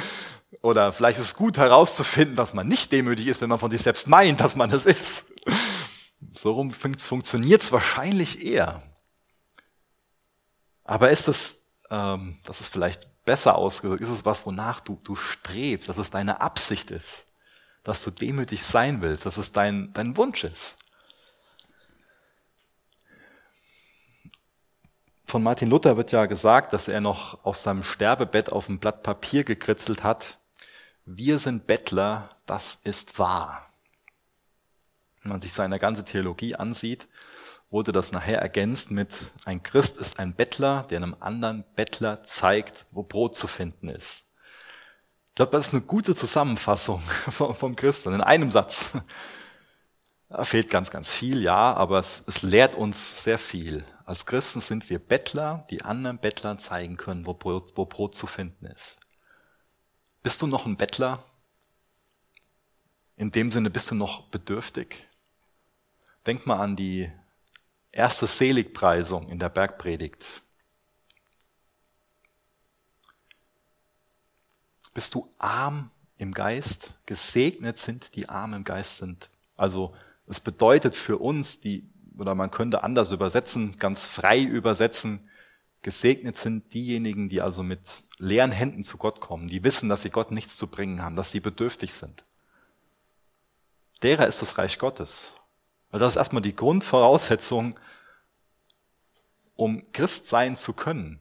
oder 0.62 0.92
vielleicht 0.92 1.18
ist 1.18 1.26
es 1.26 1.34
gut 1.34 1.58
herauszufinden, 1.58 2.36
dass 2.36 2.54
man 2.54 2.68
nicht 2.68 2.92
demütig 2.92 3.26
ist, 3.26 3.40
wenn 3.40 3.48
man 3.48 3.58
von 3.58 3.72
sich 3.72 3.82
selbst 3.82 4.06
meint, 4.06 4.38
dass 4.38 4.54
man 4.54 4.70
es 4.70 4.86
ist. 4.86 5.26
So 6.34 6.52
rum 6.52 6.70
funktioniert 6.70 7.62
es 7.62 7.72
wahrscheinlich 7.72 8.40
eher. 8.44 8.80
Aber 10.84 11.10
ist 11.10 11.28
es, 11.28 11.58
ähm, 11.90 12.38
das 12.44 12.60
ist 12.60 12.68
vielleicht 12.68 13.08
besser 13.24 13.56
ausgedrückt, 13.56 14.02
ist 14.02 14.10
es 14.10 14.24
was, 14.24 14.44
wonach 14.44 14.80
du, 14.80 14.98
du 15.02 15.16
strebst, 15.16 15.88
dass 15.88 15.96
es 15.96 16.10
deine 16.10 16.40
Absicht 16.40 16.90
ist, 16.90 17.26
dass 17.82 18.04
du 18.04 18.10
demütig 18.10 18.62
sein 18.62 19.00
willst, 19.00 19.24
dass 19.26 19.38
es 19.38 19.50
dein, 19.50 19.92
dein 19.94 20.16
Wunsch 20.16 20.44
ist. 20.44 20.76
Von 25.26 25.42
Martin 25.42 25.70
Luther 25.70 25.96
wird 25.96 26.12
ja 26.12 26.26
gesagt, 26.26 26.72
dass 26.72 26.86
er 26.86 27.00
noch 27.00 27.44
auf 27.44 27.56
seinem 27.56 27.82
Sterbebett 27.82 28.52
auf 28.52 28.68
ein 28.68 28.78
Blatt 28.78 29.02
Papier 29.02 29.42
gekritzelt 29.42 30.04
hat. 30.04 30.38
Wir 31.06 31.38
sind 31.38 31.66
Bettler, 31.66 32.36
das 32.46 32.78
ist 32.84 33.18
wahr. 33.18 33.68
Wenn 35.22 35.32
man 35.32 35.40
sich 35.40 35.52
seine 35.52 35.78
ganze 35.78 36.04
Theologie 36.04 36.54
ansieht, 36.54 37.08
wurde 37.74 37.90
das 37.90 38.12
nachher 38.12 38.38
ergänzt 38.38 38.92
mit, 38.92 39.12
ein 39.44 39.60
Christ 39.64 39.96
ist 39.96 40.20
ein 40.20 40.32
Bettler, 40.32 40.84
der 40.88 40.98
einem 40.98 41.16
anderen 41.18 41.64
Bettler 41.74 42.22
zeigt, 42.22 42.86
wo 42.92 43.02
Brot 43.02 43.34
zu 43.34 43.48
finden 43.48 43.88
ist. 43.88 44.22
Ich 45.26 45.34
glaube, 45.34 45.50
das 45.50 45.66
ist 45.66 45.72
eine 45.72 45.82
gute 45.82 46.14
Zusammenfassung 46.14 47.00
vom 47.30 47.74
Christen 47.74 48.14
in 48.14 48.20
einem 48.20 48.52
Satz. 48.52 48.92
Da 50.28 50.44
fehlt 50.44 50.70
ganz, 50.70 50.92
ganz 50.92 51.10
viel, 51.10 51.42
ja, 51.42 51.74
aber 51.74 51.98
es, 51.98 52.22
es 52.28 52.42
lehrt 52.42 52.76
uns 52.76 53.24
sehr 53.24 53.38
viel. 53.38 53.84
Als 54.04 54.24
Christen 54.24 54.60
sind 54.60 54.88
wir 54.88 55.00
Bettler, 55.00 55.66
die 55.68 55.82
anderen 55.82 56.18
Bettlern 56.18 56.60
zeigen 56.60 56.96
können, 56.96 57.26
wo 57.26 57.34
Brot, 57.34 57.72
wo 57.74 57.86
Brot 57.86 58.14
zu 58.14 58.28
finden 58.28 58.66
ist. 58.66 58.98
Bist 60.22 60.40
du 60.42 60.46
noch 60.46 60.64
ein 60.64 60.76
Bettler? 60.76 61.24
In 63.16 63.32
dem 63.32 63.50
Sinne 63.50 63.70
bist 63.70 63.90
du 63.90 63.96
noch 63.96 64.28
bedürftig? 64.28 65.08
Denk 66.24 66.46
mal 66.46 66.60
an 66.60 66.76
die 66.76 67.10
erste 67.94 68.26
Seligpreisung 68.26 69.28
in 69.28 69.38
der 69.38 69.48
Bergpredigt. 69.48 70.42
Bist 74.92 75.14
du 75.14 75.28
arm 75.38 75.90
im 76.18 76.32
Geist? 76.32 76.92
Gesegnet 77.06 77.78
sind, 77.78 78.14
die 78.16 78.28
arm 78.28 78.54
im 78.54 78.64
Geist 78.64 78.98
sind. 78.98 79.30
Also 79.56 79.94
es 80.26 80.40
bedeutet 80.40 80.94
für 80.94 81.18
uns, 81.18 81.60
die 81.60 81.88
oder 82.16 82.34
man 82.34 82.50
könnte 82.50 82.84
anders 82.84 83.10
übersetzen, 83.10 83.76
ganz 83.76 84.06
frei 84.06 84.40
übersetzen, 84.40 85.28
gesegnet 85.82 86.36
sind 86.36 86.72
diejenigen, 86.72 87.28
die 87.28 87.40
also 87.40 87.64
mit 87.64 87.80
leeren 88.18 88.52
Händen 88.52 88.84
zu 88.84 88.98
Gott 88.98 89.20
kommen, 89.20 89.48
die 89.48 89.64
wissen, 89.64 89.88
dass 89.88 90.02
sie 90.02 90.10
Gott 90.10 90.30
nichts 90.30 90.56
zu 90.56 90.68
bringen 90.68 91.02
haben, 91.02 91.16
dass 91.16 91.32
sie 91.32 91.40
bedürftig 91.40 91.92
sind. 91.92 92.24
Derer 94.02 94.28
ist 94.28 94.42
das 94.42 94.58
Reich 94.58 94.78
Gottes. 94.78 95.34
Weil 95.94 96.00
das 96.00 96.14
ist 96.14 96.16
erstmal 96.16 96.42
die 96.42 96.56
Grundvoraussetzung, 96.56 97.78
um 99.54 99.84
Christ 99.92 100.28
sein 100.28 100.56
zu 100.56 100.72
können. 100.72 101.20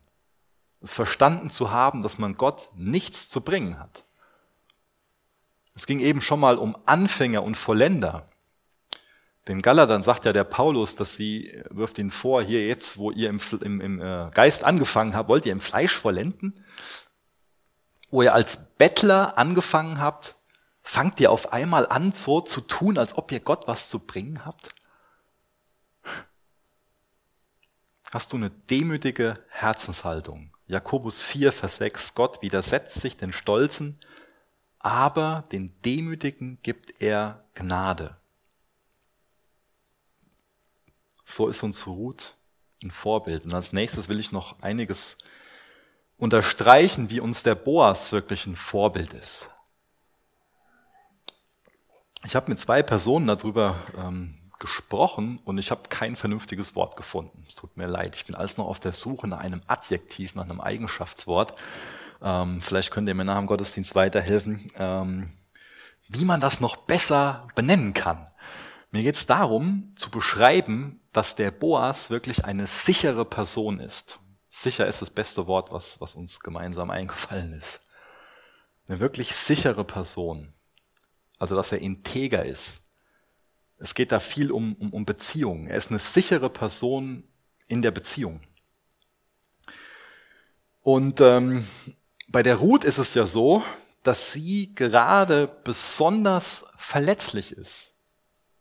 Es 0.81 0.95
verstanden 0.95 1.51
zu 1.51 1.69
haben, 1.69 2.01
dass 2.01 2.17
man 2.17 2.37
Gott 2.37 2.69
nichts 2.75 3.29
zu 3.29 3.41
bringen 3.41 3.77
hat. 3.77 4.03
Es 5.75 5.85
ging 5.85 5.99
eben 5.99 6.21
schon 6.21 6.39
mal 6.39 6.57
um 6.57 6.75
Anfänger 6.87 7.43
und 7.43 7.53
Vollender. 7.55 8.27
Den 9.47 9.61
Galatern 9.61 10.01
sagt 10.01 10.25
ja 10.25 10.33
der 10.33 10.43
Paulus, 10.43 10.95
dass 10.95 11.13
sie, 11.13 11.63
wirft 11.69 11.99
ihn 11.99 12.09
vor, 12.09 12.41
hier 12.41 12.65
jetzt, 12.65 12.97
wo 12.97 13.11
ihr 13.11 13.29
im, 13.29 13.39
im, 13.61 13.79
im 13.79 14.01
äh, 14.01 14.31
Geist 14.33 14.63
angefangen 14.63 15.15
habt, 15.15 15.29
wollt 15.29 15.45
ihr 15.45 15.51
im 15.51 15.61
Fleisch 15.61 15.95
vollenden? 15.95 16.65
Wo 18.09 18.23
ihr 18.23 18.33
als 18.33 18.57
Bettler 18.79 19.37
angefangen 19.37 20.01
habt, 20.01 20.35
fangt 20.83 21.19
ihr 21.19 21.31
auf 21.31 21.53
einmal 21.53 21.87
an, 21.87 22.11
so 22.11 22.41
zu 22.41 22.61
tun, 22.61 22.97
als 22.97 23.17
ob 23.17 23.31
ihr 23.31 23.39
Gott 23.39 23.67
was 23.67 23.89
zu 23.89 23.99
bringen 23.99 24.45
habt? 24.45 24.75
Hast 28.11 28.31
du 28.31 28.37
eine 28.37 28.51
demütige 28.51 29.33
Herzenshaltung? 29.49 30.51
Jakobus 30.67 31.21
4, 31.21 31.51
Vers 31.51 31.77
6, 31.77 32.13
Gott 32.13 32.41
widersetzt 32.41 33.01
sich 33.01 33.17
den 33.17 33.33
Stolzen, 33.33 33.97
aber 34.77 35.43
den 35.51 35.73
Demütigen 35.83 36.59
gibt 36.61 37.01
er 37.01 37.43
Gnade. 37.55 38.17
So 41.25 41.47
ist 41.47 41.63
uns 41.63 41.87
Ruth 41.87 42.35
ein 42.83 42.91
Vorbild. 42.91 43.45
Und 43.45 43.53
als 43.53 43.73
nächstes 43.73 44.09
will 44.09 44.19
ich 44.19 44.31
noch 44.31 44.61
einiges 44.61 45.17
unterstreichen, 46.17 47.09
wie 47.09 47.19
uns 47.19 47.43
der 47.43 47.55
Boas 47.55 48.11
wirklich 48.11 48.45
ein 48.45 48.55
Vorbild 48.55 49.13
ist. 49.13 49.49
Ich 52.25 52.35
habe 52.35 52.49
mit 52.49 52.59
zwei 52.59 52.81
Personen 52.83 53.27
darüber 53.27 53.75
ähm, 53.97 54.35
gesprochen 54.59 55.41
und 55.43 55.57
ich 55.57 55.71
habe 55.71 55.89
kein 55.89 56.15
vernünftiges 56.15 56.73
Wort 56.75 56.95
gefunden. 56.95 57.43
Es 57.47 57.55
tut 57.55 57.75
mir 57.75 57.87
leid, 57.87 58.15
ich 58.15 58.25
bin 58.25 58.35
alles 58.35 58.57
noch 58.57 58.67
auf 58.67 58.79
der 58.79 58.93
Suche 58.93 59.27
nach 59.27 59.39
einem 59.39 59.61
Adjektiv, 59.67 60.35
nach 60.35 60.45
einem 60.45 60.61
Eigenschaftswort. 60.61 61.53
Ähm, 62.21 62.61
vielleicht 62.61 62.91
könnt 62.91 63.09
ihr 63.09 63.13
mir 63.13 63.25
nach 63.25 63.37
dem 63.37 63.47
Gottesdienst 63.47 63.93
weiterhelfen, 63.95 64.71
ähm, 64.77 65.33
wie 66.07 66.23
man 66.23 66.39
das 66.39 66.61
noch 66.61 66.77
besser 66.77 67.47
benennen 67.55 67.93
kann. 67.93 68.27
Mir 68.91 69.03
geht 69.03 69.15
es 69.15 69.25
darum, 69.25 69.91
zu 69.97 70.09
beschreiben, 70.09 71.01
dass 71.11 71.35
der 71.35 71.51
Boas 71.51 72.09
wirklich 72.09 72.45
eine 72.45 72.67
sichere 72.67 73.25
Person 73.25 73.79
ist. 73.81 74.19
Sicher 74.49 74.87
ist 74.87 75.01
das 75.01 75.09
beste 75.11 75.47
Wort, 75.47 75.73
was, 75.73 75.99
was 75.99 76.15
uns 76.15 76.39
gemeinsam 76.39 76.89
eingefallen 76.89 77.53
ist. 77.53 77.81
Eine 78.87 79.01
wirklich 79.01 79.35
sichere 79.35 79.83
Person. 79.83 80.53
Also, 81.43 81.57
dass 81.57 81.73
er 81.73 81.79
integer 81.79 82.45
ist. 82.45 82.79
Es 83.77 83.93
geht 83.93 84.13
da 84.13 84.21
viel 84.21 84.49
um, 84.49 84.75
um, 84.75 84.93
um 84.93 85.03
Beziehungen. 85.03 85.67
Er 85.67 85.75
ist 85.75 85.89
eine 85.89 85.99
sichere 85.99 86.49
Person 86.49 87.25
in 87.67 87.81
der 87.81 87.91
Beziehung. 87.91 88.39
Und 90.83 91.19
ähm, 91.19 91.67
bei 92.29 92.43
der 92.43 92.55
Ruth 92.55 92.85
ist 92.85 92.97
es 92.97 93.13
ja 93.13 93.25
so, 93.25 93.61
dass 94.03 94.31
sie 94.31 94.73
gerade 94.73 95.47
besonders 95.65 96.63
verletzlich 96.77 97.51
ist. 97.51 97.93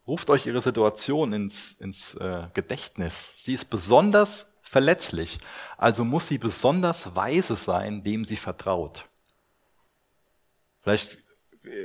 Ruft 0.05 0.29
euch 0.29 0.47
ihre 0.47 0.61
Situation 0.61 1.33
ins, 1.33 1.75
ins 1.75 2.15
äh, 2.15 2.49
Gedächtnis. 2.53 3.45
Sie 3.45 3.55
ist 3.55 3.71
besonders 3.71 4.49
verletzlich, 4.61 5.39
also 5.79 6.05
muss 6.05 6.27
sie 6.27 6.39
besonders 6.39 7.15
weise 7.15 7.55
sein, 7.55 8.05
wem 8.05 8.25
sie 8.25 8.35
vertraut. 8.35 9.09
Vielleicht 10.81 11.22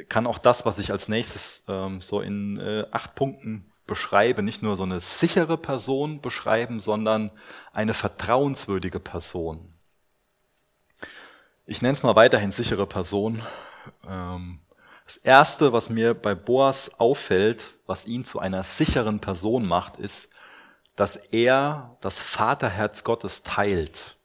kann 0.09 0.27
auch 0.27 0.39
das, 0.39 0.65
was 0.65 0.79
ich 0.79 0.91
als 0.91 1.07
nächstes 1.07 1.63
ähm, 1.67 2.01
so 2.01 2.21
in 2.21 2.59
äh, 2.59 2.85
acht 2.91 3.15
Punkten 3.15 3.71
beschreibe, 3.85 4.43
nicht 4.43 4.61
nur 4.61 4.75
so 4.75 4.83
eine 4.83 4.99
sichere 4.99 5.57
Person 5.57 6.21
beschreiben, 6.21 6.79
sondern 6.79 7.31
eine 7.73 7.93
vertrauenswürdige 7.93 8.99
Person. 8.99 9.73
Ich 11.65 11.81
nenne 11.81 11.93
es 11.93 12.03
mal 12.03 12.15
weiterhin 12.15 12.51
sichere 12.51 12.85
Person. 12.85 13.41
Ähm, 14.07 14.59
das 15.05 15.17
Erste, 15.17 15.71
was 15.71 15.89
mir 15.89 16.13
bei 16.13 16.35
Boas 16.35 16.99
auffällt, 16.99 17.77
was 17.85 18.05
ihn 18.05 18.25
zu 18.25 18.39
einer 18.39 18.63
sicheren 18.63 19.19
Person 19.19 19.65
macht, 19.65 19.97
ist, 19.97 20.29
dass 20.97 21.15
er 21.15 21.97
das 22.01 22.19
Vaterherz 22.19 23.03
Gottes 23.03 23.43
teilt. 23.43 24.17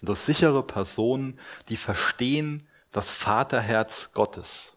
Das 0.00 0.24
sichere 0.24 0.62
Personen, 0.62 1.38
die 1.68 1.76
verstehen 1.76 2.68
das 2.90 3.10
Vaterherz 3.10 4.12
Gottes. 4.14 4.73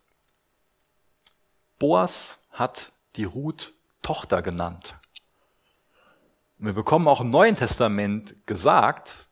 Boas 1.80 2.40
hat 2.52 2.92
die 3.16 3.26
Ruth 3.26 3.74
Tochter 4.02 4.42
genannt. 4.42 4.96
wir 6.58 6.74
bekommen 6.74 7.08
auch 7.08 7.22
im 7.22 7.30
Neuen 7.30 7.56
Testament 7.56 8.48
gesagt, 8.48 9.28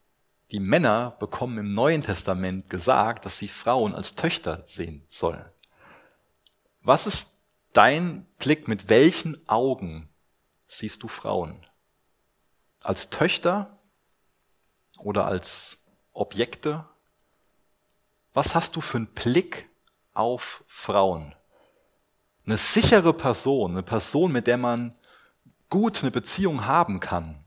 die 0.51 0.59
Männer 0.59 1.15
bekommen 1.19 1.57
im 1.57 1.73
Neuen 1.73 2.03
Testament 2.03 2.69
gesagt, 2.69 3.25
dass 3.25 3.39
sie 3.39 3.47
Frauen 3.47 3.95
als 3.95 4.13
Töchter 4.13 4.63
sehen 4.67 5.03
sollen. 5.09 5.43
Was 6.81 7.07
ist 7.07 7.29
dein 7.73 8.25
Blick, 8.37 8.67
mit 8.67 8.89
welchen 8.89 9.49
Augen 9.49 10.07
siehst 10.67 11.01
du 11.01 11.07
Frauen? 11.07 11.65
Als 12.83 13.09
Töchter 13.09 13.79
oder 14.99 15.25
als 15.25 15.79
Objekte? 16.13 16.85
Was 18.33 18.53
hast 18.53 18.75
du 18.75 18.81
für 18.81 18.97
einen 18.97 19.07
Blick 19.07 19.67
auf 20.13 20.63
Frauen? 20.67 21.35
Eine 22.45 22.57
sichere 22.57 23.13
Person, 23.13 23.71
eine 23.71 23.83
Person, 23.83 24.31
mit 24.31 24.47
der 24.47 24.57
man 24.57 24.93
gut 25.69 26.01
eine 26.01 26.11
Beziehung 26.11 26.65
haben 26.65 26.99
kann, 26.99 27.43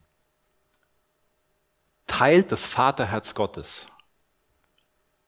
teilt 2.05 2.51
das 2.51 2.65
Vaterherz 2.65 3.33
Gottes, 3.33 3.87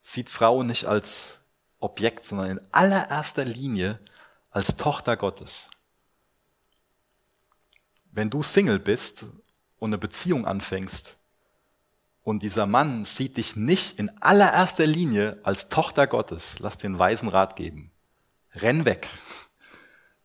sieht 0.02 0.30
Frauen 0.30 0.68
nicht 0.68 0.86
als 0.86 1.40
Objekt, 1.80 2.26
sondern 2.26 2.50
in 2.52 2.68
allererster 2.72 3.46
Linie 3.46 4.00
als 4.50 4.76
Tochter 4.76 5.16
Gottes. 5.16 5.70
Wenn 8.12 8.30
du 8.30 8.44
Single 8.44 8.80
bist 8.80 9.26
und 9.78 9.90
eine 9.90 9.98
Beziehung 9.98 10.46
anfängst 10.46 11.18
und 12.24 12.44
dieser 12.44 12.66
Mann 12.66 13.06
sieht 13.06 13.38
dich 13.38 13.56
nicht 13.56 13.98
in 13.98 14.10
allererster 14.22 14.86
Linie 14.86 15.40
als 15.44 15.70
Tochter 15.70 16.08
Gottes, 16.08 16.60
lass 16.60 16.78
den 16.78 17.00
weisen 17.00 17.30
Rat 17.30 17.56
geben. 17.56 17.92
Renn 18.54 18.84
weg. 18.84 19.08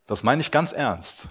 Das 0.07 0.23
meine 0.23 0.41
ich 0.41 0.51
ganz 0.51 0.71
ernst. 0.71 1.27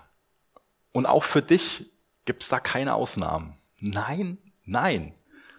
Und 0.93 1.07
auch 1.07 1.25
für 1.25 1.43
dich 1.43 1.91
gibt's 2.25 2.49
da 2.49 2.61
keine 2.61 2.95
Ausnahmen. 2.95 3.59
Nein, 3.81 4.39
Nein, 4.67 5.15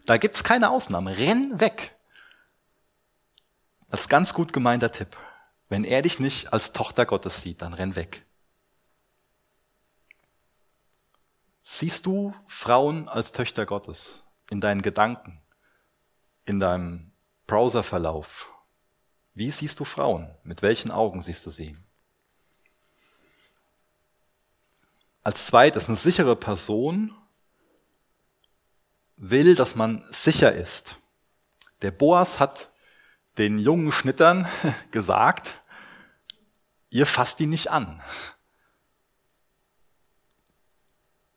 da 0.05 0.17
gibt's 0.17 0.43
keine 0.43 0.69
Ausnahme. 0.69 1.17
Renn 1.17 1.59
weg. 1.59 1.95
Als 3.89 4.09
ganz 4.09 4.33
gut 4.33 4.51
gemeinter 4.51 4.91
Tipp. 4.91 5.15
Wenn 5.69 5.85
er 5.85 6.01
dich 6.01 6.19
nicht 6.19 6.53
als 6.53 6.73
Tochter 6.73 7.05
Gottes 7.05 7.41
sieht, 7.41 7.61
dann 7.61 7.73
renn 7.73 7.95
weg. 7.95 8.25
Siehst 11.61 12.05
du 12.05 12.33
Frauen 12.47 13.07
als 13.09 13.31
Töchter 13.31 13.65
Gottes 13.65 14.25
in 14.49 14.61
deinen 14.61 14.81
Gedanken, 14.81 15.41
in 16.45 16.59
deinem 16.59 17.11
Browserverlauf? 17.47 18.49
Wie 19.33 19.51
siehst 19.51 19.79
du 19.79 19.85
Frauen? 19.85 20.35
Mit 20.43 20.61
welchen 20.61 20.91
Augen 20.91 21.21
siehst 21.21 21.45
du 21.45 21.49
sie? 21.49 21.77
Als 25.27 25.47
zweites, 25.47 25.87
eine 25.87 25.97
sichere 25.97 26.37
Person 26.37 27.13
will, 29.17 29.55
dass 29.55 29.75
man 29.75 30.05
sicher 30.09 30.53
ist. 30.53 31.01
Der 31.81 31.91
Boas 31.91 32.39
hat 32.39 32.71
den 33.37 33.59
jungen 33.59 33.91
Schnittern 33.91 34.47
gesagt, 34.91 35.61
ihr 36.89 37.05
fasst 37.05 37.41
ihn 37.41 37.49
nicht 37.49 37.69
an. 37.69 38.01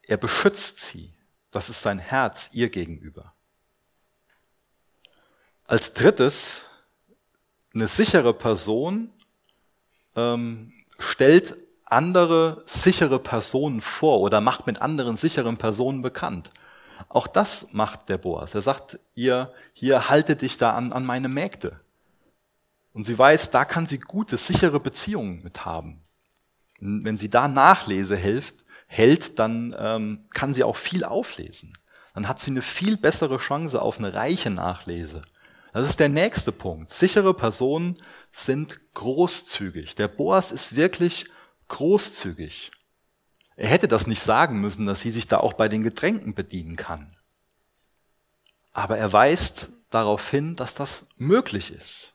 Er 0.02 0.18
beschützt 0.18 0.78
sie. 0.78 1.12
Das 1.50 1.68
ist 1.68 1.82
sein 1.82 1.98
Herz 1.98 2.48
ihr 2.52 2.70
gegenüber. 2.70 3.34
Als 5.66 5.94
drittes, 5.94 6.62
eine 7.74 7.88
sichere 7.88 8.34
Person 8.34 9.12
ähm, 10.14 10.72
stellt 11.00 11.56
andere 11.90 12.62
sichere 12.66 13.18
Personen 13.18 13.80
vor 13.80 14.20
oder 14.20 14.40
macht 14.40 14.66
mit 14.66 14.80
anderen 14.82 15.16
sicheren 15.16 15.56
Personen 15.56 16.02
bekannt. 16.02 16.50
Auch 17.08 17.26
das 17.26 17.68
macht 17.72 18.08
der 18.08 18.18
Boas. 18.18 18.54
Er 18.54 18.62
sagt 18.62 18.98
ihr, 19.14 19.52
hier 19.72 20.08
halte 20.08 20.36
dich 20.36 20.58
da 20.58 20.74
an, 20.74 20.92
an 20.92 21.04
meine 21.04 21.28
Mägde. 21.28 21.80
Und 22.92 23.04
sie 23.04 23.18
weiß, 23.18 23.50
da 23.50 23.64
kann 23.64 23.86
sie 23.86 23.98
gute, 23.98 24.36
sichere 24.36 24.80
Beziehungen 24.80 25.42
mit 25.42 25.64
haben. 25.64 26.02
Wenn 26.80 27.16
sie 27.16 27.30
da 27.30 27.46
Nachlese 27.46 28.16
hilft, 28.16 28.64
hält, 28.86 29.38
dann 29.38 29.74
ähm, 29.78 30.26
kann 30.30 30.54
sie 30.54 30.64
auch 30.64 30.76
viel 30.76 31.04
auflesen. 31.04 31.72
Dann 32.14 32.26
hat 32.26 32.40
sie 32.40 32.50
eine 32.50 32.62
viel 32.62 32.96
bessere 32.96 33.38
Chance 33.38 33.80
auf 33.80 33.98
eine 33.98 34.14
reiche 34.14 34.50
Nachlese. 34.50 35.22
Das 35.72 35.88
ist 35.88 36.00
der 36.00 36.08
nächste 36.08 36.50
Punkt. 36.50 36.90
Sichere 36.90 37.32
Personen 37.32 37.96
sind 38.32 38.76
großzügig. 38.94 39.94
Der 39.94 40.08
Boas 40.08 40.50
ist 40.50 40.74
wirklich 40.74 41.26
großzügig. 41.70 42.70
Er 43.56 43.68
hätte 43.68 43.88
das 43.88 44.06
nicht 44.06 44.22
sagen 44.22 44.60
müssen, 44.60 44.84
dass 44.84 45.00
sie 45.00 45.10
sich 45.10 45.26
da 45.26 45.38
auch 45.38 45.54
bei 45.54 45.68
den 45.68 45.82
Getränken 45.82 46.34
bedienen 46.34 46.76
kann. 46.76 47.16
Aber 48.72 48.98
er 48.98 49.12
weist 49.12 49.70
darauf 49.88 50.30
hin, 50.30 50.56
dass 50.56 50.74
das 50.74 51.06
möglich 51.16 51.72
ist. 51.72 52.14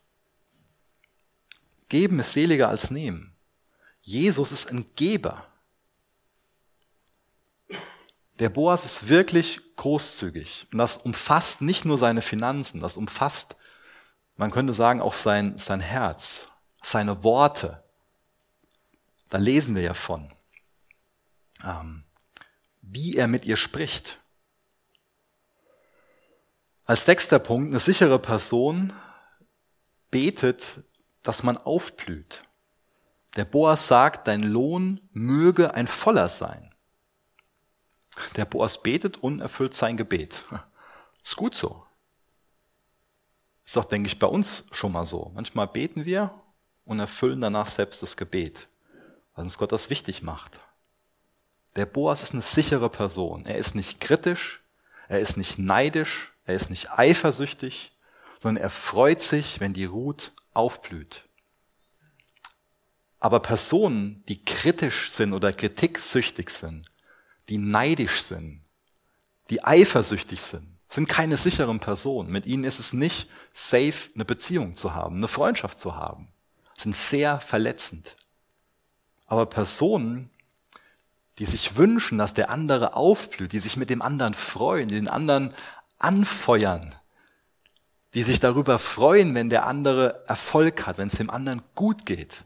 Geben 1.89 2.19
ist 2.19 2.33
seliger 2.33 2.69
als 2.69 2.91
nehmen. 2.91 3.35
Jesus 4.01 4.51
ist 4.51 4.71
ein 4.71 4.85
Geber. 4.95 5.47
Der 8.39 8.49
Boas 8.49 8.85
ist 8.85 9.07
wirklich 9.07 9.59
großzügig. 9.75 10.67
Und 10.71 10.79
das 10.79 10.97
umfasst 10.97 11.61
nicht 11.61 11.85
nur 11.85 11.97
seine 11.97 12.21
Finanzen, 12.21 12.81
das 12.81 12.97
umfasst, 12.97 13.55
man 14.35 14.51
könnte 14.51 14.73
sagen, 14.73 14.99
auch 14.99 15.13
sein, 15.13 15.57
sein 15.57 15.79
Herz, 15.79 16.49
seine 16.81 17.23
Worte. 17.23 17.84
Da 19.29 19.37
lesen 19.37 19.75
wir 19.75 19.81
ja 19.81 19.93
von 19.93 20.31
ähm, 21.63 22.03
wie 22.81 23.17
er 23.17 23.27
mit 23.27 23.45
ihr 23.45 23.57
spricht. 23.57 24.21
Als 26.85 27.05
sechster 27.05 27.39
Punkt, 27.39 27.71
eine 27.71 27.79
sichere 27.79 28.19
Person 28.19 28.93
betet, 30.11 30.83
dass 31.23 31.41
man 31.41 31.57
aufblüht. 31.57 32.41
Der 33.35 33.45
Boas 33.45 33.87
sagt, 33.87 34.27
dein 34.27 34.41
Lohn 34.41 35.01
möge 35.11 35.73
ein 35.73 35.87
voller 35.87 36.29
sein. 36.29 36.73
Der 38.37 38.45
Boas 38.45 38.81
betet 38.81 39.17
und 39.17 39.41
erfüllt 39.41 39.73
sein 39.73 39.97
Gebet. 39.97 40.43
Ist 41.23 41.35
gut 41.35 41.55
so. 41.55 41.83
Ist 43.65 43.77
auch, 43.77 43.85
denke 43.85 44.07
ich, 44.07 44.19
bei 44.19 44.27
uns 44.27 44.65
schon 44.71 44.91
mal 44.91 45.05
so. 45.05 45.31
Manchmal 45.33 45.67
beten 45.67 46.05
wir 46.05 46.39
und 46.85 46.99
erfüllen 46.99 47.41
danach 47.41 47.67
selbst 47.67 48.03
das 48.03 48.15
Gebet, 48.15 48.69
weil 49.35 49.43
uns 49.43 49.57
Gott 49.57 49.71
das 49.71 49.89
wichtig 49.89 50.23
macht. 50.23 50.59
Der 51.75 51.85
Boas 51.85 52.23
ist 52.23 52.33
eine 52.33 52.41
sichere 52.41 52.89
Person. 52.89 53.45
Er 53.45 53.57
ist 53.57 53.75
nicht 53.75 53.99
kritisch, 53.99 54.61
er 55.07 55.19
ist 55.19 55.37
nicht 55.37 55.59
neidisch, 55.59 56.33
er 56.45 56.55
ist 56.55 56.69
nicht 56.69 56.91
eifersüchtig, 56.91 57.91
sondern 58.41 58.63
er 58.63 58.69
freut 58.69 59.21
sich, 59.21 59.59
wenn 59.59 59.73
die 59.73 59.85
Ruth 59.85 60.31
aufblüht. 60.53 61.25
Aber 63.19 63.39
Personen, 63.39 64.23
die 64.27 64.43
kritisch 64.43 65.11
sind 65.11 65.33
oder 65.33 65.51
kritiksüchtig 65.51 66.49
sind, 66.49 66.85
die 67.49 67.57
neidisch 67.57 68.23
sind, 68.23 68.61
die 69.49 69.63
eifersüchtig 69.63 70.41
sind, 70.41 70.77
sind 70.87 71.09
keine 71.09 71.37
sicheren 71.37 71.79
Personen. 71.79 72.31
Mit 72.31 72.45
ihnen 72.45 72.63
ist 72.63 72.79
es 72.79 72.93
nicht 72.93 73.29
safe, 73.51 74.09
eine 74.13 74.25
Beziehung 74.25 74.75
zu 74.75 74.93
haben, 74.93 75.17
eine 75.17 75.27
Freundschaft 75.27 75.79
zu 75.79 75.95
haben. 75.95 76.29
Sind 76.77 76.95
sehr 76.95 77.39
verletzend. 77.39 78.15
Aber 79.25 79.45
Personen, 79.45 80.29
die 81.39 81.45
sich 81.45 81.75
wünschen, 81.75 82.17
dass 82.17 82.33
der 82.33 82.49
andere 82.49 82.95
aufblüht, 82.95 83.51
die 83.51 83.59
sich 83.59 83.77
mit 83.77 83.89
dem 83.89 84.01
anderen 84.01 84.33
freuen, 84.33 84.87
die 84.87 84.95
den 84.95 85.07
anderen 85.07 85.53
anfeuern, 85.99 86.95
die 88.13 88.23
sich 88.23 88.39
darüber 88.39 88.79
freuen, 88.79 89.35
wenn 89.35 89.49
der 89.49 89.65
andere 89.65 90.23
Erfolg 90.27 90.85
hat, 90.87 90.97
wenn 90.97 91.07
es 91.07 91.17
dem 91.17 91.29
anderen 91.29 91.61
gut 91.73 92.05
geht. 92.05 92.45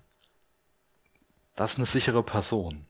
Das 1.56 1.72
ist 1.72 1.78
eine 1.78 1.86
sichere 1.86 2.24
Person. 2.24 2.86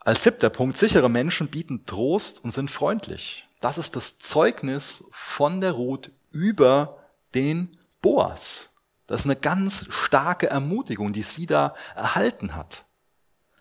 Als 0.00 0.24
siebter 0.24 0.50
Punkt, 0.50 0.76
sichere 0.76 1.10
Menschen 1.10 1.48
bieten 1.48 1.86
Trost 1.86 2.42
und 2.42 2.50
sind 2.50 2.70
freundlich. 2.70 3.46
Das 3.60 3.78
ist 3.78 3.94
das 3.96 4.18
Zeugnis 4.18 5.04
von 5.10 5.60
der 5.60 5.72
Ruth 5.72 6.10
über 6.32 6.98
den 7.34 7.70
Boas. 8.00 8.69
Das 9.10 9.22
ist 9.22 9.26
eine 9.26 9.34
ganz 9.34 9.86
starke 9.88 10.48
Ermutigung, 10.48 11.12
die 11.12 11.24
sie 11.24 11.44
da 11.44 11.74
erhalten 11.96 12.54
hat. 12.54 12.84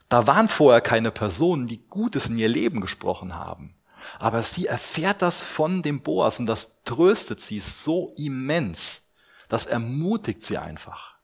Da 0.08 0.28
waren 0.28 0.48
vorher 0.48 0.80
keine 0.80 1.10
Personen, 1.10 1.66
die 1.66 1.88
Gutes 1.88 2.28
in 2.28 2.38
ihr 2.38 2.48
Leben 2.48 2.82
gesprochen 2.82 3.36
haben. 3.36 3.74
Aber 4.20 4.44
sie 4.44 4.68
erfährt 4.68 5.24
das 5.24 5.42
von 5.44 5.82
dem 5.82 6.04
Boas 6.04 6.38
und 6.38 6.46
das 6.46 6.74
tröstet 6.86 7.42
sie 7.42 7.58
so 7.58 8.14
immens. 8.16 9.02
Das 9.48 9.66
ermutigt 9.66 10.44
sie 10.44 10.60
einfach. 10.60 11.16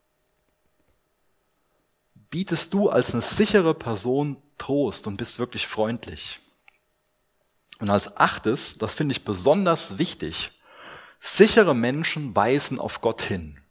Bietest 2.32 2.74
du 2.74 2.90
als 2.90 3.14
eine 3.14 3.22
sichere 3.22 3.76
Person 3.76 4.38
Trost 4.58 5.06
und 5.06 5.18
bist 5.18 5.38
wirklich 5.38 5.68
freundlich. 5.68 6.40
Und 7.78 7.92
als 7.92 8.18
achtes, 8.18 8.80
das 8.80 8.96
finde 8.96 9.12
ich 9.12 9.24
besonders 9.24 10.00
wichtig, 10.00 10.52
sichere 11.20 11.76
Menschen 11.76 12.36
weisen 12.36 12.80
auf 12.80 13.02
Gott 13.02 13.22
hin. 13.22 13.62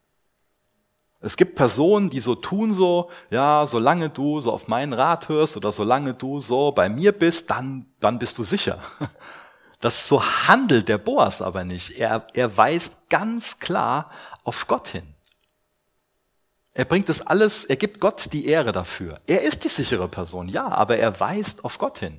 Es 1.25 1.39
gibt 1.39 1.55
Personen, 1.55 2.11
die 2.11 2.21
so 2.21 2.35
tun 2.35 2.75
so, 2.75 3.11
ja, 3.31 3.67
solange 3.67 4.11
du 4.11 4.43
so 4.43 4.53
auf 4.53 4.69
meinen 4.69 4.93
Rat 4.93 5.31
hörst 5.31 5.57
oder 5.57 5.73
solange 5.73 6.13
du 6.13 6.39
so 6.39 6.71
bei 6.71 6.91
mir 6.91 7.13
bist, 7.13 7.49
dann, 7.49 7.87
dann 7.99 8.19
bist 8.19 8.39
du 8.39 8.45
sicher. 8.45 8.79
Das 9.81 10.09
so 10.09 10.25
handelt 10.25 10.89
der 10.89 10.97
Boas 10.97 11.43
aber 11.43 11.63
nicht. 11.63 11.91
Er, 11.99 12.27
er 12.33 12.57
weist 12.57 12.97
ganz 13.11 13.59
klar 13.59 14.11
auf 14.43 14.67
Gott 14.67 14.89
hin. 14.89 15.15
Er 16.73 16.87
bringt 16.87 17.11
das 17.11 17.21
alles, 17.21 17.67
er 17.67 17.77
gibt 17.77 18.01
Gott 18.01 18.33
die 18.33 18.47
Ehre 18.47 18.73
dafür. 18.73 19.21
Er 19.27 19.43
ist 19.43 19.63
die 19.63 19.69
sichere 19.69 20.09
Person, 20.09 20.49
ja, 20.49 20.69
aber 20.69 20.97
er 20.97 21.21
weist 21.21 21.67
auf 21.67 21.77
Gott 21.77 21.99
hin. 21.99 22.19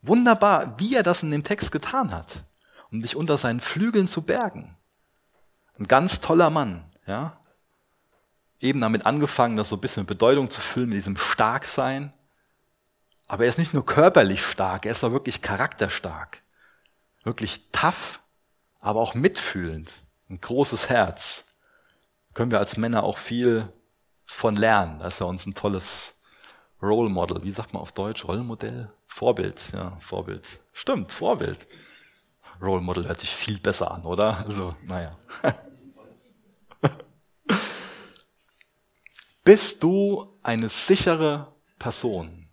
Wunderbar, 0.00 0.78
wie 0.78 0.94
er 0.94 1.02
das 1.02 1.22
in 1.22 1.30
dem 1.32 1.44
Text 1.44 1.70
getan 1.70 2.12
hat, 2.12 2.44
um 2.90 3.02
dich 3.02 3.14
unter 3.14 3.36
seinen 3.36 3.60
Flügeln 3.60 4.08
zu 4.08 4.22
bergen. 4.22 4.78
Ein 5.78 5.86
ganz 5.86 6.20
toller 6.22 6.48
Mann, 6.48 6.90
ja 7.06 7.41
eben 8.62 8.80
damit 8.80 9.04
angefangen, 9.04 9.56
das 9.56 9.68
so 9.68 9.76
ein 9.76 9.80
bisschen 9.80 10.06
Bedeutung 10.06 10.48
zu 10.48 10.60
füllen 10.60 10.88
mit 10.88 10.96
diesem 10.96 11.16
Starksein. 11.16 12.12
Aber 13.26 13.44
er 13.44 13.50
ist 13.50 13.58
nicht 13.58 13.74
nur 13.74 13.84
körperlich 13.84 14.44
stark, 14.44 14.86
er 14.86 14.92
ist 14.92 15.04
auch 15.04 15.12
wirklich 15.12 15.42
charakterstark. 15.42 16.42
Wirklich 17.24 17.70
tough, 17.72 18.20
aber 18.80 19.00
auch 19.00 19.14
mitfühlend. 19.14 19.92
Ein 20.28 20.40
großes 20.40 20.88
Herz. 20.88 21.44
Da 22.28 22.34
können 22.34 22.50
wir 22.50 22.58
als 22.58 22.76
Männer 22.76 23.02
auch 23.02 23.18
viel 23.18 23.72
von 24.26 24.56
lernen. 24.56 25.00
Das 25.00 25.14
ist 25.14 25.20
ja 25.20 25.26
uns 25.26 25.46
ein 25.46 25.54
tolles 25.54 26.14
Role 26.80 27.10
Model. 27.10 27.42
Wie 27.42 27.50
sagt 27.50 27.72
man 27.72 27.82
auf 27.82 27.92
Deutsch? 27.92 28.24
Rollenmodell? 28.24 28.90
Vorbild. 29.06 29.72
Ja, 29.72 29.96
Vorbild. 29.98 30.60
Stimmt, 30.72 31.12
Vorbild. 31.12 31.66
Role 32.60 32.80
Model 32.80 33.06
hört 33.06 33.20
sich 33.20 33.30
viel 33.30 33.58
besser 33.58 33.90
an, 33.90 34.04
oder? 34.04 34.44
Also, 34.46 34.74
naja. 34.84 35.16
Bist 39.44 39.82
du 39.82 40.32
eine 40.44 40.68
sichere 40.68 41.52
Person? 41.80 42.48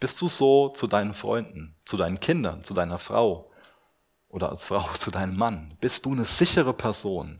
Bist 0.00 0.18
du 0.22 0.28
so 0.28 0.70
zu 0.70 0.86
deinen 0.86 1.12
Freunden, 1.12 1.76
zu 1.84 1.98
deinen 1.98 2.20
Kindern, 2.20 2.64
zu 2.64 2.72
deiner 2.72 2.96
Frau 2.96 3.52
oder 4.28 4.48
als 4.48 4.64
Frau 4.64 4.90
zu 4.94 5.10
deinem 5.10 5.36
Mann? 5.36 5.76
Bist 5.78 6.06
du 6.06 6.12
eine 6.12 6.24
sichere 6.24 6.72
Person? 6.72 7.38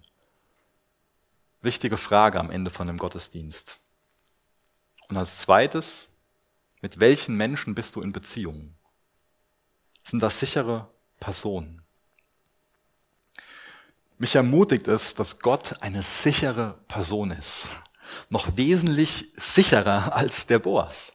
Wichtige 1.62 1.96
Frage 1.96 2.38
am 2.38 2.50
Ende 2.50 2.70
von 2.70 2.86
dem 2.86 2.98
Gottesdienst. 2.98 3.80
Und 5.08 5.16
als 5.16 5.38
zweites, 5.38 6.10
mit 6.82 7.00
welchen 7.00 7.34
Menschen 7.34 7.74
bist 7.74 7.96
du 7.96 8.02
in 8.02 8.12
Beziehung? 8.12 8.74
Sind 10.04 10.20
das 10.22 10.38
sichere 10.38 10.90
Personen? 11.18 11.80
Mich 14.18 14.34
ermutigt 14.34 14.86
es, 14.86 15.14
dass 15.14 15.38
Gott 15.38 15.82
eine 15.82 16.02
sichere 16.02 16.78
Person 16.88 17.30
ist 17.30 17.70
noch 18.28 18.56
wesentlich 18.56 19.32
sicherer 19.36 20.14
als 20.14 20.46
der 20.46 20.58
Boas. 20.58 21.12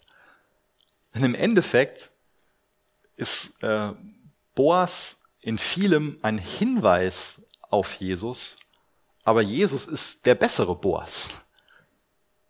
Denn 1.14 1.24
im 1.24 1.36
Endeffekt 1.36 2.12
ist 3.16 3.62
äh, 3.64 3.92
Boas 4.56 5.18
in 5.42 5.58
vielem 5.58 6.18
ein 6.22 6.38
Hinweis 6.38 7.42
auf 7.70 7.96
Jesus, 7.96 8.58
aber 9.24 9.42
Jesus 9.42 9.88
ist 9.88 10.26
der 10.26 10.36
bessere 10.36 10.76
Boas. 10.76 11.30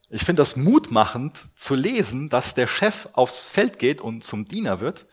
Ich 0.10 0.24
finde 0.24 0.42
das 0.42 0.56
mutmachend 0.56 1.46
zu 1.56 1.74
lesen, 1.74 2.30
dass 2.30 2.54
der 2.54 2.68
Chef 2.68 3.08
aufs 3.14 3.48
Feld 3.48 3.80
geht 3.80 4.02
und 4.02 4.24
zum 4.24 4.46
Diener 4.46 4.80
wird, 4.80 5.06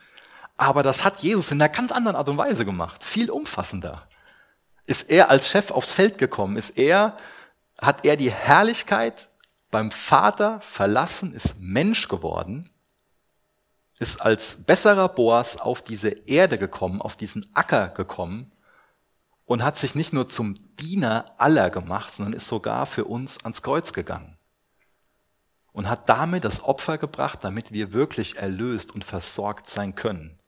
aber 0.56 0.82
das 0.82 1.04
hat 1.04 1.20
Jesus 1.22 1.52
in 1.52 1.62
einer 1.62 1.68
ganz 1.72 1.92
anderen 1.92 2.16
Art 2.16 2.28
und 2.28 2.36
Weise 2.36 2.64
gemacht, 2.64 3.04
viel 3.04 3.30
umfassender. 3.30 4.08
Ist 4.86 5.08
er 5.08 5.30
als 5.30 5.48
Chef 5.48 5.70
aufs 5.70 5.92
Feld 5.92 6.18
gekommen? 6.18 6.56
Ist 6.56 6.76
er 6.76 7.16
hat 7.80 8.04
er 8.04 8.16
die 8.16 8.30
Herrlichkeit 8.30 9.30
beim 9.70 9.90
Vater 9.90 10.60
verlassen, 10.60 11.32
ist 11.32 11.56
Mensch 11.58 12.08
geworden, 12.08 12.68
ist 13.98 14.20
als 14.22 14.56
besserer 14.64 15.08
Boas 15.08 15.56
auf 15.56 15.82
diese 15.82 16.08
Erde 16.08 16.58
gekommen, 16.58 17.02
auf 17.02 17.16
diesen 17.16 17.48
Acker 17.54 17.88
gekommen 17.88 18.52
und 19.44 19.62
hat 19.62 19.76
sich 19.76 19.94
nicht 19.94 20.12
nur 20.12 20.28
zum 20.28 20.54
Diener 20.76 21.34
aller 21.38 21.70
gemacht, 21.70 22.12
sondern 22.12 22.34
ist 22.34 22.48
sogar 22.48 22.86
für 22.86 23.04
uns 23.04 23.38
ans 23.44 23.62
Kreuz 23.62 23.92
gegangen 23.92 24.38
und 25.72 25.88
hat 25.88 26.08
damit 26.08 26.44
das 26.44 26.62
Opfer 26.64 26.98
gebracht, 26.98 27.40
damit 27.42 27.72
wir 27.72 27.92
wirklich 27.92 28.36
erlöst 28.36 28.92
und 28.92 29.04
versorgt 29.04 29.68
sein 29.70 29.94
können. 29.94 30.38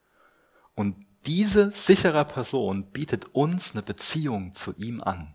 Und 0.74 1.07
diese 1.26 1.70
sichere 1.70 2.24
Person 2.24 2.91
bietet 2.91 3.26
uns 3.35 3.72
eine 3.72 3.83
Beziehung 3.83 4.55
zu 4.55 4.72
ihm 4.76 5.03
an. 5.03 5.35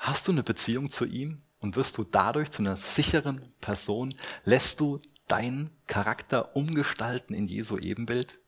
Hast 0.00 0.26
du 0.26 0.32
eine 0.32 0.42
Beziehung 0.42 0.88
zu 0.88 1.04
ihm 1.04 1.42
und 1.58 1.76
wirst 1.76 1.98
du 1.98 2.04
dadurch 2.04 2.50
zu 2.50 2.62
einer 2.62 2.78
sicheren 2.78 3.52
Person? 3.60 4.14
Lässt 4.44 4.80
du 4.80 4.98
deinen 5.28 5.70
Charakter 5.86 6.56
umgestalten 6.56 7.34
in 7.34 7.44
Jesu 7.44 7.76
Ebenbild? 7.76 8.40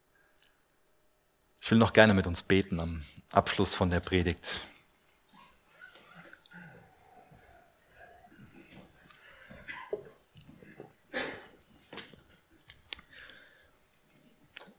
Ich 1.61 1.71
will 1.71 1.77
noch 1.77 1.93
gerne 1.93 2.15
mit 2.15 2.27
uns 2.27 2.43
beten 2.43 2.81
am 2.81 3.05
Abschluss 3.33 3.75
von 3.75 3.91
der 3.91 4.01
Predigt. 4.01 4.63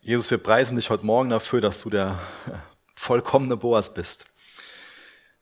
Jesus, 0.01 0.31
wir 0.31 0.39
preisen 0.39 0.75
dich 0.75 0.89
heute 0.89 1.05
Morgen 1.05 1.29
dafür, 1.29 1.61
dass 1.61 1.83
du 1.83 1.91
der 1.91 2.19
vollkommene 2.95 3.57
Boas 3.57 3.93
bist. 3.93 4.25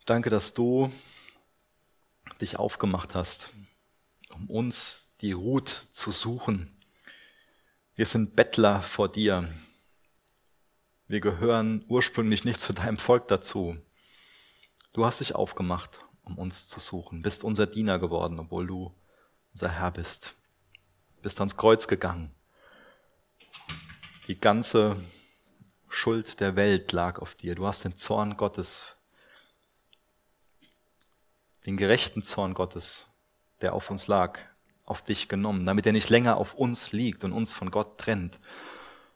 Danke, 0.06 0.30
dass 0.30 0.54
du 0.54 0.92
dich 2.42 2.58
aufgemacht 2.58 3.16
hast, 3.16 3.50
um 4.34 4.50
uns 4.50 5.08
die 5.22 5.32
Ruth 5.32 5.88
zu 5.92 6.12
suchen. 6.12 6.76
Wir 7.96 8.06
sind 8.06 8.36
Bettler 8.36 8.82
vor 8.82 9.10
dir. 9.10 9.48
Wir 11.08 11.20
gehören 11.20 11.86
ursprünglich 11.88 12.44
nicht 12.44 12.60
zu 12.60 12.74
deinem 12.74 12.98
Volk 12.98 13.28
dazu. 13.28 13.78
Du 14.94 15.06
hast 15.06 15.20
dich 15.20 15.36
aufgemacht, 15.36 16.00
um 16.24 16.38
uns 16.38 16.68
zu 16.68 16.80
suchen, 16.80 17.22
bist 17.22 17.44
unser 17.44 17.68
Diener 17.68 18.00
geworden, 18.00 18.40
obwohl 18.40 18.68
du 18.68 18.94
unser 19.54 19.70
Herr 19.70 19.92
bist. 19.92 20.36
Bist 21.22 21.40
ans 21.40 21.58
Kreuz 21.58 21.88
gegangen. 21.88 22.34
Die 24.28 24.40
ganze 24.40 24.98
Schuld 25.90 26.40
der 26.40 26.56
Welt 26.56 26.92
lag 26.94 27.20
auf 27.20 27.36
dir. 27.36 27.54
Du 27.54 27.68
hast 27.68 27.84
den 27.84 27.96
Zorn 27.96 28.38
Gottes 28.38 28.98
den 31.66 31.78
gerechten 31.78 32.24
Zorn 32.24 32.54
Gottes, 32.54 33.08
der 33.62 33.74
auf 33.74 33.90
uns 33.90 34.08
lag, 34.08 34.40
auf 34.86 35.04
dich 35.04 35.28
genommen, 35.28 35.66
damit 35.66 35.86
er 35.86 35.94
nicht 35.94 36.10
länger 36.10 36.38
auf 36.38 36.54
uns 36.54 36.92
liegt 36.92 37.24
und 37.24 37.34
uns 37.34 37.54
von 37.54 37.72
Gott 37.72 37.98
trennt. 37.98 38.40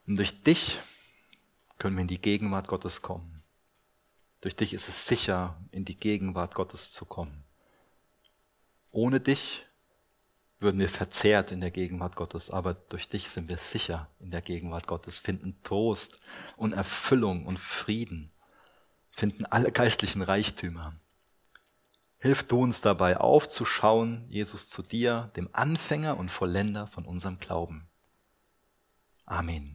Und 0.08 0.18
durch 0.18 0.44
dich 0.44 0.80
können 1.78 1.98
wir 1.98 2.02
in 2.02 2.08
die 2.08 2.22
Gegenwart 2.22 2.68
Gottes 2.68 3.02
kommen. 3.02 3.44
Durch 4.42 4.56
dich 4.56 4.74
ist 4.74 4.88
es 4.88 5.08
sicher, 5.08 5.60
in 5.72 5.86
die 5.86 6.00
Gegenwart 6.00 6.54
Gottes 6.54 6.92
zu 6.92 7.06
kommen. 7.06 7.44
Ohne 8.92 9.20
dich 9.20 9.66
würden 10.60 10.80
wir 10.80 10.88
verzehrt 10.88 11.52
in 11.52 11.60
der 11.60 11.72
Gegenwart 11.72 12.16
Gottes, 12.16 12.50
aber 12.50 12.74
durch 12.74 13.10
dich 13.10 13.30
sind 13.30 13.50
wir 13.50 13.58
sicher 13.58 14.10
in 14.20 14.32
der 14.32 14.42
Gegenwart 14.42 14.88
Gottes, 14.88 15.20
finden 15.20 15.62
Trost 15.64 16.20
und 16.56 16.74
Erfüllung 16.74 17.46
und 17.46 17.60
Frieden, 17.60 18.32
finden 19.12 19.46
alle 19.46 19.72
geistlichen 19.72 20.22
Reichtümer. 20.22 20.96
Hilf 22.26 22.42
du 22.42 22.60
uns 22.60 22.82
dabei 22.82 23.18
aufzuschauen, 23.18 24.26
Jesus, 24.30 24.68
zu 24.68 24.82
dir, 24.82 25.30
dem 25.36 25.48
Anfänger 25.52 26.18
und 26.18 26.32
Vollender 26.32 26.88
von 26.88 27.06
unserem 27.06 27.38
Glauben. 27.38 27.88
Amen. 29.28 29.75